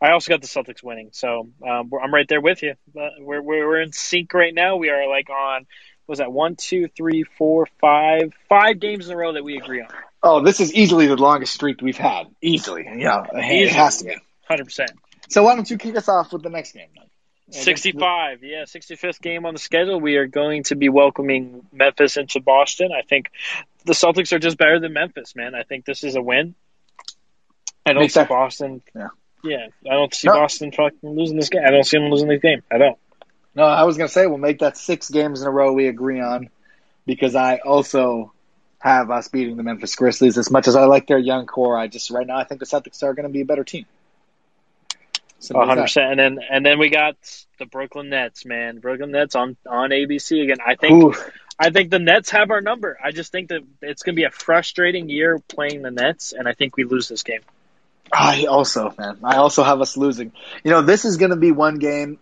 I 0.00 0.10
also 0.10 0.30
got 0.30 0.42
the 0.42 0.46
Celtics 0.46 0.82
winning, 0.82 1.10
so 1.12 1.48
um, 1.66 1.90
I'm 2.02 2.12
right 2.12 2.28
there 2.28 2.40
with 2.40 2.62
you. 2.62 2.74
We're, 2.94 3.40
we're 3.40 3.80
in 3.80 3.92
sync 3.92 4.34
right 4.34 4.54
now. 4.54 4.76
We 4.76 4.90
are 4.90 5.08
like 5.08 5.30
on 5.30 5.66
was 6.06 6.18
that 6.18 6.30
one, 6.30 6.54
two, 6.56 6.88
three, 6.96 7.24
four, 7.24 7.66
five, 7.80 8.32
five 8.48 8.78
games 8.78 9.08
in 9.08 9.14
a 9.14 9.16
row 9.16 9.32
that 9.32 9.42
we 9.42 9.56
agree 9.56 9.80
on. 9.80 9.88
Oh, 10.22 10.42
this 10.42 10.60
is 10.60 10.72
easily 10.72 11.06
the 11.06 11.16
longest 11.16 11.54
streak 11.54 11.80
we've 11.80 11.96
had. 11.96 12.26
Easily, 12.40 12.84
yeah, 12.96 13.26
it 13.32 13.70
has 13.70 13.98
to 13.98 14.04
be, 14.04 14.16
hundred 14.46 14.64
percent. 14.64 14.92
So 15.28 15.42
why 15.42 15.54
don't 15.54 15.68
you 15.68 15.78
kick 15.78 15.96
us 15.96 16.08
off 16.08 16.32
with 16.32 16.42
the 16.42 16.50
next 16.50 16.72
game? 16.72 16.88
Then? 16.94 17.06
65, 17.50 18.42
yeah, 18.42 18.62
65th 18.64 19.20
game 19.20 19.46
on 19.46 19.54
the 19.54 19.60
schedule. 19.60 20.00
We 20.00 20.16
are 20.16 20.26
going 20.26 20.64
to 20.64 20.74
be 20.74 20.88
welcoming 20.88 21.64
Memphis 21.72 22.16
into 22.16 22.40
Boston. 22.40 22.90
I 22.92 23.02
think 23.02 23.30
the 23.84 23.92
Celtics 23.92 24.32
are 24.32 24.40
just 24.40 24.58
better 24.58 24.80
than 24.80 24.92
Memphis, 24.92 25.36
man. 25.36 25.54
I 25.54 25.62
think 25.62 25.84
this 25.84 26.02
is 26.02 26.16
a 26.16 26.22
win. 26.22 26.56
I 27.84 27.92
don't 27.92 28.10
see 28.10 28.24
Boston. 28.24 28.82
Yeah. 28.96 29.08
Yeah, 29.46 29.68
I 29.90 29.94
don't 29.94 30.14
see 30.14 30.28
no. 30.28 30.34
Boston 30.34 30.72
fucking 30.72 30.98
losing 31.02 31.36
this 31.36 31.48
game. 31.48 31.62
I 31.66 31.70
don't 31.70 31.84
see 31.84 31.98
them 31.98 32.10
losing 32.10 32.28
this 32.28 32.40
game. 32.40 32.62
I 32.70 32.78
don't. 32.78 32.98
No, 33.54 33.64
I 33.64 33.84
was 33.84 33.96
gonna 33.96 34.08
say 34.08 34.26
we'll 34.26 34.38
make 34.38 34.58
that 34.58 34.76
six 34.76 35.08
games 35.10 35.40
in 35.40 35.46
a 35.46 35.50
row 35.50 35.72
we 35.72 35.88
agree 35.88 36.20
on, 36.20 36.50
because 37.06 37.34
I 37.34 37.58
also 37.58 38.32
have 38.78 39.10
us 39.10 39.28
beating 39.28 39.56
the 39.56 39.62
Memphis 39.62 39.94
Grizzlies. 39.94 40.36
As 40.38 40.50
much 40.50 40.68
as 40.68 40.76
I 40.76 40.84
like 40.84 41.06
their 41.06 41.18
young 41.18 41.46
core, 41.46 41.78
I 41.78 41.86
just 41.86 42.10
right 42.10 42.26
now 42.26 42.36
I 42.36 42.44
think 42.44 42.60
the 42.60 42.66
Celtics 42.66 43.02
are 43.02 43.14
going 43.14 43.26
to 43.26 43.32
be 43.32 43.40
a 43.40 43.46
better 43.46 43.64
team. 43.64 43.86
One 45.50 45.68
hundred 45.68 45.82
percent. 45.82 46.10
And 46.12 46.18
then 46.18 46.38
and 46.50 46.66
then 46.66 46.78
we 46.78 46.88
got 46.88 47.16
the 47.58 47.66
Brooklyn 47.66 48.08
Nets, 48.08 48.44
man. 48.44 48.78
Brooklyn 48.78 49.12
Nets 49.12 49.34
on 49.34 49.56
on 49.66 49.90
ABC 49.90 50.42
again. 50.42 50.58
I 50.66 50.74
think 50.74 51.04
Oof. 51.04 51.30
I 51.58 51.70
think 51.70 51.90
the 51.90 51.98
Nets 51.98 52.30
have 52.30 52.50
our 52.50 52.60
number. 52.60 52.98
I 53.02 53.12
just 53.12 53.32
think 53.32 53.48
that 53.48 53.60
it's 53.80 54.02
going 54.02 54.14
to 54.14 54.20
be 54.20 54.24
a 54.24 54.30
frustrating 54.30 55.08
year 55.08 55.38
playing 55.38 55.82
the 55.82 55.90
Nets, 55.90 56.32
and 56.32 56.48
I 56.48 56.52
think 56.52 56.76
we 56.76 56.84
lose 56.84 57.08
this 57.08 57.22
game. 57.22 57.40
I 58.12 58.46
also, 58.46 58.94
man, 58.98 59.18
I 59.22 59.36
also 59.36 59.62
have 59.62 59.80
us 59.80 59.96
losing. 59.96 60.32
You 60.64 60.70
know, 60.70 60.82
this 60.82 61.04
is 61.04 61.16
going 61.16 61.30
to 61.30 61.36
be 61.36 61.52
one 61.52 61.78
game 61.78 62.18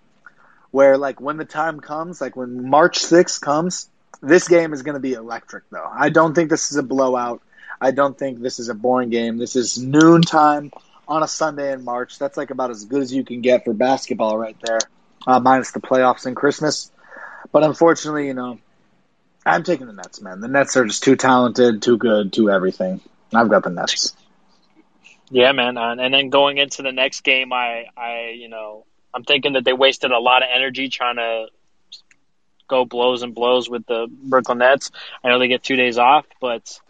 where, 0.71 0.99
like, 0.99 1.21
when 1.21 1.37
the 1.37 1.45
time 1.45 1.81
comes, 1.81 2.21
like 2.21 2.37
when 2.37 2.69
March 2.69 2.99
6th 2.99 3.41
comes, 3.41 3.89
this 4.23 4.49
game 4.49 4.73
is 4.73 4.83
going 4.83 4.95
to 4.95 5.01
be 5.01 5.13
electric, 5.13 5.69
though. 5.71 5.89
I 5.91 6.09
don't 6.09 6.35
think 6.35 6.51
this 6.51 6.71
is 6.71 6.77
a 6.77 6.83
blowout. 6.83 7.43
I 7.81 7.91
don't 7.91 8.17
think 8.19 8.41
this 8.41 8.59
is 8.59 8.69
a 8.69 8.75
boring 8.75 9.11
game. 9.11 9.37
This 9.37 9.57
is 9.57 9.79
noontime 9.79 10.73
on 11.07 11.23
a 11.23 11.29
Sunday 11.29 11.73
in 11.73 11.85
March. 11.85 12.19
That's 12.19 12.37
like 12.37 12.51
about 12.51 12.71
as 12.71 12.85
good 12.85 13.03
as 13.03 13.13
you 13.13 13.25
can 13.25 13.41
get 13.41 13.65
for 13.65 13.75
basketball 13.75 14.39
right 14.39 14.57
there, 14.63 14.79
uh, 15.27 15.41
minus 15.41 15.73
the 15.73 15.81
playoffs 15.81 16.27
and 16.27 16.35
Christmas. 16.35 16.91
But 17.53 17.63
unfortunately, 17.63 18.27
you 18.27 18.35
know, 18.35 18.59
I'm 19.45 19.63
taking 19.63 19.87
the 19.87 19.93
Nets, 19.93 20.21
man. 20.23 20.41
The 20.41 20.49
Nets 20.49 20.77
are 20.77 20.87
just 20.87 21.05
too 21.05 21.17
talented, 21.17 21.83
too 21.83 21.99
good, 21.99 22.33
too 22.33 22.51
everything. 22.51 23.01
I've 23.35 23.51
got 23.51 23.65
the 23.65 23.71
Nets. 23.71 24.17
Yeah, 25.31 25.53
man. 25.53 25.77
And 25.79 26.13
then 26.13 26.31
going 26.31 26.59
into 26.59 26.83
the 26.83 26.93
next 26.93 27.23
game, 27.23 27.53
I, 27.53 27.87
I, 27.97 28.35
you 28.37 28.49
know, 28.49 28.85
I'm 29.13 29.25
thinking 29.25 29.55
that 29.55 29.65
they 29.65 29.73
wasted 29.73 30.11
a 30.11 30.19
lot 30.19 30.43
of 30.43 30.49
energy 30.55 30.89
trying 30.89 31.17
to 31.17 31.47
go 32.69 32.85
blows 32.85 33.23
and 33.23 33.35
blows 33.35 33.69
with 33.69 33.87
the 33.87 34.07
Brooklyn 34.11 34.59
Nets. 34.59 34.91
I 35.23 35.29
know 35.29 35.39
they 35.39 35.49
get 35.49 35.63
two 35.63 35.77
days 35.77 35.99
off, 35.99 36.27
but 36.41 36.81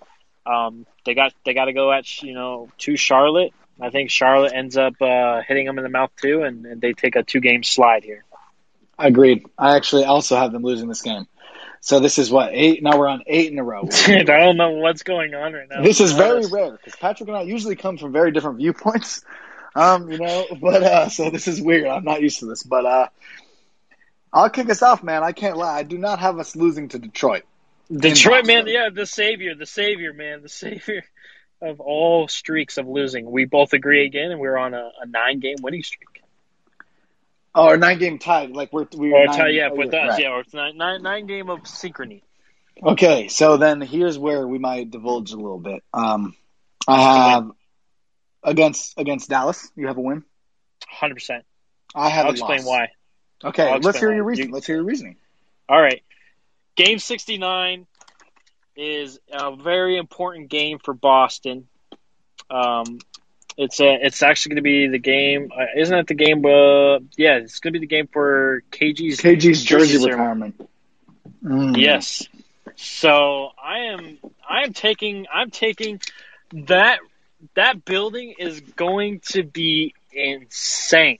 um, 0.46 0.86
they 1.04 1.14
got 1.14 1.32
they 1.44 1.54
got 1.54 1.66
to 1.66 1.72
go 1.72 1.92
at 1.92 2.22
you 2.22 2.34
know 2.34 2.68
to 2.78 2.96
Charlotte 2.96 3.52
I 3.80 3.90
think 3.90 4.10
Charlotte 4.10 4.52
ends 4.54 4.76
up 4.76 4.94
uh, 5.00 5.42
hitting 5.46 5.66
them 5.66 5.78
in 5.78 5.84
the 5.84 5.90
mouth 5.90 6.10
too, 6.20 6.42
and, 6.42 6.64
and 6.64 6.80
they 6.80 6.92
take 6.92 7.16
a 7.16 7.22
two 7.22 7.40
game 7.40 7.62
slide 7.62 8.04
here. 8.04 8.24
I 8.98 9.08
agreed. 9.08 9.44
I 9.58 9.76
actually 9.76 10.04
also 10.04 10.36
have 10.36 10.52
them 10.52 10.62
losing 10.62 10.88
this 10.88 11.02
game. 11.02 11.26
So 11.84 12.00
this 12.00 12.18
is 12.18 12.30
what 12.30 12.48
eight. 12.54 12.82
Now 12.82 12.98
we're 12.98 13.08
on 13.08 13.24
eight 13.26 13.52
in 13.52 13.58
a 13.58 13.62
row. 13.62 13.84
Dude, 14.06 14.30
I 14.30 14.38
don't 14.38 14.56
know 14.56 14.70
what's 14.70 15.02
going 15.02 15.34
on 15.34 15.52
right 15.52 15.68
now. 15.68 15.82
This 15.82 16.00
is 16.00 16.12
very 16.12 16.46
rare 16.46 16.72
because 16.72 16.96
Patrick 16.96 17.28
and 17.28 17.36
I 17.36 17.42
usually 17.42 17.76
come 17.76 17.98
from 17.98 18.10
very 18.10 18.32
different 18.32 18.56
viewpoints. 18.56 19.22
Um, 19.76 20.08
you 20.08 20.18
know, 20.18 20.46
but 20.60 20.84
uh, 20.84 21.08
so 21.08 21.30
this 21.30 21.48
is 21.48 21.60
weird. 21.60 21.88
I'm 21.88 22.04
not 22.04 22.22
used 22.22 22.38
to 22.38 22.46
this, 22.46 22.62
but 22.62 22.86
uh, 22.86 23.08
I'll 24.32 24.48
kick 24.48 24.70
us 24.70 24.82
off, 24.82 25.02
man. 25.02 25.24
I 25.24 25.32
can't 25.32 25.56
lie. 25.56 25.78
I 25.78 25.82
do 25.82 25.98
not 25.98 26.20
have 26.20 26.38
us 26.38 26.54
losing 26.54 26.90
to 26.90 27.00
Detroit. 27.00 27.42
Detroit, 27.92 28.46
man. 28.46 28.68
Yeah, 28.68 28.90
the 28.94 29.04
savior, 29.04 29.56
the 29.56 29.66
savior, 29.66 30.12
man, 30.12 30.42
the 30.42 30.48
savior 30.62 31.02
of 31.60 31.80
all 31.80 32.28
streaks 32.28 32.78
of 32.78 32.86
losing. 32.86 33.28
We 33.28 33.46
both 33.46 33.72
agree 33.72 34.06
again, 34.06 34.30
and 34.30 34.38
we're 34.38 34.56
on 34.56 34.74
a, 34.74 34.92
a 35.02 35.06
nine 35.08 35.40
game 35.40 35.56
winning 35.60 35.82
streak. 35.82 36.13
Oh, 37.54 37.68
or 37.68 37.76
nine 37.76 37.98
game 37.98 38.18
tie. 38.18 38.46
Like 38.46 38.72
we're 38.72 38.86
we 38.96 39.10
nine, 39.10 39.54
yeah, 39.54 39.68
oh, 39.70 39.76
with 39.76 39.94
us, 39.94 40.10
right. 40.10 40.20
yeah, 40.20 40.30
or 40.30 40.40
it's 40.40 40.52
nine, 40.52 40.76
nine, 40.76 41.02
nine 41.02 41.26
game 41.26 41.50
of 41.50 41.60
synchrony. 41.60 42.22
Okay, 42.82 43.28
so 43.28 43.56
then 43.56 43.80
here's 43.80 44.18
where 44.18 44.46
we 44.46 44.58
might 44.58 44.90
divulge 44.90 45.32
a 45.32 45.36
little 45.36 45.60
bit. 45.60 45.84
Um, 45.92 46.34
I 46.88 47.30
have 47.30 47.50
against 48.42 48.98
against 48.98 49.30
Dallas. 49.30 49.70
You 49.76 49.86
have 49.86 49.96
a 49.96 50.00
win. 50.00 50.24
Hundred 50.88 51.14
percent. 51.14 51.44
I 51.94 52.08
have. 52.08 52.26
I'll 52.26 52.32
explain 52.32 52.64
loss. 52.64 52.66
why. 52.66 52.88
Okay, 53.44 53.78
let's 53.80 53.98
hear 53.98 54.08
why. 54.08 54.16
your 54.16 54.24
reasoning. 54.24 54.48
You, 54.48 54.54
let's 54.54 54.66
hear 54.66 54.76
your 54.76 54.84
reasoning. 54.84 55.16
All 55.68 55.80
right. 55.80 56.02
Game 56.76 56.98
69 56.98 57.86
is 58.76 59.20
a 59.32 59.54
very 59.54 59.96
important 59.96 60.48
game 60.48 60.78
for 60.82 60.92
Boston. 60.92 61.68
Um, 62.50 62.98
it's 63.56 63.80
a, 63.80 63.98
it's 64.00 64.22
actually 64.22 64.50
going 64.50 64.56
to 64.56 64.62
be 64.62 64.88
the 64.88 64.98
game. 64.98 65.50
Uh, 65.56 65.66
isn't 65.76 65.96
it 65.96 66.06
the 66.06 66.14
game? 66.14 66.44
Uh, 66.44 66.98
yeah, 67.16 67.36
it's 67.36 67.60
going 67.60 67.72
to 67.72 67.78
be 67.78 67.86
the 67.86 67.90
game 67.90 68.08
for 68.08 68.62
KG's 68.70 69.20
KG's 69.20 69.62
jersey 69.62 69.98
ceremony. 69.98 70.54
retirement. 70.54 70.70
Mm. 71.44 71.76
Yes. 71.80 72.26
So 72.76 73.50
I 73.62 73.92
am 73.92 74.18
I 74.48 74.64
am 74.64 74.72
taking 74.72 75.26
I'm 75.32 75.50
taking 75.50 76.00
that 76.52 76.98
that 77.54 77.84
building 77.84 78.34
is 78.38 78.60
going 78.60 79.20
to 79.32 79.42
be 79.42 79.94
insane. 80.12 81.18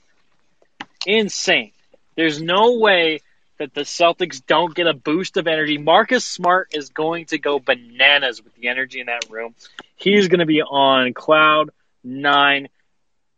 Insane. 1.05 1.71
There's 2.15 2.41
no 2.41 2.77
way 2.79 3.19
that 3.57 3.73
the 3.73 3.81
Celtics 3.81 4.45
don't 4.45 4.75
get 4.75 4.87
a 4.87 4.93
boost 4.93 5.37
of 5.37 5.47
energy. 5.47 5.77
Marcus 5.77 6.25
Smart 6.25 6.69
is 6.73 6.89
going 6.89 7.27
to 7.27 7.37
go 7.37 7.59
bananas 7.59 8.43
with 8.43 8.53
the 8.55 8.67
energy 8.67 8.99
in 8.99 9.05
that 9.05 9.29
room. 9.29 9.55
He's 9.95 10.27
going 10.27 10.39
to 10.39 10.45
be 10.45 10.61
on 10.61 11.13
cloud 11.13 11.69
nine. 12.05 12.69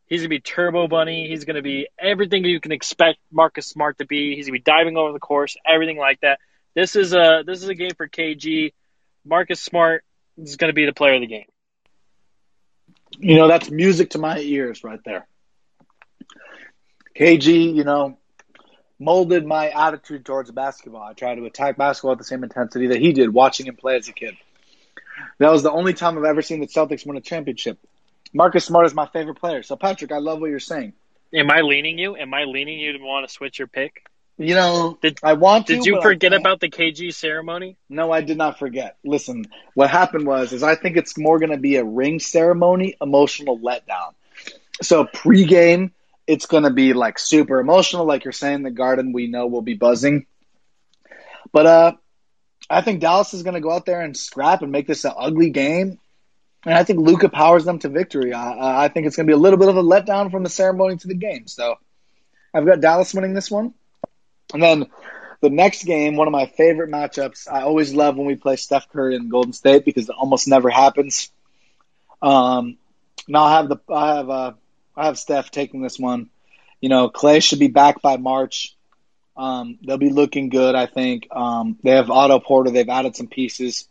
He's 0.08 0.22
going 0.22 0.30
to 0.30 0.36
be 0.36 0.40
Turbo 0.40 0.88
Bunny. 0.88 1.28
He's 1.28 1.46
going 1.46 1.56
to 1.56 1.62
be 1.62 1.88
everything 2.00 2.46
you 2.46 2.60
can 2.60 2.72
expect 2.72 3.20
Marcus 3.32 3.68
Smart 3.68 3.98
to 3.98 4.06
be. 4.06 4.36
He's 4.36 4.48
going 4.48 4.60
to 4.60 4.64
be 4.64 4.72
diving 4.72 4.98
over 4.98 5.12
the 5.12 5.20
course, 5.20 5.58
everything 5.66 5.98
like 5.98 6.22
that. 6.22 6.40
This 6.76 6.96
is 6.96 7.14
a 7.14 7.44
this 7.46 7.64
is 7.64 7.70
a 7.70 7.76
game 7.76 7.92
for 7.98 8.08
KG. 8.08 8.74
Marcus 9.26 9.60
Smart 9.60 10.04
is 10.38 10.56
going 10.56 10.70
to 10.70 10.76
be 10.76 10.86
the 10.86 10.94
player 10.94 11.16
of 11.16 11.22
the 11.22 11.28
game. 11.28 11.48
You 13.18 13.36
know, 13.36 13.48
that's 13.48 13.70
music 13.70 14.12
to 14.12 14.20
my 14.20 14.38
ears 14.38 14.84
right 14.84 15.00
there. 15.04 15.28
KG, 17.18 17.74
you 17.74 17.84
know, 17.84 18.18
molded 19.00 19.46
my 19.46 19.70
attitude 19.70 20.26
towards 20.26 20.52
basketball. 20.52 21.02
I 21.02 21.14
tried 21.14 21.36
to 21.36 21.46
attack 21.46 21.78
basketball 21.78 22.14
at 22.14 22.18
the 22.20 22.24
same 22.24 22.44
intensity 22.44 22.88
that 22.88 23.00
he 23.00 23.12
did 23.14 23.34
watching 23.34 23.66
him 23.66 23.76
play 23.76 23.98
as 23.98 24.08
a 24.08 24.14
kid. 24.14 24.36
That 25.40 25.52
was 25.52 25.64
the 25.64 25.72
only 25.72 25.94
time 25.94 26.18
I've 26.18 26.26
ever 26.26 26.42
seen 26.42 26.60
the 26.60 26.68
Celtics 26.68 27.06
win 27.06 27.18
a 27.18 27.22
championship. 27.22 27.80
Marcus 28.34 28.66
Smart 28.66 28.86
is 28.86 28.94
my 28.94 29.08
favorite 29.08 29.40
player. 29.40 29.64
So, 29.64 29.76
Patrick, 29.76 30.12
I 30.12 30.18
love 30.18 30.40
what 30.40 30.50
you're 30.50 30.60
saying. 30.60 30.94
Am 31.34 31.52
I 31.52 31.62
leaning 31.62 31.98
you? 31.98 32.16
Am 32.16 32.34
I 32.34 32.44
leaning 32.44 32.80
you 32.80 32.94
to 32.94 33.00
want 33.00 33.28
to 33.28 33.34
switch 33.34 33.60
your 33.60 33.68
pick? 33.68 34.04
You 34.38 34.54
know, 34.54 34.98
Did- 35.02 35.20
I 35.24 35.34
want 35.34 35.68
to. 35.68 35.76
Did 35.76 35.86
you 35.86 36.00
forget 36.02 36.34
about 36.34 36.60
the 36.60 36.70
KG 36.70 37.14
ceremony? 37.14 37.76
No, 37.90 38.12
I 38.12 38.22
did 38.22 38.38
not 38.38 38.60
forget. 38.60 38.98
Listen, 39.04 39.46
what 39.74 39.90
happened 39.90 40.28
was 40.28 40.54
is 40.54 40.62
I 40.62 40.76
think 40.76 40.96
it's 40.96 41.18
more 41.18 41.40
going 41.40 41.52
to 41.52 41.58
be 41.58 41.78
a 41.78 41.84
ring 41.84 42.20
ceremony, 42.20 42.96
emotional 43.02 43.58
letdown. 43.58 44.14
So 44.82 45.06
pregame, 45.06 45.92
it's 46.28 46.46
going 46.46 46.64
to 46.64 46.70
be 46.70 46.94
like 46.94 47.18
super 47.18 47.60
emotional, 47.60 48.06
like 48.06 48.26
you're 48.26 48.32
saying. 48.32 48.62
The 48.62 48.70
Garden, 48.70 49.12
we 49.12 49.28
know 49.28 49.48
will 49.48 49.64
be 49.64 49.74
buzzing. 49.74 50.28
But 51.52 51.66
uh, 51.66 51.92
I 52.70 52.82
think 52.82 53.02
Dallas 53.02 53.34
is 53.34 53.42
going 53.42 53.56
to 53.56 53.62
go 53.62 53.72
out 53.72 53.88
there 53.88 54.02
and 54.02 54.16
scrap 54.16 54.62
and 54.62 54.72
make 54.72 54.86
this 54.86 55.04
an 55.04 55.14
ugly 55.18 55.50
game. 55.50 56.00
And 56.68 56.76
I 56.76 56.84
think 56.84 57.00
Luka 57.00 57.30
powers 57.30 57.64
them 57.64 57.80
to 57.80 57.88
victory. 57.88 58.34
I, 58.34 58.84
I 58.84 58.88
think 58.90 59.08
it's 59.08 59.16
going 59.16 59.26
to 59.26 59.32
be 59.32 59.36
a 59.36 59.40
little 59.40 59.58
bit 59.58 59.70
of 59.70 59.78
a 59.78 59.82
letdown 59.82 60.32
from 60.32 60.44
the 60.44 60.50
ceremony 60.50 60.98
to 60.98 61.08
the 61.08 61.16
game. 61.16 61.48
So 61.48 61.76
I've 62.54 62.66
got 62.66 62.82
Dallas 62.82 63.14
winning 63.14 63.34
this 63.34 63.50
one. 63.50 63.74
And 64.54 64.62
then 64.62 64.88
the 65.40 65.50
next 65.50 65.86
game, 65.86 66.18
one 66.18 66.28
of 66.28 66.34
my 66.34 66.46
favorite 66.46 66.92
matchups. 66.92 67.50
I 67.50 67.62
always 67.62 67.94
love 67.94 68.18
when 68.18 68.28
we 68.28 68.36
play 68.36 68.58
Steph 68.58 68.90
Curry 68.90 69.16
and 69.16 69.32
Golden 69.32 69.54
State 69.54 69.86
because 69.86 70.10
it 70.10 70.16
almost 70.20 70.50
never 70.50 70.70
happens. 70.70 71.32
Um, 72.22 72.78
now 73.30 73.44
I 73.44 73.52
have 73.54 73.70
the 73.70 73.78
I 73.90 74.16
have 74.18 74.30
uh, 74.30 74.52
I 74.94 75.06
have 75.06 75.18
Steph 75.18 75.52
taking 75.52 75.82
this 75.82 75.98
one. 75.98 76.30
You 76.82 76.90
know, 76.90 77.08
Clay 77.08 77.40
should 77.40 77.60
be 77.60 77.70
back 77.70 78.02
by 78.02 78.18
March. 78.18 78.76
Um, 79.38 79.80
they'll 79.86 79.98
be 79.98 80.10
looking 80.10 80.50
good, 80.50 80.76
I 80.76 80.86
think. 80.86 81.30
Um, 81.32 81.78
they 81.82 81.92
have 81.92 82.12
Otto 82.12 82.42
Porter. 82.42 82.72
They've 82.72 82.90
added 82.90 83.16
some 83.16 83.28
pieces. 83.28 83.88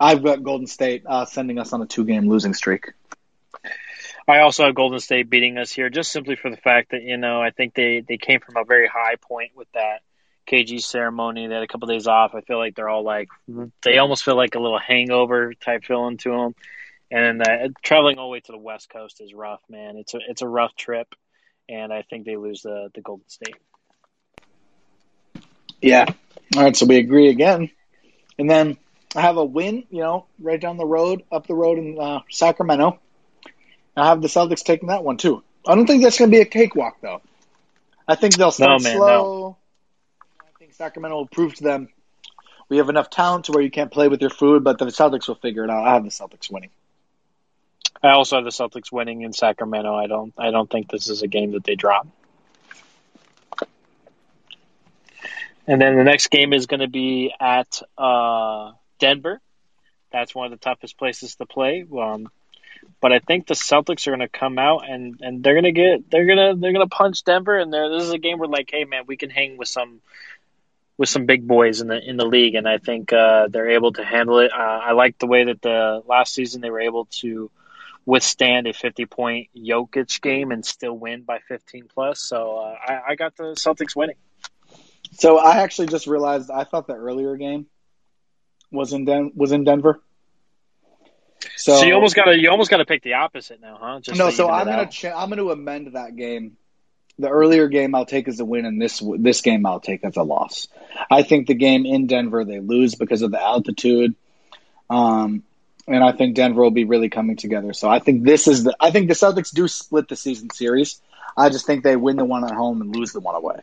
I've 0.00 0.24
got 0.24 0.42
Golden 0.42 0.66
State 0.66 1.04
uh, 1.06 1.26
sending 1.26 1.58
us 1.58 1.74
on 1.74 1.82
a 1.82 1.86
two-game 1.86 2.28
losing 2.28 2.54
streak. 2.54 2.92
I 4.26 4.40
also 4.40 4.64
have 4.64 4.74
Golden 4.74 4.98
State 4.98 5.28
beating 5.28 5.58
us 5.58 5.70
here, 5.70 5.90
just 5.90 6.10
simply 6.10 6.36
for 6.36 6.50
the 6.50 6.56
fact 6.56 6.92
that 6.92 7.02
you 7.02 7.16
know 7.16 7.42
I 7.42 7.50
think 7.50 7.74
they 7.74 8.02
they 8.06 8.16
came 8.16 8.40
from 8.40 8.56
a 8.56 8.64
very 8.64 8.88
high 8.88 9.16
point 9.16 9.52
with 9.56 9.68
that 9.72 10.00
KG 10.46 10.80
ceremony. 10.80 11.46
They 11.46 11.54
had 11.54 11.62
a 11.62 11.66
couple 11.66 11.88
days 11.88 12.06
off. 12.06 12.34
I 12.34 12.40
feel 12.40 12.58
like 12.58 12.74
they're 12.74 12.88
all 12.88 13.04
like 13.04 13.28
they 13.82 13.98
almost 13.98 14.24
feel 14.24 14.36
like 14.36 14.54
a 14.54 14.60
little 14.60 14.78
hangover 14.78 15.52
type 15.54 15.84
feeling 15.84 16.16
to 16.18 16.30
them. 16.30 16.54
And 17.10 17.42
uh, 17.42 17.68
traveling 17.82 18.18
all 18.18 18.28
the 18.28 18.32
way 18.32 18.40
to 18.40 18.52
the 18.52 18.58
West 18.58 18.88
Coast 18.88 19.20
is 19.20 19.34
rough, 19.34 19.60
man. 19.68 19.96
It's 19.96 20.14
a 20.14 20.18
it's 20.28 20.42
a 20.42 20.48
rough 20.48 20.76
trip, 20.76 21.12
and 21.68 21.92
I 21.92 22.02
think 22.02 22.24
they 22.24 22.36
lose 22.36 22.62
the 22.62 22.90
the 22.94 23.00
Golden 23.00 23.28
State. 23.28 23.56
Yeah. 25.82 26.06
All 26.56 26.62
right, 26.62 26.76
so 26.76 26.86
we 26.86 26.96
agree 26.96 27.28
again. 27.28 27.70
And 28.38 28.48
then 28.48 28.76
I 29.14 29.22
have 29.22 29.36
a 29.36 29.44
win, 29.44 29.84
you 29.90 30.00
know, 30.00 30.26
right 30.38 30.60
down 30.60 30.76
the 30.76 30.86
road, 30.86 31.24
up 31.32 31.46
the 31.46 31.54
road 31.54 31.78
in 31.78 31.98
uh, 31.98 32.20
Sacramento. 32.30 33.00
I 33.96 34.06
have 34.06 34.22
the 34.22 34.28
Celtics 34.28 34.62
taking 34.62 34.88
that 34.88 35.02
one 35.02 35.16
too. 35.16 35.42
I 35.66 35.74
don't 35.74 35.86
think 35.86 36.02
that's 36.02 36.18
going 36.18 36.30
to 36.30 36.36
be 36.36 36.40
a 36.40 36.46
cakewalk, 36.46 36.98
though. 37.00 37.20
I 38.06 38.14
think 38.14 38.36
they'll 38.36 38.50
start 38.50 38.82
man, 38.82 38.96
slow. 38.96 39.56
I 40.40 40.58
think 40.58 40.72
Sacramento 40.74 41.16
will 41.16 41.26
prove 41.26 41.54
to 41.56 41.64
them 41.64 41.88
we 42.70 42.78
have 42.78 42.88
enough 42.88 43.10
talent 43.10 43.46
to 43.46 43.52
where 43.52 43.62
you 43.62 43.70
can't 43.70 43.90
play 43.90 44.08
with 44.08 44.22
your 44.22 44.30
food, 44.30 44.64
but 44.64 44.78
the 44.78 44.86
Celtics 44.86 45.28
will 45.28 45.34
figure 45.34 45.64
it 45.64 45.70
out. 45.70 45.84
I 45.86 45.94
have 45.94 46.04
the 46.04 46.10
Celtics 46.10 46.50
winning. 46.50 46.70
I 48.02 48.12
also 48.12 48.36
have 48.36 48.44
the 48.44 48.50
Celtics 48.50 48.90
winning 48.90 49.22
in 49.22 49.34
Sacramento. 49.34 49.94
I 49.94 50.06
don't 50.06 50.32
I 50.38 50.50
don't 50.50 50.70
think 50.70 50.88
this 50.88 51.10
is 51.10 51.22
a 51.22 51.26
game 51.26 51.52
that 51.52 51.64
they 51.64 51.74
drop. 51.74 52.06
And 55.66 55.80
then 55.80 55.96
the 55.96 56.04
next 56.04 56.30
game 56.30 56.52
is 56.52 56.66
going 56.66 56.80
to 56.80 56.88
be 56.88 57.34
at 57.38 57.82
uh, 57.98 58.72
Denver. 59.00 59.40
That's 60.12 60.34
one 60.34 60.46
of 60.46 60.52
the 60.52 60.64
toughest 60.64 60.98
places 60.98 61.34
to 61.36 61.46
play. 61.46 61.84
Um, 62.00 62.28
but 63.00 63.12
I 63.12 63.18
think 63.18 63.46
the 63.46 63.54
Celtics 63.54 64.06
are 64.06 64.10
going 64.10 64.20
to 64.20 64.28
come 64.28 64.58
out 64.58 64.88
and, 64.88 65.20
and 65.20 65.42
they're 65.42 65.54
going 65.54 65.64
to 65.64 65.72
get 65.72 66.10
they're 66.10 66.26
going 66.26 66.38
to 66.38 66.60
they're 66.60 66.72
going 66.72 66.88
to 66.88 66.94
punch 66.94 67.24
Denver. 67.24 67.58
And 67.58 67.72
this 67.72 68.04
is 68.04 68.12
a 68.12 68.18
game 68.18 68.38
where 68.38 68.48
like, 68.48 68.70
hey 68.70 68.84
man, 68.84 69.04
we 69.06 69.16
can 69.16 69.30
hang 69.30 69.56
with 69.56 69.68
some 69.68 70.00
with 71.00 71.08
some 71.08 71.24
big 71.24 71.46
boys 71.46 71.80
in 71.80 71.88
the 71.88 71.98
in 71.98 72.18
the 72.18 72.26
league, 72.26 72.54
and 72.56 72.68
I 72.68 72.76
think 72.76 73.10
uh, 73.10 73.48
they're 73.48 73.70
able 73.70 73.92
to 73.94 74.04
handle 74.04 74.38
it. 74.40 74.52
Uh, 74.52 74.56
I 74.56 74.92
like 74.92 75.18
the 75.18 75.26
way 75.26 75.44
that 75.44 75.62
the 75.62 76.02
last 76.06 76.34
season 76.34 76.60
they 76.60 76.68
were 76.68 76.80
able 76.80 77.06
to 77.20 77.50
withstand 78.04 78.66
a 78.66 78.74
50 78.74 79.06
point 79.06 79.48
Jokic 79.56 80.20
game 80.20 80.50
and 80.50 80.64
still 80.64 80.92
win 80.92 81.22
by 81.22 81.38
15 81.48 81.88
plus. 81.92 82.20
So 82.20 82.58
uh, 82.58 82.76
I, 82.86 83.00
I 83.08 83.14
got 83.14 83.36
the 83.36 83.54
Celtics 83.54 83.96
winning. 83.96 84.16
So 85.12 85.38
I 85.38 85.62
actually 85.62 85.88
just 85.88 86.06
realized 86.06 86.50
I 86.50 86.64
thought 86.64 86.86
the 86.86 86.94
earlier 86.94 87.36
game 87.36 87.66
was 88.70 88.92
in 88.92 89.04
Den- 89.04 89.32
was 89.34 89.52
in 89.52 89.64
Denver. 89.64 90.00
So, 91.56 91.76
So, 91.76 91.86
you 91.86 91.94
almost 91.94 92.16
got 92.16 92.24
to 92.24 92.38
you 92.38 92.50
almost 92.50 92.70
got 92.70 92.78
to 92.78 92.84
pick 92.84 93.02
the 93.02 93.14
opposite 93.14 93.60
now, 93.60 93.78
huh? 93.80 94.00
Just 94.00 94.18
no, 94.18 94.30
so 94.30 94.48
I'm 94.48 94.66
gonna 94.66 94.88
ch- 94.88 95.06
I'm 95.06 95.30
gonna 95.30 95.46
amend 95.48 95.94
that 95.94 96.16
game. 96.16 96.56
The 97.18 97.28
earlier 97.28 97.68
game 97.68 97.94
I'll 97.94 98.06
take 98.06 98.28
as 98.28 98.40
a 98.40 98.44
win, 98.44 98.64
and 98.64 98.80
this 98.80 99.02
this 99.18 99.40
game 99.40 99.64
I'll 99.66 99.80
take 99.80 100.04
as 100.04 100.16
a 100.16 100.22
loss. 100.22 100.68
I 101.10 101.22
think 101.22 101.46
the 101.46 101.54
game 101.54 101.86
in 101.86 102.06
Denver 102.06 102.44
they 102.44 102.60
lose 102.60 102.94
because 102.94 103.22
of 103.22 103.30
the 103.30 103.40
altitude, 103.42 104.14
um, 104.88 105.42
and 105.86 106.02
I 106.02 106.12
think 106.12 106.34
Denver 106.34 106.62
will 106.62 106.70
be 106.70 106.84
really 106.84 107.08
coming 107.08 107.36
together. 107.36 107.72
So 107.72 107.88
I 107.88 107.98
think 107.98 108.24
this 108.24 108.46
is 108.46 108.64
the 108.64 108.76
I 108.78 108.90
think 108.90 109.08
the 109.08 109.14
Celtics 109.14 109.52
do 109.52 109.66
split 109.68 110.08
the 110.08 110.16
season 110.16 110.50
series. 110.50 111.00
I 111.36 111.48
just 111.48 111.66
think 111.66 111.84
they 111.84 111.96
win 111.96 112.16
the 112.16 112.24
one 112.24 112.44
at 112.44 112.52
home 112.52 112.80
and 112.80 112.94
lose 112.94 113.12
the 113.12 113.20
one 113.20 113.34
away. 113.34 113.60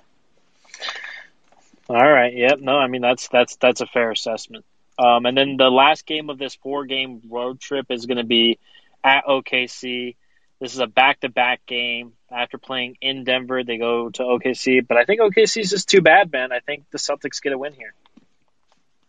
All 1.90 1.96
right. 1.96 2.34
Yep. 2.34 2.60
No, 2.60 2.78
I 2.78 2.88
mean 2.88 3.02
that's 3.02 3.28
that's 3.28 3.56
that's 3.58 3.82
a 3.82 3.88
fair 3.88 4.12
assessment. 4.12 4.66
Um, 4.98 5.26
and 5.26 5.38
then 5.38 5.58
the 5.58 5.70
last 5.70 6.06
game 6.06 6.30
of 6.30 6.38
this 6.38 6.56
four 6.56 6.86
game 6.86 7.22
road 7.30 7.60
trip 7.60 7.88
is 7.90 8.06
going 8.06 8.18
to 8.18 8.24
be 8.24 8.60
at 9.04 9.26
OKC. 9.26 10.16
This 10.60 10.74
is 10.74 10.80
a 10.80 10.88
back 10.88 11.20
to 11.22 11.30
back 11.30 11.66
game. 11.66 12.14
After 12.30 12.58
playing 12.58 12.98
in 13.00 13.24
Denver, 13.24 13.64
they 13.64 13.78
go 13.78 14.10
to 14.10 14.24
OKC. 14.24 14.86
But 14.86 14.98
I 14.98 15.06
think 15.06 15.22
OKC 15.22 15.62
is 15.62 15.70
just 15.70 15.88
too 15.88 16.02
bad, 16.02 16.32
man. 16.32 16.52
I 16.52 16.60
think 16.60 16.86
the 16.92 16.98
Celtics 16.98 17.42
get 17.42 17.54
a 17.54 17.58
win 17.58 17.74
here. 17.74 17.94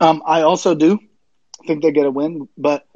Um, 0.00 0.22
I 0.24 0.42
also 0.42 0.74
do 0.74 1.00
I 1.60 1.66
think 1.66 1.82
they 1.82 1.90
get 1.90 2.06
a 2.06 2.10
win, 2.10 2.48
but 2.56 2.86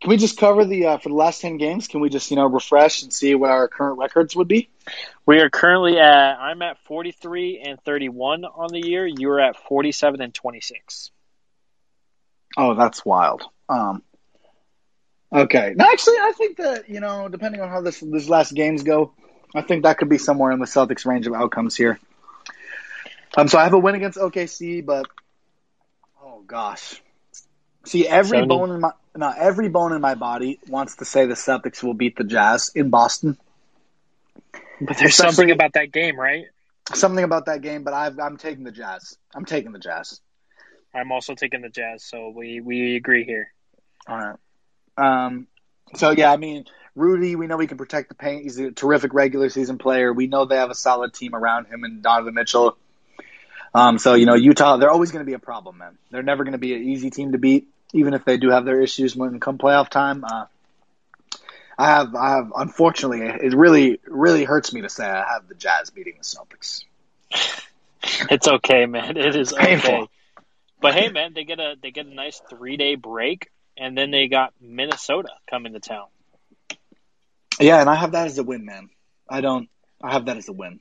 can 0.00 0.10
we 0.10 0.16
just 0.16 0.36
cover 0.36 0.64
the 0.64 0.86
uh, 0.86 0.98
for 0.98 1.08
the 1.08 1.14
last 1.14 1.40
ten 1.40 1.56
games? 1.56 1.88
Can 1.88 2.00
we 2.00 2.10
just 2.10 2.30
you 2.30 2.36
know 2.36 2.46
refresh 2.46 3.02
and 3.02 3.12
see 3.12 3.34
what 3.34 3.50
our 3.50 3.68
current 3.68 3.98
records 3.98 4.36
would 4.36 4.48
be? 4.48 4.68
We 5.26 5.40
are 5.40 5.50
currently 5.50 5.98
at 5.98 6.36
I'm 6.38 6.62
at 6.62 6.78
43 6.84 7.62
and 7.66 7.80
31 7.80 8.44
on 8.44 8.68
the 8.70 8.86
year. 8.86 9.06
You're 9.06 9.40
at 9.40 9.56
47 9.56 10.20
and 10.20 10.34
26. 10.34 11.10
Oh, 12.56 12.74
that's 12.74 13.04
wild. 13.04 13.42
Um, 13.68 14.02
okay. 15.32 15.74
No, 15.76 15.84
actually, 15.90 16.16
I 16.18 16.32
think 16.36 16.58
that 16.58 16.88
you 16.88 17.00
know, 17.00 17.28
depending 17.28 17.60
on 17.60 17.68
how 17.68 17.80
this 17.80 18.00
these 18.00 18.28
last 18.28 18.52
games 18.54 18.82
go, 18.82 19.12
I 19.54 19.62
think 19.62 19.82
that 19.84 19.98
could 19.98 20.08
be 20.08 20.18
somewhere 20.18 20.52
in 20.52 20.58
the 20.60 20.66
Celtics' 20.66 21.06
range 21.06 21.26
of 21.26 21.34
outcomes 21.34 21.76
here. 21.76 21.98
Um, 23.36 23.48
so 23.48 23.58
I 23.58 23.64
have 23.64 23.72
a 23.72 23.78
win 23.78 23.94
against 23.96 24.18
OKC, 24.18 24.84
but 24.84 25.06
oh 26.22 26.42
gosh, 26.46 27.02
see 27.84 28.06
every 28.06 28.38
70. 28.38 28.48
bone 28.48 28.70
in 28.70 28.80
my 28.80 28.90
no, 29.16 29.32
every 29.36 29.68
bone 29.68 29.92
in 29.92 30.00
my 30.00 30.14
body 30.14 30.58
wants 30.68 30.96
to 30.96 31.04
say 31.04 31.26
the 31.26 31.34
Celtics 31.34 31.82
will 31.82 31.94
beat 31.94 32.16
the 32.16 32.24
Jazz 32.24 32.70
in 32.74 32.90
Boston. 32.90 33.36
But 34.80 34.98
there's 34.98 35.12
Especially- 35.12 35.34
something 35.34 35.50
about 35.52 35.72
that 35.74 35.92
game, 35.92 36.18
right? 36.18 36.46
Something 36.92 37.24
about 37.24 37.46
that 37.46 37.62
game, 37.62 37.82
but 37.82 37.94
I've, 37.94 38.18
I'm 38.18 38.36
taking 38.36 38.64
the 38.64 38.70
Jazz. 38.72 39.16
I'm 39.34 39.46
taking 39.46 39.72
the 39.72 39.78
Jazz. 39.78 40.20
I'm 40.94 41.10
also 41.12 41.34
taking 41.34 41.62
the 41.62 41.68
Jazz, 41.68 42.04
so 42.04 42.28
we 42.28 42.60
we 42.60 42.96
agree 42.96 43.24
here. 43.24 43.52
All 44.06 44.16
right. 44.16 44.36
Um. 44.96 45.46
So 45.94 46.10
yeah, 46.10 46.32
I 46.32 46.36
mean, 46.36 46.64
Rudy, 46.94 47.36
we 47.36 47.46
know 47.46 47.58
he 47.58 47.66
can 47.66 47.78
protect 47.78 48.08
the 48.08 48.14
paint. 48.14 48.44
He's 48.44 48.58
a 48.58 48.70
terrific 48.70 49.12
regular 49.12 49.48
season 49.48 49.78
player. 49.78 50.12
We 50.12 50.26
know 50.26 50.44
they 50.44 50.56
have 50.56 50.70
a 50.70 50.74
solid 50.74 51.14
team 51.14 51.34
around 51.34 51.66
him 51.66 51.84
and 51.84 52.02
Donovan 52.02 52.34
Mitchell. 52.34 52.76
Um. 53.74 53.98
So 53.98 54.14
you 54.14 54.26
know, 54.26 54.34
Utah, 54.34 54.76
they're 54.76 54.90
always 54.90 55.10
going 55.10 55.24
to 55.24 55.28
be 55.28 55.34
a 55.34 55.40
problem, 55.40 55.78
man. 55.78 55.98
They're 56.10 56.22
never 56.22 56.44
going 56.44 56.52
to 56.52 56.58
be 56.58 56.74
an 56.74 56.82
easy 56.84 57.10
team 57.10 57.32
to 57.32 57.38
beat, 57.38 57.66
even 57.92 58.14
if 58.14 58.24
they 58.24 58.36
do 58.36 58.50
have 58.50 58.64
their 58.64 58.80
issues 58.80 59.16
when 59.16 59.34
it 59.34 59.40
come 59.40 59.58
playoff 59.58 59.88
time. 59.88 60.24
Uh, 60.24 60.46
I 61.76 61.86
have, 61.88 62.14
I 62.14 62.36
have. 62.36 62.52
Unfortunately, 62.56 63.22
it 63.22 63.52
really, 63.52 63.98
really 64.06 64.44
hurts 64.44 64.72
me 64.72 64.82
to 64.82 64.88
say 64.88 65.04
I 65.04 65.32
have 65.32 65.48
the 65.48 65.56
Jazz 65.56 65.90
beating 65.90 66.14
the 66.18 66.24
Celtics. 66.24 66.84
It's 68.30 68.46
okay, 68.46 68.84
man. 68.84 69.16
It 69.16 69.34
is 69.34 69.54
Painful. 69.54 69.94
okay. 69.94 70.08
But 70.84 70.94
hey, 70.96 71.08
man, 71.08 71.32
they 71.32 71.44
get 71.44 71.58
a 71.60 71.76
they 71.82 71.92
get 71.92 72.04
a 72.04 72.14
nice 72.14 72.42
three 72.50 72.76
day 72.76 72.94
break, 72.94 73.50
and 73.74 73.96
then 73.96 74.10
they 74.10 74.28
got 74.28 74.52
Minnesota 74.60 75.30
coming 75.48 75.72
to 75.72 75.80
town. 75.80 76.08
Yeah, 77.58 77.80
and 77.80 77.88
I 77.88 77.94
have 77.94 78.12
that 78.12 78.26
as 78.26 78.36
a 78.36 78.42
win, 78.42 78.66
man. 78.66 78.90
I 79.26 79.40
don't. 79.40 79.70
I 80.02 80.12
have 80.12 80.26
that 80.26 80.36
as 80.36 80.46
a 80.50 80.52
win. 80.52 80.80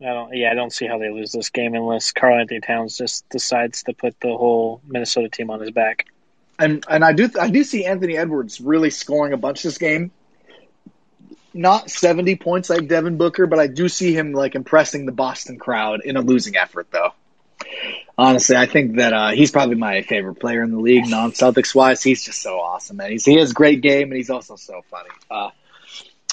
I 0.00 0.06
don't. 0.06 0.36
Yeah, 0.36 0.50
I 0.50 0.54
don't 0.54 0.72
see 0.72 0.88
how 0.88 0.98
they 0.98 1.10
lose 1.10 1.30
this 1.30 1.50
game 1.50 1.76
unless 1.76 2.10
Karl 2.10 2.40
Anthony 2.40 2.58
Towns 2.58 2.98
just 2.98 3.28
decides 3.28 3.84
to 3.84 3.92
put 3.92 4.18
the 4.20 4.36
whole 4.36 4.80
Minnesota 4.84 5.28
team 5.28 5.50
on 5.50 5.60
his 5.60 5.70
back. 5.70 6.06
And 6.58 6.84
and 6.90 7.04
I 7.04 7.12
do 7.12 7.30
I 7.40 7.48
do 7.48 7.62
see 7.62 7.84
Anthony 7.84 8.16
Edwards 8.16 8.60
really 8.60 8.90
scoring 8.90 9.32
a 9.32 9.36
bunch 9.36 9.62
this 9.62 9.78
game. 9.78 10.10
Not 11.54 11.88
seventy 11.88 12.34
points 12.34 12.68
like 12.68 12.88
Devin 12.88 13.16
Booker, 13.16 13.46
but 13.46 13.60
I 13.60 13.68
do 13.68 13.88
see 13.88 14.12
him 14.12 14.32
like 14.32 14.56
impressing 14.56 15.06
the 15.06 15.12
Boston 15.12 15.56
crowd 15.56 16.00
in 16.04 16.16
a 16.16 16.20
losing 16.20 16.56
effort, 16.56 16.88
though. 16.90 17.12
Honestly, 18.18 18.56
I 18.56 18.64
think 18.66 18.96
that 18.96 19.12
uh, 19.12 19.30
he's 19.30 19.50
probably 19.50 19.74
my 19.76 20.00
favorite 20.02 20.36
player 20.36 20.62
in 20.62 20.70
the 20.70 20.78
league, 20.80 21.06
non 21.06 21.32
Celtics 21.32 21.74
wise. 21.74 22.02
He's 22.02 22.24
just 22.24 22.40
so 22.40 22.58
awesome, 22.58 22.96
man. 22.96 23.10
He's, 23.10 23.24
he 23.26 23.38
has 23.38 23.52
great 23.52 23.82
game, 23.82 24.08
and 24.08 24.16
he's 24.16 24.30
also 24.30 24.56
so 24.56 24.80
funny. 24.90 25.10
Uh, 25.30 25.50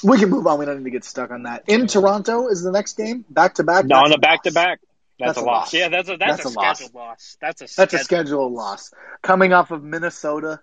we 0.01 0.17
can 0.17 0.29
move 0.29 0.47
on. 0.47 0.59
We 0.59 0.65
don't 0.65 0.77
need 0.77 0.85
to 0.85 0.89
get 0.91 1.03
stuck 1.03 1.31
on 1.31 1.43
that. 1.43 1.63
In 1.67 1.87
Toronto 1.87 2.47
is 2.47 2.63
the 2.63 2.71
next 2.71 2.95
game, 2.95 3.25
back 3.29 3.55
to 3.55 3.63
back. 3.63 3.85
No, 3.85 3.97
on 3.97 4.13
a 4.13 4.17
back 4.17 4.43
to 4.43 4.51
back. 4.53 4.79
That's, 5.19 5.35
That's 5.35 5.37
a 5.37 5.41
a 5.41 5.43
loss. 5.45 5.55
loss. 5.65 5.73
Yeah, 5.73 5.89
that's 5.89 6.09
a 6.09 6.17
that's, 6.17 6.43
That's 6.43 6.45
a, 6.45 6.47
a 6.47 6.59
loss. 6.59 6.77
scheduled 6.77 6.95
loss. 6.95 7.37
That's 7.41 7.61
a 7.61 7.63
That's 7.65 7.71
a 7.93 7.97
scheduled- 7.97 8.01
scheduled 8.05 8.53
loss. 8.53 8.91
Coming 9.21 9.53
off 9.53 9.71
of 9.71 9.83
Minnesota, 9.83 10.61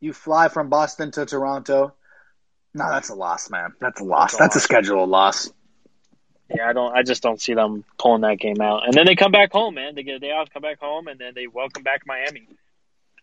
you 0.00 0.12
fly 0.12 0.48
from 0.48 0.68
Boston 0.68 1.10
to 1.12 1.24
Toronto. 1.26 1.94
No, 2.74 2.90
that's 2.90 3.08
a 3.08 3.14
loss, 3.14 3.48
man. 3.50 3.72
That's 3.80 4.00
a 4.02 4.04
loss. 4.04 4.32
That's 4.32 4.34
a 4.34 4.38
That's 4.42 4.54
a 4.56 4.58
loss. 4.58 4.64
scheduled 4.64 5.08
loss. 5.08 5.50
Yeah, 6.54 6.68
I 6.68 6.72
don't. 6.72 6.96
I 6.96 7.02
just 7.02 7.22
don't 7.22 7.40
see 7.40 7.54
them 7.54 7.84
pulling 7.98 8.22
that 8.22 8.38
game 8.38 8.60
out. 8.60 8.86
And 8.86 8.94
then 8.94 9.06
they 9.06 9.16
come 9.16 9.32
back 9.32 9.52
home, 9.52 9.74
man. 9.74 9.94
They 9.94 10.02
get 10.04 10.16
a 10.16 10.18
day 10.20 10.30
off, 10.30 10.48
come 10.52 10.62
back 10.62 10.80
home, 10.80 11.08
and 11.08 11.18
then 11.18 11.32
they 11.34 11.46
welcome 11.46 11.82
back 11.82 12.02
Miami. 12.06 12.46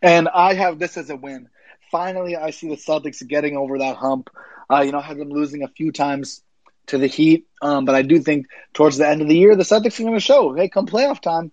And 0.01 0.27
I 0.27 0.53
have 0.55 0.79
this 0.79 0.97
as 0.97 1.09
a 1.09 1.15
win. 1.15 1.49
Finally, 1.91 2.35
I 2.35 2.49
see 2.49 2.67
the 2.67 2.75
Celtics 2.75 3.25
getting 3.25 3.55
over 3.55 3.79
that 3.79 3.95
hump. 3.95 4.29
Uh, 4.69 4.81
you 4.81 4.91
know, 4.91 4.99
I 4.99 5.03
had 5.03 5.17
them 5.17 5.29
losing 5.29 5.63
a 5.63 5.67
few 5.67 5.91
times 5.91 6.41
to 6.87 6.97
the 6.97 7.07
Heat, 7.07 7.47
um, 7.61 7.85
but 7.85 7.95
I 7.95 8.01
do 8.01 8.19
think 8.19 8.47
towards 8.73 8.97
the 8.97 9.07
end 9.07 9.21
of 9.21 9.29
the 9.29 9.37
year, 9.37 9.55
the 9.55 9.63
Celtics 9.63 9.99
are 9.99 10.03
going 10.03 10.15
to 10.15 10.19
show, 10.19 10.53
hey, 10.53 10.67
come 10.67 10.85
playoff 10.85 11.21
time, 11.21 11.51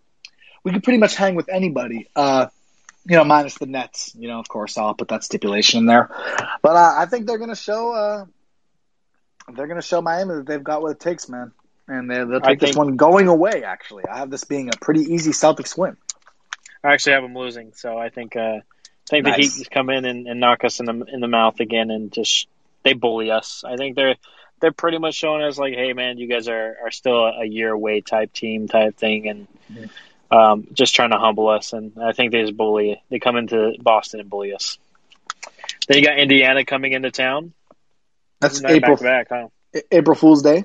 we 0.65 0.73
can 0.73 0.81
pretty 0.81 0.99
much 0.99 1.15
hang 1.15 1.37
with 1.37 1.49
anybody. 1.49 2.09
Uh, 2.17 2.47
you 3.07 3.17
know, 3.17 3.25
minus 3.25 3.57
the 3.59 3.67
Nets. 3.67 4.13
You 4.19 4.29
know, 4.29 4.41
of 4.41 4.49
course, 4.49 4.77
I'll 4.77 4.95
put 4.95 5.09
that 5.09 5.25
stipulation 5.25 5.79
in 5.79 5.87
there. 5.87 6.11
But 6.63 6.77
uh, 6.77 6.95
I 6.99 7.07
think 7.07 7.27
they're 7.27 7.39
going 7.39 7.51
to 7.51 7.57
show. 7.57 7.93
Uh, 7.93 8.25
they're 9.55 9.67
going 9.67 9.81
to 9.81 9.87
show 9.87 10.03
Miami 10.03 10.37
that 10.37 10.47
they've 10.47 10.63
got 10.63 10.83
what 10.83 10.93
it 10.93 11.01
takes, 11.01 11.29
man. 11.29 11.53
And 11.91 12.09
they, 12.09 12.19
they'll 12.19 12.37
I 12.37 12.51
take 12.51 12.61
this 12.61 12.77
one 12.77 12.95
going 12.97 13.27
away. 13.27 13.65
Actually, 13.65 14.05
I 14.07 14.19
have 14.19 14.31
this 14.31 14.45
being 14.45 14.69
a 14.69 14.77
pretty 14.77 15.13
easy 15.13 15.33
Celtics 15.33 15.77
win. 15.77 15.97
I 16.85 16.93
actually 16.93 17.15
have 17.15 17.25
them 17.25 17.35
losing, 17.35 17.73
so 17.75 17.99
I 17.99 18.11
think 18.11 18.37
uh, 18.37 18.61
I 18.61 18.63
think 19.11 19.25
the 19.25 19.33
Nice. 19.33 19.57
Heat 19.57 19.71
come 19.73 19.91
in 19.91 20.05
and, 20.05 20.29
and 20.29 20.39
knock 20.39 20.63
us 20.63 20.79
in 20.79 20.87
the 20.87 21.05
in 21.13 21.19
the 21.19 21.27
mouth 21.27 21.59
again, 21.59 21.91
and 21.91 22.13
just 22.13 22.47
they 22.85 22.93
bully 22.93 23.33
us. 23.33 23.65
I 23.67 23.75
think 23.75 23.97
they're 23.97 24.15
they're 24.61 24.71
pretty 24.71 24.99
much 24.99 25.15
showing 25.17 25.43
us 25.43 25.59
like, 25.59 25.75
hey, 25.75 25.93
man, 25.93 26.17
you 26.19 26.29
guys 26.29 26.47
are 26.47 26.77
are 26.85 26.93
still 26.93 27.25
a 27.25 27.45
year 27.45 27.73
away 27.73 28.03
type 28.03 28.33
team 28.33 28.69
type 28.69 28.97
thing, 28.97 29.29
and 29.29 29.49
Mhm. 29.73 29.91
um, 30.31 30.69
just 30.73 30.95
trying 30.95 31.11
to 31.11 31.19
humble 31.19 31.49
us. 31.49 31.73
And 31.73 31.95
I 32.01 32.13
think 32.13 32.31
they 32.31 32.43
just 32.43 32.57
bully. 32.57 33.03
They 33.11 33.19
come 33.19 33.37
into 33.37 33.75
Boston 33.81 34.21
and 34.21 34.31
bully 34.31 34.55
us. 34.55 34.79
Then 35.89 35.99
you 35.99 36.05
got 36.05 36.19
Indiana 36.21 36.65
coming 36.65 36.93
into 36.93 37.11
town. 37.11 37.53
That's 38.39 38.63
April 38.65 38.97
back 38.97 39.29
back, 39.29 39.51
huh? 39.75 39.81
April 39.91 40.15
Fool's 40.15 40.43
Day. 40.43 40.63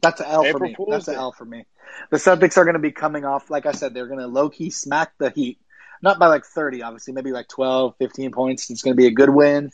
That's 0.00 0.20
an 0.20 0.26
L 0.26 0.44
for 0.44 0.58
me. 0.58 0.74
Fool's 0.74 0.90
That's 0.90 1.08
an 1.08 1.14
L 1.16 1.32
for 1.32 1.44
me. 1.44 1.66
The 2.10 2.16
Celtics 2.16 2.56
are 2.56 2.64
going 2.64 2.74
to 2.74 2.80
be 2.80 2.92
coming 2.92 3.24
off, 3.24 3.50
like 3.50 3.66
I 3.66 3.72
said, 3.72 3.94
they're 3.94 4.06
going 4.06 4.20
to 4.20 4.26
low 4.26 4.48
key 4.48 4.70
smack 4.70 5.12
the 5.18 5.30
Heat. 5.30 5.58
Not 6.02 6.18
by 6.18 6.28
like 6.28 6.44
30, 6.44 6.82
obviously, 6.82 7.12
maybe 7.12 7.30
like 7.30 7.48
12, 7.48 7.96
15 7.98 8.32
points. 8.32 8.70
It's 8.70 8.82
going 8.82 8.96
to 8.96 9.00
be 9.00 9.06
a 9.06 9.10
good 9.10 9.28
win. 9.28 9.70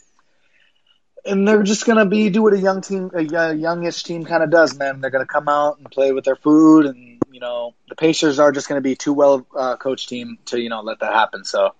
And 1.25 1.47
they're 1.47 1.63
just 1.63 1.85
going 1.85 1.97
to 1.97 2.05
be 2.05 2.29
do 2.29 2.41
what 2.41 2.53
a 2.53 2.59
young 2.59 2.81
team, 2.81 3.11
a 3.13 3.21
youngish 3.21 4.03
team 4.03 4.25
kind 4.25 4.43
of 4.43 4.49
does, 4.49 4.77
man. 4.77 5.01
They're 5.01 5.09
going 5.09 5.25
to 5.25 5.31
come 5.31 5.47
out 5.47 5.77
and 5.77 5.89
play 5.89 6.11
with 6.11 6.25
their 6.25 6.35
food. 6.35 6.85
And, 6.85 7.21
you 7.31 7.39
know, 7.39 7.75
the 7.87 7.95
Pacers 7.95 8.39
are 8.39 8.51
just 8.51 8.67
going 8.67 8.77
to 8.77 8.83
be 8.83 8.95
too 8.95 9.13
well 9.13 9.45
uh, 9.55 9.77
coached 9.77 10.09
team 10.09 10.37
to, 10.45 10.59
you 10.59 10.69
know, 10.69 10.81
let 10.81 10.99
that 10.99 11.13
happen. 11.13 11.45
So 11.45 11.73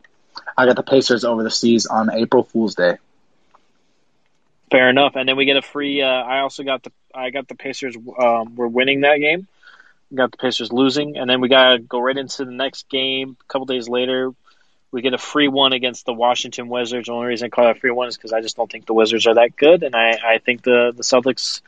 I 0.57 0.65
got 0.65 0.75
the 0.75 0.83
Pacers 0.83 1.23
over 1.25 1.43
the 1.43 1.51
C's 1.51 1.85
on 1.85 2.11
April 2.11 2.43
Fool's 2.43 2.75
Day. 2.75 2.97
Fair 4.69 4.89
enough. 4.89 5.15
And 5.15 5.27
then 5.27 5.37
we 5.37 5.45
get 5.45 5.57
a 5.57 5.61
free. 5.61 6.01
Uh, 6.01 6.07
I 6.07 6.39
also 6.39 6.63
got 6.63 6.83
the. 6.83 6.91
I 7.13 7.29
got 7.29 7.47
the 7.47 7.55
Pacers. 7.55 7.95
Um, 7.95 8.55
we're 8.55 8.67
winning 8.67 9.01
that 9.01 9.17
game. 9.17 9.47
Got 10.13 10.31
the 10.31 10.37
Pacers 10.37 10.71
losing, 10.71 11.17
and 11.17 11.29
then 11.29 11.41
we 11.41 11.49
got 11.49 11.71
to 11.71 11.79
go 11.79 11.99
right 11.99 12.17
into 12.17 12.45
the 12.45 12.51
next 12.51 12.87
game. 12.89 13.35
A 13.39 13.51
couple 13.51 13.65
days 13.65 13.89
later, 13.89 14.31
we 14.91 15.01
get 15.01 15.13
a 15.13 15.17
free 15.17 15.47
one 15.47 15.73
against 15.73 16.05
the 16.05 16.13
Washington 16.13 16.69
Wizards. 16.69 17.07
The 17.07 17.13
only 17.13 17.27
reason 17.27 17.47
I 17.47 17.49
call 17.49 17.67
it 17.67 17.77
a 17.77 17.79
free 17.79 17.91
one 17.91 18.07
is 18.07 18.15
because 18.15 18.31
I 18.31 18.41
just 18.41 18.55
don't 18.55 18.71
think 18.71 18.85
the 18.85 18.93
Wizards 18.93 19.27
are 19.27 19.35
that 19.35 19.55
good, 19.57 19.83
and 19.83 19.95
I, 19.95 20.17
I 20.23 20.37
think 20.37 20.63
the 20.63 20.93
the 20.95 21.03
Celtics 21.03 21.61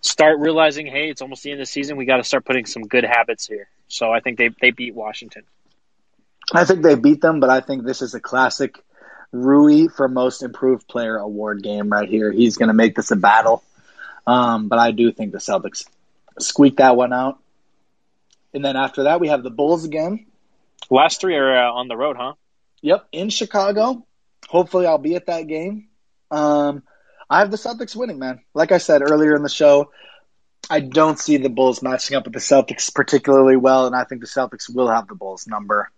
start 0.00 0.38
realizing, 0.38 0.86
hey, 0.86 1.10
it's 1.10 1.22
almost 1.22 1.42
the 1.42 1.50
end 1.52 1.60
of 1.60 1.66
the 1.66 1.70
season. 1.70 1.96
We 1.96 2.06
got 2.06 2.16
to 2.18 2.24
start 2.24 2.44
putting 2.44 2.66
some 2.66 2.82
good 2.82 3.04
habits 3.04 3.46
here. 3.46 3.68
So 3.88 4.12
I 4.12 4.20
think 4.20 4.38
they 4.38 4.50
they 4.60 4.70
beat 4.70 4.94
Washington. 4.94 5.44
I 6.52 6.64
think 6.64 6.82
they 6.82 6.94
beat 6.94 7.20
them, 7.20 7.40
but 7.40 7.50
I 7.50 7.60
think 7.60 7.84
this 7.84 8.02
is 8.02 8.14
a 8.14 8.20
classic 8.20 8.78
Rui 9.44 9.88
for 9.88 10.08
most 10.08 10.42
improved 10.42 10.88
player 10.88 11.16
award 11.16 11.62
game 11.62 11.88
right 11.88 12.08
here. 12.08 12.32
He's 12.32 12.56
going 12.56 12.68
to 12.68 12.74
make 12.74 12.94
this 12.94 13.10
a 13.10 13.16
battle. 13.16 13.62
Um, 14.26 14.68
but 14.68 14.78
I 14.78 14.90
do 14.90 15.12
think 15.12 15.32
the 15.32 15.38
Celtics 15.38 15.86
squeak 16.38 16.76
that 16.78 16.96
one 16.96 17.12
out. 17.12 17.38
And 18.52 18.64
then 18.64 18.76
after 18.76 19.04
that, 19.04 19.20
we 19.20 19.28
have 19.28 19.42
the 19.42 19.50
Bulls 19.50 19.84
again. 19.84 20.26
Last 20.90 21.20
three 21.20 21.36
are 21.36 21.68
uh, 21.68 21.72
on 21.72 21.88
the 21.88 21.96
road, 21.96 22.16
huh? 22.18 22.34
Yep, 22.82 23.08
in 23.12 23.30
Chicago. 23.30 24.06
Hopefully, 24.48 24.86
I'll 24.86 24.98
be 24.98 25.16
at 25.16 25.26
that 25.26 25.46
game. 25.46 25.88
Um, 26.30 26.82
I 27.28 27.40
have 27.40 27.50
the 27.50 27.56
Celtics 27.56 27.96
winning, 27.96 28.18
man. 28.18 28.40
Like 28.54 28.72
I 28.72 28.78
said 28.78 29.02
earlier 29.02 29.34
in 29.34 29.42
the 29.42 29.48
show, 29.48 29.90
I 30.70 30.80
don't 30.80 31.18
see 31.18 31.36
the 31.36 31.48
Bulls 31.48 31.82
matching 31.82 32.16
up 32.16 32.24
with 32.24 32.34
the 32.34 32.40
Celtics 32.40 32.92
particularly 32.92 33.56
well, 33.56 33.86
and 33.86 33.94
I 33.94 34.04
think 34.04 34.20
the 34.20 34.26
Celtics 34.26 34.72
will 34.72 34.88
have 34.88 35.08
the 35.08 35.14
Bulls 35.14 35.46
number. 35.46 35.90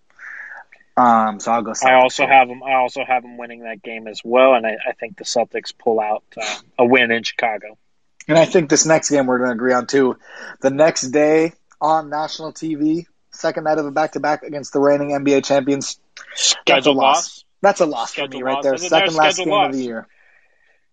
Um, 0.99 1.41
so 1.41 1.53
I'll 1.53 1.63
go. 1.63 1.73
Celtics 1.73 1.85
I 1.87 1.95
also 1.95 2.27
have 2.27 2.49
them. 2.49 2.63
I 2.63 2.75
also 2.75 3.05
have 3.07 3.23
them 3.23 3.37
winning 3.39 3.61
that 3.61 3.83
game 3.83 4.07
as 4.09 4.21
well, 4.25 4.55
and 4.55 4.67
I, 4.67 4.77
I 4.89 4.93
think 4.93 5.17
the 5.17 5.25
Celtics 5.25 5.73
pull 5.77 6.01
out 6.01 6.25
uh, 6.41 6.57
a 6.79 6.85
win 6.87 7.11
in 7.11 7.23
Chicago. 7.23 7.79
And 8.27 8.37
I 8.39 8.45
think 8.45 8.69
this 8.69 8.85
next 8.85 9.09
game 9.11 9.27
we're 9.27 9.39
going 9.39 9.49
to 9.51 9.55
agree 9.55 9.73
on 9.73 9.87
too. 9.87 10.17
The 10.61 10.71
next 10.71 11.03
day 11.09 11.53
on 11.81 12.11
national 12.11 12.53
TV, 12.53 13.05
second 13.33 13.65
night 13.65 13.79
of 13.79 13.87
a 13.87 13.91
back 13.91 14.13
to 14.13 14.21
back 14.21 14.43
against 14.43 14.73
the 14.73 14.81
reigning 14.81 15.11
NBA 15.11 15.45
champions. 15.45 15.99
Scheduled 16.35 16.97
loss. 16.97 17.17
loss. 17.17 17.45
That's 17.63 17.81
a 17.81 17.87
loss 17.87 18.15
for 18.15 18.23
me 18.23 18.27
Scheduled 18.27 18.43
right 18.43 18.53
loss. 18.57 18.65
there. 18.65 18.73
And 18.75 18.83
then 18.83 18.91
there's 18.91 19.01
Second 19.15 19.17
last 19.17 19.37
game 19.39 19.49
loss. 19.49 19.69
of 19.71 19.77
the 19.77 19.83
year. 19.85 20.07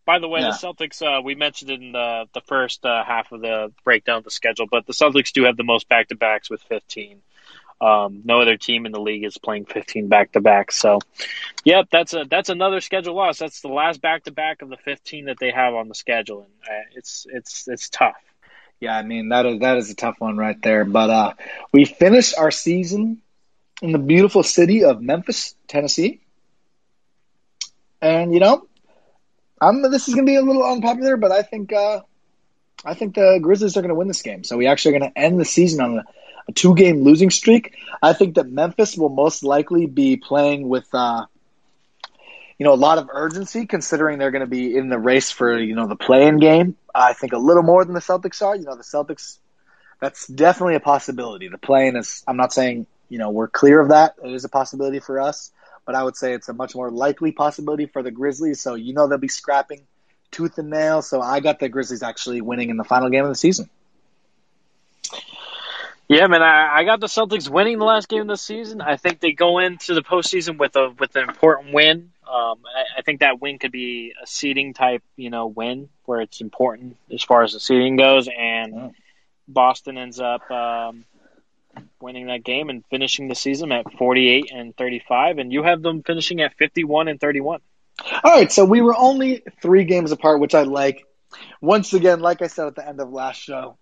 By 0.06 0.20
the 0.20 0.28
way, 0.30 0.42
Yeah. 0.42 0.52
the 0.52 0.68
Celtics. 0.68 1.02
Uh, 1.02 1.22
we 1.24 1.34
mentioned 1.36 1.72
in 1.72 1.92
the 1.92 2.26
the 2.34 2.42
first 2.42 2.86
uh, 2.86 3.04
half 3.04 3.32
of 3.32 3.42
the 3.42 3.74
breakdown 3.84 4.20
of 4.20 4.24
the 4.24 4.32
schedule, 4.32 4.68
but 4.70 4.86
the 4.86 4.94
Celtics 4.94 5.32
do 5.34 5.44
have 5.46 5.58
the 5.58 5.64
most 5.64 5.90
back 5.90 6.10
to 6.10 6.16
backs 6.16 6.50
with 6.50 6.62
15. 6.64 7.22
Um, 7.82 8.22
no 8.24 8.42
other 8.42 8.58
team 8.58 8.86
in 8.86 8.92
the 8.92 9.02
league 9.02 9.26
is 9.26 9.38
playing 9.38 9.66
15 9.66 10.08
back 10.08 10.32
to 10.32 10.42
back. 10.42 10.72
So, 10.72 11.00
yep, 11.66 11.88
that's 11.92 12.14
a 12.14 12.26
that's 12.30 12.50
another 12.50 12.80
schedule 12.80 13.16
loss. 13.16 13.40
That's 13.40 13.62
the 13.62 13.68
last 13.68 14.02
back 14.02 14.24
to 14.24 14.32
back 14.32 14.62
of 14.62 14.70
the 14.70 14.78
15 14.78 15.26
that 15.26 15.38
they 15.40 15.52
have 15.52 15.74
on 15.74 15.90
the 15.90 15.96
schedule, 15.96 16.42
and 16.42 16.52
uh, 16.64 16.84
it's 16.96 17.28
it's 17.30 17.68
it's 17.68 17.90
tough. 17.90 18.16
Yeah, 18.80 18.98
I 18.98 19.04
mean 19.04 19.30
that 19.30 19.46
is 19.46 19.60
that 19.60 19.78
is 19.78 19.90
a 19.90 19.96
tough 19.96 20.16
one 20.20 20.38
right 20.38 20.62
there. 20.62 20.86
But 20.86 21.10
uh, 21.10 21.34
we 21.74 21.86
finished 21.86 22.38
our 22.38 22.52
season 22.52 23.22
in 23.82 23.92
the 23.92 24.00
beautiful 24.00 24.44
city 24.44 24.86
of 24.86 25.02
Memphis, 25.02 25.56
Tennessee, 25.68 26.22
and 28.02 28.34
you 28.34 28.40
know, 28.40 28.68
I'm 29.60 29.82
this 29.92 30.08
is 30.08 30.16
to 30.16 30.24
be 30.24 30.36
a 30.36 30.42
little 30.42 30.64
unpopular, 30.64 31.18
but 31.18 31.32
I 31.32 31.42
think 31.42 31.74
uh, 31.74 32.02
I 32.86 32.94
think 32.94 33.16
the 33.16 33.40
Grizzlies 33.42 33.76
are 33.76 33.82
to 33.82 33.96
win 33.96 34.08
this 34.08 34.22
game. 34.22 34.44
So 34.44 34.58
we 34.58 34.68
actually 34.68 34.98
are 34.98 35.00
to 35.00 35.18
end 35.18 35.40
the 35.40 35.46
season 35.46 35.82
on 35.82 35.98
a 36.00 36.04
two 36.54 36.76
game 36.76 37.04
losing 37.04 37.30
streak. 37.30 37.76
I 38.02 38.14
think 38.14 38.36
that 38.36 38.48
Memphis 38.48 38.98
will 38.98 39.10
most 39.10 39.44
likely 39.44 39.86
be 39.86 40.18
playing 40.18 40.68
with. 40.68 40.88
Uh, 40.94 41.26
you 42.58 42.66
know, 42.66 42.72
a 42.72 42.76
lot 42.76 42.98
of 42.98 43.10
urgency 43.12 43.66
considering 43.66 44.18
they're 44.18 44.32
going 44.32 44.40
to 44.40 44.50
be 44.50 44.78
in 44.78 44.88
the 44.88 44.98
race 44.98 45.30
for, 45.30 45.60
you 45.60 45.76
know, 45.76 45.88
the 45.88 45.98
play-in 45.98 46.40
game. 46.40 46.78
I 46.94 47.12
think 47.12 47.34
a 47.34 47.38
little 47.38 47.64
more 47.64 47.84
than 47.84 47.94
the 47.94 48.00
Celtics 48.00 48.42
are. 48.42 48.56
You 48.56 48.64
know, 48.64 48.78
the 48.78 48.84
Celtics, 48.84 49.40
that's 50.00 50.26
definitely 50.26 50.76
a 50.76 50.80
possibility. 50.80 51.50
The 51.50 51.58
play-in 51.58 51.98
is, 51.98 52.24
I'm 52.26 52.38
not 52.38 52.54
saying 52.54 52.88
you 53.10 53.18
know, 53.18 53.30
we're 53.30 53.48
clear 53.48 53.80
of 53.80 53.90
that. 53.90 54.16
It 54.24 54.32
is 54.32 54.46
a 54.46 54.50
possibility 54.50 55.00
for 55.00 55.20
us, 55.20 55.52
but 55.86 55.96
I 55.96 56.04
would 56.04 56.16
say 56.16 56.34
it's 56.34 56.50
a 56.50 56.54
much 56.54 56.76
more 56.76 56.90
likely 56.90 57.32
possibility 57.32 57.86
for 57.86 58.02
the 58.04 58.12
Grizzlies. 58.12 58.60
So 58.60 58.76
you 58.76 58.94
know 58.94 59.08
they'll 59.08 59.18
be 59.18 59.28
scrapping 59.28 59.82
tooth 60.32 60.58
and 60.58 60.70
nail. 60.70 61.02
So 61.02 61.22
I 61.22 61.40
got 61.40 61.60
the 61.60 61.70
Grizzlies 61.70 62.04
actually 62.04 62.42
winning 62.42 62.70
in 62.70 62.78
the 62.78 62.84
final 62.84 63.10
game 63.10 63.24
of 63.24 63.30
the 63.30 63.36
season. 63.36 63.70
Yeah, 66.08 66.28
man, 66.28 66.44
I, 66.44 66.70
I 66.78 66.84
got 66.84 67.00
the 67.00 67.08
Celtics 67.08 67.50
winning 67.50 67.80
the 67.80 67.86
last 67.86 68.10
game 68.10 68.22
of 68.22 68.28
the 68.28 68.38
season. 68.38 68.80
I 68.80 68.96
think 68.96 69.20
they 69.20 69.32
go 69.32 69.58
into 69.58 69.96
the 69.96 70.04
postseason 70.04 70.60
with 70.60 70.76
a 70.76 70.94
with 71.00 71.16
an 71.16 71.28
important 71.28 71.74
win. 71.74 72.12
Um, 72.28 72.60
I, 72.66 73.00
I 73.00 73.02
think 73.02 73.22
that 73.22 73.42
win 73.42 73.58
could 73.58 73.72
be 73.72 74.14
a 74.22 74.28
seeding 74.28 74.74
type, 74.74 75.02
you 75.16 75.32
know, 75.32 75.48
win 75.48 75.90
where 76.06 76.22
it's 76.22 76.42
important 76.42 76.98
as 77.12 77.24
far 77.24 77.42
as 77.44 77.54
the 77.54 77.60
seeding 77.60 77.96
goes, 77.96 78.28
and 78.28 78.94
Boston 79.48 79.98
ends 79.98 80.20
up 80.20 80.50
um, 80.52 81.06
winning 82.00 82.28
that 82.28 82.44
game 82.44 82.70
and 82.70 82.84
finishing 82.92 83.28
the 83.28 83.36
season 83.36 83.72
at 83.72 83.92
48 83.94 84.52
and 84.54 84.78
35, 84.78 85.40
and 85.40 85.52
you 85.52 85.64
have 85.64 85.82
them 85.82 86.04
finishing 86.04 86.42
at 86.42 86.54
51 86.56 87.08
and 87.08 87.20
31. 87.20 87.62
All 88.24 88.32
right, 88.32 88.52
so 88.52 88.66
we 88.66 88.82
were 88.82 88.96
only 88.96 89.44
three 89.62 89.86
games 89.86 90.12
apart, 90.12 90.40
which 90.40 90.54
I 90.54 90.64
like. 90.64 91.06
Once 91.62 91.94
again, 91.94 92.20
like 92.20 92.42
I 92.42 92.48
said 92.48 92.68
at 92.68 92.76
the 92.76 92.88
end 92.88 93.00
of 93.00 93.10
last 93.12 93.42
show, 93.42 93.78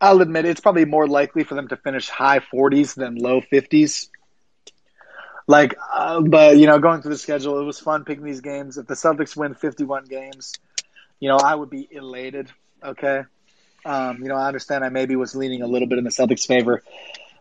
I'll 0.00 0.20
admit 0.22 0.46
it's 0.46 0.60
probably 0.60 0.86
more 0.86 1.06
likely 1.06 1.44
for 1.44 1.54
them 1.54 1.68
to 1.68 1.76
finish 1.76 2.08
high 2.08 2.38
40s 2.38 2.94
than 2.94 3.16
low 3.16 3.40
50s. 3.40 4.08
Like, 5.46 5.74
uh, 5.92 6.20
but 6.20 6.56
you 6.56 6.66
know, 6.66 6.78
going 6.78 7.02
through 7.02 7.12
the 7.12 7.18
schedule, 7.18 7.58
it 7.58 7.64
was 7.64 7.78
fun 7.78 8.04
picking 8.04 8.24
these 8.24 8.40
games. 8.40 8.78
If 8.78 8.86
the 8.86 8.94
Celtics 8.94 9.36
win 9.36 9.54
51 9.54 10.04
games, 10.04 10.54
you 11.18 11.28
know, 11.28 11.36
I 11.36 11.54
would 11.54 11.70
be 11.70 11.88
elated. 11.90 12.50
Okay, 12.82 13.22
um, 13.84 14.18
you 14.22 14.28
know, 14.28 14.36
I 14.36 14.46
understand 14.46 14.84
I 14.84 14.88
maybe 14.90 15.16
was 15.16 15.34
leaning 15.34 15.62
a 15.62 15.66
little 15.66 15.88
bit 15.88 15.98
in 15.98 16.04
the 16.04 16.10
Celtics' 16.10 16.46
favor, 16.46 16.82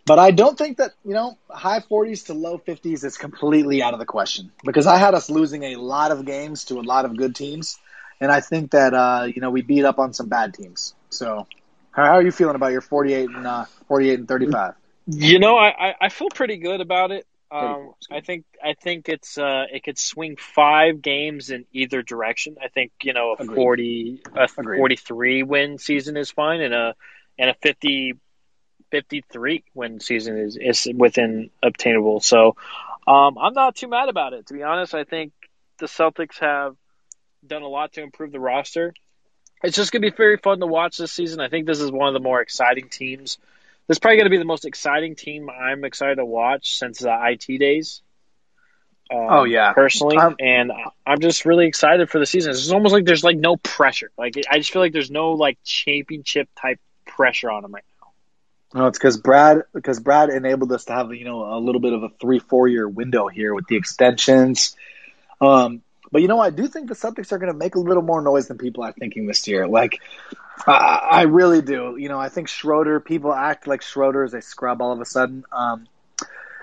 but 0.06 0.18
I 0.18 0.32
don't 0.32 0.58
think 0.58 0.78
that 0.78 0.94
you 1.06 1.14
know 1.14 1.38
high 1.50 1.80
40s 1.80 2.26
to 2.26 2.34
low 2.34 2.58
50s 2.58 3.06
is 3.06 3.16
completely 3.16 3.84
out 3.84 3.94
of 3.94 4.00
the 4.00 4.06
question 4.06 4.52
because 4.66 4.88
I 4.88 4.98
had 4.98 5.14
us 5.14 5.30
losing 5.30 5.64
a 5.64 5.76
lot 5.76 6.12
of 6.12 6.26
games 6.26 6.66
to 6.66 6.80
a 6.80 6.82
lot 6.82 7.06
of 7.06 7.16
good 7.16 7.36
teams, 7.36 7.78
and 8.20 8.32
I 8.32 8.42
think 8.42 8.72
that 8.72 8.94
uh, 8.94 9.28
you 9.34 9.40
know 9.40 9.52
we 9.52 9.62
beat 9.62 9.86
up 9.86 10.00
on 10.00 10.14
some 10.14 10.28
bad 10.28 10.56
teams. 10.56 10.96
So 11.10 11.48
how, 11.92 12.06
how 12.06 12.12
are 12.14 12.22
you 12.22 12.32
feeling 12.32 12.56
about 12.56 12.72
your 12.72 12.82
48 12.82 13.30
and 13.30 13.48
uh, 13.48 13.66
48 13.88 14.20
and 14.20 14.28
35? 14.28 14.74
You 15.08 15.40
know, 15.40 15.58
I, 15.58 15.96
I 16.00 16.10
feel 16.10 16.30
pretty 16.30 16.58
good 16.58 16.82
about 16.82 17.12
it. 17.12 17.26
Um, 17.52 17.94
I 18.12 18.22
think 18.22 18.46
I 18.64 18.76
think 18.76 19.10
it's 19.10 19.40
uh, 19.40 19.64
it 19.74 19.84
could 19.84 19.98
swing 19.98 20.36
five 20.38 21.02
games 21.02 21.50
in 21.50 21.66
either 21.74 22.04
direction. 22.04 22.58
I 22.64 22.68
think 22.68 22.92
you 23.02 23.14
know 23.14 23.36
a 23.40 23.42
Agreed. 23.42 23.56
forty 23.56 24.22
a 24.36 24.48
forty 24.48 24.96
three 24.98 25.42
win 25.42 25.80
season 25.80 26.16
is 26.16 26.30
fine, 26.30 26.62
and 26.62 26.76
a 26.76 26.94
and 27.40 27.50
a 27.50 27.56
50, 27.56 28.14
53 28.92 29.64
win 29.74 30.00
season 30.00 30.38
is 30.38 30.58
is 30.58 30.88
within 30.94 31.50
obtainable. 31.64 32.20
So 32.20 32.56
um, 33.08 33.38
I'm 33.40 33.54
not 33.54 33.76
too 33.76 33.88
mad 33.88 34.10
about 34.10 34.34
it. 34.34 34.48
To 34.48 34.54
be 34.54 34.62
honest, 34.62 34.94
I 34.94 35.06
think 35.06 35.32
the 35.80 35.88
Celtics 35.88 36.38
have 36.40 36.76
done 37.46 37.62
a 37.62 37.68
lot 37.68 37.94
to 37.94 38.04
improve 38.04 38.32
the 38.32 38.40
roster. 38.40 38.94
It's 39.64 39.76
just 39.76 39.92
going 39.92 40.02
to 40.02 40.10
be 40.12 40.16
very 40.16 40.38
fun 40.38 40.60
to 40.60 40.68
watch 40.68 40.98
this 40.98 41.12
season. 41.12 41.40
I 41.40 41.50
think 41.50 41.66
this 41.66 41.82
is 41.82 41.92
one 41.92 42.08
of 42.08 42.14
the 42.14 42.20
more 42.20 42.42
exciting 42.42 42.90
teams. 42.90 43.38
This 43.88 43.96
is 43.96 44.00
probably 44.00 44.18
going 44.18 44.28
to 44.28 44.32
be 44.32 44.38
the 44.38 44.46
most 44.46 44.66
exciting 44.66 45.16
team 45.16 45.50
I'm 45.50 45.84
excited 45.84 46.16
to 46.16 46.26
watch 46.26 46.78
since 46.78 47.00
the 47.00 47.12
IT 47.12 47.58
days. 47.60 48.02
Um, 49.12 49.18
Oh, 49.30 49.44
yeah. 49.44 49.74
personally, 49.74 50.18
Um, 50.18 50.36
and 50.40 50.72
I'm 51.06 51.20
just 51.20 51.46
really 51.46 51.66
excited 51.68 52.10
for 52.10 52.20
the 52.20 52.28
season. 52.28 52.52
It's 52.52 52.72
almost 52.72 52.94
like 52.94 53.06
there's 53.06 53.24
like 53.24 53.38
no 53.38 53.58
pressure. 53.58 54.12
Like 54.18 54.36
I 54.50 54.60
just 54.60 54.72
feel 54.72 54.82
like 54.82 54.94
there's 54.94 55.10
no 55.12 55.32
like 55.32 55.58
championship 55.64 56.48
type 56.62 56.80
pressure 57.08 57.50
on 57.50 57.64
them 57.64 57.74
right 57.74 57.84
now. 58.02 58.80
No, 58.82 58.88
it's 58.88 59.00
because 59.00 59.18
Brad 59.18 59.64
because 59.74 60.00
Brad 60.00 60.30
enabled 60.30 60.72
us 60.72 60.86
to 60.86 60.94
have 60.94 61.12
you 61.12 61.26
know 61.26 61.44
a 61.44 61.60
little 61.60 61.82
bit 61.82 61.94
of 61.94 62.04
a 62.04 62.10
three 62.22 62.38
four 62.38 62.68
year 62.68 62.88
window 62.88 63.28
here 63.28 63.56
with 63.56 63.66
the 63.66 63.76
extensions. 63.78 64.76
Um, 65.42 65.82
but 66.12 66.22
you 66.22 66.28
know, 66.28 66.40
I 66.40 66.50
do 66.50 66.68
think 66.68 66.88
the 66.88 66.96
Celtics 66.96 67.32
are 67.32 67.38
going 67.38 67.52
to 67.52 67.58
make 67.58 67.76
a 67.76 67.80
little 67.80 68.04
more 68.04 68.22
noise 68.22 68.48
than 68.48 68.58
people 68.58 68.84
are 68.84 68.92
thinking 68.92 69.28
this 69.28 69.48
year. 69.48 69.68
Like, 69.68 70.02
I, 70.66 71.08
I 71.12 71.22
really 71.24 71.62
do. 71.62 71.96
You 71.98 72.10
know, 72.10 72.20
I 72.20 72.30
think 72.30 72.48
Schroeder. 72.48 73.00
People 73.00 73.34
act 73.34 73.68
like 73.68 73.82
Schroeder 73.82 74.24
is 74.24 74.34
a 74.34 74.42
scrub 74.42 74.82
all 74.82 74.92
of 74.92 75.02
a 75.02 75.06
sudden. 75.06 75.46
Um, 75.52 75.88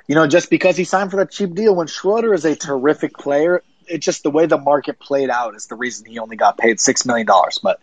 you 0.06 0.14
know, 0.14 0.26
just 0.26 0.50
because 0.50 0.76
he 0.76 0.84
signed 0.84 1.10
for 1.10 1.16
that 1.18 1.30
cheap 1.30 1.54
deal, 1.54 1.74
when 1.74 1.86
Schroeder 1.86 2.32
is 2.32 2.44
a 2.44 2.54
terrific 2.54 3.16
player, 3.16 3.62
it's 3.86 4.04
just 4.04 4.22
the 4.22 4.30
way 4.30 4.46
the 4.46 4.58
market 4.58 4.98
played 4.98 5.30
out 5.30 5.54
is 5.54 5.66
the 5.66 5.74
reason 5.74 6.06
he 6.06 6.18
only 6.18 6.36
got 6.36 6.58
paid 6.58 6.80
six 6.80 7.06
million 7.06 7.26
dollars. 7.26 7.58
But 7.62 7.80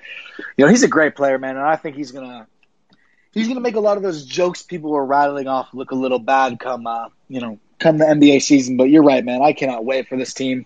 you 0.57 0.65
know, 0.65 0.69
he's 0.69 0.83
a 0.83 0.87
great 0.87 1.15
player, 1.15 1.37
man, 1.37 1.57
and 1.57 1.65
I 1.65 1.75
think 1.75 1.95
he's 1.95 2.11
gonna 2.11 2.47
he's 3.31 3.47
gonna 3.47 3.61
make 3.61 3.75
a 3.75 3.81
lot 3.81 3.97
of 3.97 4.03
those 4.03 4.25
jokes 4.25 4.61
people 4.61 4.91
were 4.91 5.05
rattling 5.05 5.47
off 5.47 5.73
look 5.73 5.91
a 5.91 5.95
little 5.95 6.19
bad 6.19 6.59
come 6.59 6.85
uh, 6.87 7.07
you 7.27 7.41
know 7.41 7.59
come 7.79 7.97
the 7.97 8.05
NBA 8.05 8.41
season. 8.41 8.77
But 8.77 8.85
you're 8.85 9.03
right, 9.03 9.23
man. 9.23 9.41
I 9.41 9.53
cannot 9.53 9.85
wait 9.85 10.07
for 10.07 10.17
this 10.17 10.33
team. 10.33 10.65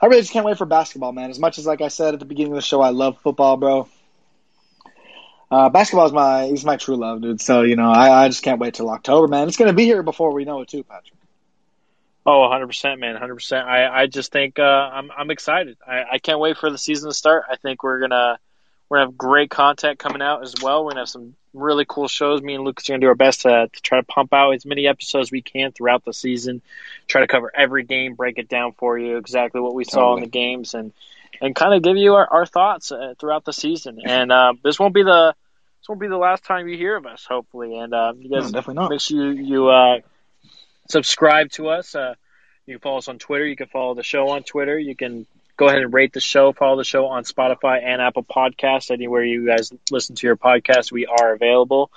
I 0.00 0.06
really 0.06 0.20
just 0.20 0.32
can't 0.32 0.44
wait 0.44 0.58
for 0.58 0.66
basketball, 0.66 1.12
man. 1.12 1.30
As 1.30 1.38
much 1.38 1.58
as 1.58 1.66
like 1.66 1.80
I 1.80 1.88
said 1.88 2.14
at 2.14 2.20
the 2.20 2.26
beginning 2.26 2.52
of 2.52 2.56
the 2.56 2.62
show, 2.62 2.80
I 2.80 2.90
love 2.90 3.18
football, 3.20 3.56
bro. 3.56 3.88
Uh, 5.50 5.68
basketball 5.68 6.06
is 6.06 6.12
my 6.12 6.44
is 6.44 6.64
my 6.64 6.76
true 6.76 6.96
love, 6.96 7.22
dude. 7.22 7.40
So 7.40 7.62
you 7.62 7.76
know, 7.76 7.90
I, 7.90 8.24
I 8.24 8.28
just 8.28 8.42
can't 8.42 8.60
wait 8.60 8.74
till 8.74 8.90
October, 8.90 9.28
man. 9.28 9.48
It's 9.48 9.56
gonna 9.56 9.72
be 9.72 9.84
here 9.84 10.02
before 10.02 10.32
we 10.32 10.44
know 10.44 10.60
it, 10.60 10.68
too, 10.68 10.82
Patrick. 10.82 11.18
Oh, 12.24 12.40
100 12.40 12.66
percent, 12.66 13.00
man, 13.00 13.12
100. 13.12 13.34
percent 13.34 13.68
I 13.68 14.02
I 14.02 14.06
just 14.06 14.32
think 14.32 14.58
uh, 14.58 14.62
I'm 14.62 15.10
I'm 15.16 15.30
excited. 15.30 15.78
I, 15.86 16.02
I 16.14 16.18
can't 16.18 16.40
wait 16.40 16.56
for 16.56 16.70
the 16.70 16.78
season 16.78 17.08
to 17.08 17.14
start. 17.14 17.44
I 17.48 17.56
think 17.56 17.84
we're 17.84 18.00
gonna 18.00 18.38
we're 18.88 18.98
gonna 18.98 19.08
have 19.10 19.18
great 19.18 19.50
content 19.50 19.98
coming 19.98 20.22
out 20.22 20.42
as 20.42 20.54
well. 20.62 20.84
We're 20.84 20.90
gonna 20.92 21.00
have 21.02 21.08
some 21.08 21.34
really 21.54 21.84
cool 21.88 22.08
shows. 22.08 22.42
Me 22.42 22.54
and 22.54 22.64
Lucas 22.64 22.88
are 22.88 22.92
gonna 22.92 23.00
do 23.00 23.08
our 23.08 23.14
best 23.14 23.42
to 23.42 23.68
to 23.72 23.82
try 23.82 23.98
to 24.00 24.06
pump 24.06 24.32
out 24.32 24.52
as 24.52 24.64
many 24.66 24.86
episodes 24.86 25.28
as 25.28 25.32
we 25.32 25.42
can 25.42 25.72
throughout 25.72 26.04
the 26.04 26.12
season. 26.12 26.62
Try 27.06 27.22
to 27.22 27.26
cover 27.26 27.50
every 27.54 27.84
game, 27.84 28.14
break 28.14 28.38
it 28.38 28.48
down 28.48 28.72
for 28.72 28.98
you 28.98 29.16
exactly 29.16 29.60
what 29.60 29.74
we 29.74 29.84
saw 29.84 30.14
in 30.16 30.20
the 30.22 30.28
games, 30.28 30.74
and 30.74 30.92
and 31.40 31.54
kind 31.54 31.74
of 31.74 31.82
give 31.82 31.96
you 31.96 32.14
our, 32.14 32.26
our 32.30 32.46
thoughts 32.46 32.92
uh, 32.92 33.14
throughout 33.18 33.44
the 33.44 33.52
season. 33.52 33.98
And 34.04 34.30
uh, 34.32 34.54
this 34.62 34.78
won't 34.78 34.94
be 34.94 35.02
the 35.02 35.34
this 35.80 35.88
won't 35.88 36.00
be 36.00 36.08
the 36.08 36.16
last 36.16 36.44
time 36.44 36.68
you 36.68 36.76
hear 36.76 36.96
of 36.96 37.06
us, 37.06 37.24
hopefully. 37.28 37.76
And 37.78 37.92
uh, 37.92 38.12
you 38.16 38.28
No, 38.30 38.40
guys 38.40 38.52
definitely 38.52 38.74
not. 38.82 38.90
make 38.90 39.00
sure 39.00 39.32
you, 39.32 39.42
you 39.44 39.68
uh, 39.68 39.98
subscribe 40.88 41.50
to 41.52 41.68
us. 41.68 41.94
Uh, 41.94 42.14
you 42.66 42.74
can 42.74 42.80
follow 42.80 42.98
us 42.98 43.08
on 43.08 43.18
Twitter. 43.18 43.46
You 43.46 43.56
can 43.56 43.66
follow 43.68 43.94
the 43.94 44.02
show 44.02 44.28
on 44.30 44.42
Twitter. 44.42 44.78
You 44.78 44.96
can 44.96 45.26
go 45.56 45.66
ahead 45.66 45.80
and 45.80 45.92
rate 45.92 46.12
the 46.12 46.20
show. 46.20 46.52
Follow 46.52 46.76
the 46.76 46.84
show 46.84 47.06
on 47.06 47.24
Spotify 47.24 47.82
and 47.82 48.00
Apple 48.00 48.24
Podcasts. 48.24 48.90
Anywhere 48.90 49.24
you 49.24 49.46
guys 49.46 49.72
listen 49.90 50.16
to 50.16 50.26
your 50.26 50.36
podcast, 50.36 50.92
we 50.92 51.06
are 51.06 51.34
available. 51.34 51.90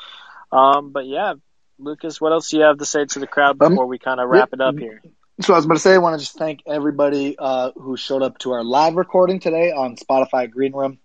Um, 0.51 0.91
but 0.91 1.05
yeah, 1.05 1.35
Lucas, 1.77 2.19
what 2.19 2.31
else 2.31 2.49
do 2.49 2.57
you 2.57 2.63
have 2.63 2.77
to 2.79 2.85
say 2.85 3.05
to 3.05 3.19
the 3.19 3.27
crowd 3.27 3.61
Um, 3.61 3.69
before 3.69 3.85
we 3.85 3.99
kind 3.99 4.19
of 4.19 4.29
wrap 4.29 4.53
it 4.53 4.61
up 4.61 4.77
here? 4.77 5.01
So 5.41 5.53
I 5.53 5.57
was 5.57 5.65
going 5.65 5.77
to 5.77 5.81
say, 5.81 5.93
I 5.93 5.99
want 5.99 6.19
to 6.19 6.25
just 6.25 6.37
thank 6.37 6.63
everybody 6.67 7.37
uh, 7.39 7.71
who 7.71 7.95
showed 7.95 8.23
up 8.23 8.39
to 8.39 8.51
our 8.51 8.63
live 8.63 8.95
recording 8.95 9.39
today 9.39 9.71
on 9.71 9.95
Spotify 9.95 10.49
Green 10.51 10.73
Room. 10.73 10.99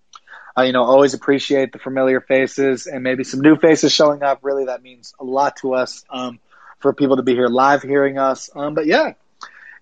Uh, 0.56 0.62
you 0.62 0.72
know, 0.72 0.82
always 0.82 1.14
appreciate 1.14 1.72
the 1.72 1.78
familiar 1.78 2.20
faces 2.20 2.86
and 2.86 3.02
maybe 3.04 3.22
some 3.22 3.40
new 3.40 3.56
faces 3.56 3.92
showing 3.92 4.22
up. 4.22 4.40
Really, 4.42 4.66
that 4.66 4.82
means 4.82 5.14
a 5.20 5.24
lot 5.24 5.56
to 5.58 5.74
us 5.74 6.04
um, 6.10 6.40
for 6.80 6.92
people 6.92 7.16
to 7.16 7.22
be 7.22 7.34
here 7.34 7.46
live 7.46 7.82
hearing 7.82 8.18
us. 8.18 8.50
Um, 8.54 8.74
but 8.74 8.86
yeah, 8.86 9.12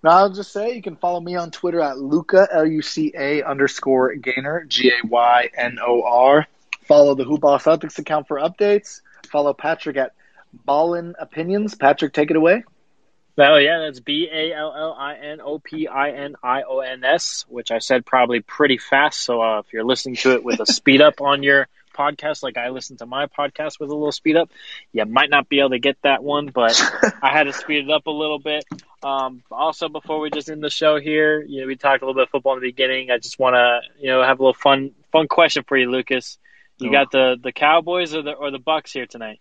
now 0.03 0.11
I'll 0.11 0.29
just 0.29 0.51
say 0.51 0.75
you 0.75 0.81
can 0.81 0.97
follow 0.97 1.19
me 1.19 1.35
on 1.35 1.49
Twitter 1.51 1.81
at 1.81 1.97
Luca 1.97 2.47
L 2.51 2.65
U 2.65 2.81
C 2.81 3.13
A 3.17 3.43
underscore 3.43 4.15
Gaynor 4.15 4.65
G 4.65 4.89
A 4.89 5.07
Y 5.07 5.49
N 5.57 5.77
O 5.81 6.03
R. 6.03 6.47
Follow 6.87 7.15
the 7.15 7.23
Hoopball 7.23 7.61
Celtics 7.61 7.97
account 7.97 8.27
for 8.27 8.37
updates. 8.37 9.01
Follow 9.31 9.53
Patrick 9.53 9.97
at 9.97 10.11
Ballin 10.53 11.15
Opinions. 11.17 11.75
Patrick, 11.75 12.13
take 12.13 12.29
it 12.29 12.35
away. 12.35 12.63
Oh 13.37 13.57
yeah, 13.57 13.79
that's 13.79 13.99
B 13.99 14.29
A 14.31 14.53
L 14.53 14.75
L 14.77 14.95
I 14.97 15.15
N 15.15 15.41
O 15.41 15.57
P 15.57 15.87
I 15.87 16.11
N 16.11 16.35
I 16.43 16.61
O 16.63 16.79
N 16.79 17.03
S, 17.03 17.45
which 17.47 17.71
I 17.71 17.79
said 17.79 18.05
probably 18.05 18.41
pretty 18.41 18.77
fast. 18.77 19.21
So 19.21 19.41
uh, 19.41 19.59
if 19.59 19.73
you're 19.73 19.85
listening 19.85 20.17
to 20.17 20.33
it 20.33 20.43
with 20.43 20.59
a 20.59 20.67
speed 20.67 21.01
up 21.01 21.19
on 21.19 21.41
your 21.41 21.67
podcast, 21.95 22.43
like 22.43 22.57
I 22.57 22.69
listen 22.69 22.97
to 22.97 23.07
my 23.07 23.25
podcast 23.25 23.79
with 23.79 23.89
a 23.89 23.95
little 23.95 24.11
speed 24.11 24.35
up, 24.35 24.51
you 24.91 25.05
might 25.05 25.31
not 25.31 25.49
be 25.49 25.59
able 25.59 25.71
to 25.71 25.79
get 25.79 25.97
that 26.03 26.23
one, 26.23 26.47
but 26.47 26.79
I 27.23 27.29
had 27.29 27.45
to 27.45 27.53
speed 27.53 27.85
it 27.85 27.91
up 27.91 28.05
a 28.05 28.11
little 28.11 28.39
bit. 28.39 28.65
Um, 29.03 29.43
also, 29.51 29.89
before 29.89 30.19
we 30.19 30.29
just 30.29 30.49
end 30.49 30.63
the 30.63 30.69
show 30.69 30.99
here, 30.99 31.41
you 31.43 31.61
know, 31.61 31.67
we 31.67 31.75
talked 31.75 32.01
a 32.01 32.05
little 32.05 32.15
bit 32.19 32.23
of 32.23 32.29
football 32.29 32.53
in 32.55 32.61
the 32.61 32.67
beginning. 32.69 33.11
I 33.11 33.17
just 33.17 33.37
want 33.39 33.55
to, 33.55 33.79
you 33.99 34.07
know, 34.07 34.23
have 34.23 34.39
a 34.39 34.43
little 34.43 34.53
fun, 34.53 34.91
fun 35.11 35.27
question 35.27 35.63
for 35.67 35.77
you, 35.77 35.89
Lucas. 35.91 36.37
You 36.79 36.89
Oh. 36.89 36.91
got 36.91 37.11
the 37.11 37.37
the 37.41 37.51
Cowboys 37.51 38.15
or 38.15 38.21
the 38.23 38.31
or 38.31 38.49
the 38.51 38.59
Bucks 38.59 38.91
here 38.91 39.05
tonight? 39.05 39.39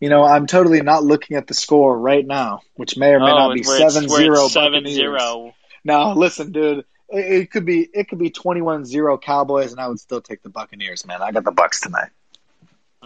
You 0.00 0.08
know, 0.08 0.22
I'm 0.24 0.46
totally 0.46 0.82
not 0.82 1.02
looking 1.02 1.36
at 1.36 1.46
the 1.46 1.54
score 1.54 1.98
right 1.98 2.26
now, 2.26 2.60
which 2.74 2.96
may 2.96 3.10
or 3.12 3.20
may 3.20 3.26
not 3.26 3.54
be 3.54 3.62
we're 3.66 3.82
at- 3.82 3.90
seven 3.92 4.08
we're 4.10 4.16
at 4.18 4.22
zero. 4.22 4.48
seven 4.48 4.86
zero. 4.86 5.54
No, 5.84 6.12
listen, 6.12 6.52
dude. 6.52 6.84
It, 7.08 7.32
it 7.42 7.50
could 7.50 7.64
be 7.64 7.88
it 7.92 8.08
could 8.08 8.18
be 8.18 8.30
21-0 8.30 9.20
Cowboys, 9.22 9.72
and 9.72 9.80
I 9.80 9.88
would 9.88 10.00
still 10.00 10.20
take 10.20 10.42
the 10.42 10.48
Buccaneers, 10.48 11.06
man. 11.06 11.22
I 11.22 11.32
got 11.32 11.44
the 11.44 11.52
Bucks 11.52 11.80
tonight. 11.80 12.10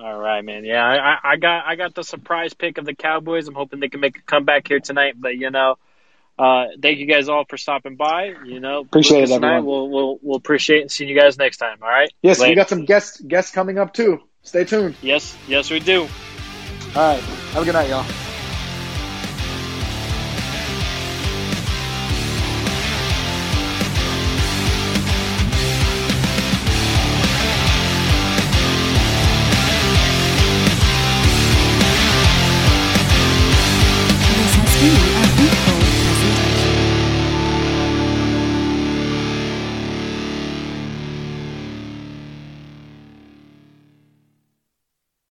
All 0.01 0.19
right, 0.19 0.45
man. 0.45 0.65
Yeah, 0.65 0.85
I, 0.85 1.33
I- 1.33 1.37
got 1.37 1.67
I 1.67 1.75
got 1.77 1.95
the 1.95 2.05
surprise 2.05 2.55
pick 2.55 2.79
of 2.79 2.85
the 2.85 2.95
Cowboys. 2.95 3.49
I'm 3.49 3.55
hoping 3.55 3.81
they 3.81 3.89
can 3.89 4.01
make 4.01 4.19
a 4.19 4.23
comeback 4.23 4.69
here 4.69 4.79
tonight. 4.81 5.15
But 5.19 5.37
you 5.37 5.51
know, 5.51 5.77
uh, 6.39 6.67
thank 6.81 6.99
you 6.99 7.07
guys 7.07 7.29
all 7.29 7.45
for 7.49 7.57
stopping 7.57 7.97
by. 7.97 8.35
You 8.45 8.61
know, 8.61 8.81
Appreciate 8.81 9.21
Lucas 9.21 9.31
it, 9.33 9.35
everyone. 9.35 9.65
We'll 9.65 9.89
we'll 9.89 10.19
we'll 10.23 10.37
appreciate 10.37 10.83
and 10.83 10.91
see 10.91 11.07
you 11.07 11.19
guys 11.19 11.37
next 11.37 11.57
time. 11.57 11.79
All 11.83 11.89
right. 11.89 12.13
Yes, 12.23 12.41
we 12.41 12.55
got 12.55 12.69
some 12.69 12.85
guests 12.85 13.21
guests 13.21 13.51
coming 13.53 13.79
up 13.79 13.93
too. 13.93 14.21
Stay 14.43 14.65
tuned. 14.65 14.95
Yes, 15.03 15.37
yes, 15.49 15.71
we 15.71 15.81
do. 15.81 16.03
All 16.03 17.15
right, 17.15 17.21
have 17.21 17.63
a 17.63 17.65
good 17.65 17.75
night, 17.75 17.89
y'all. 17.89 18.07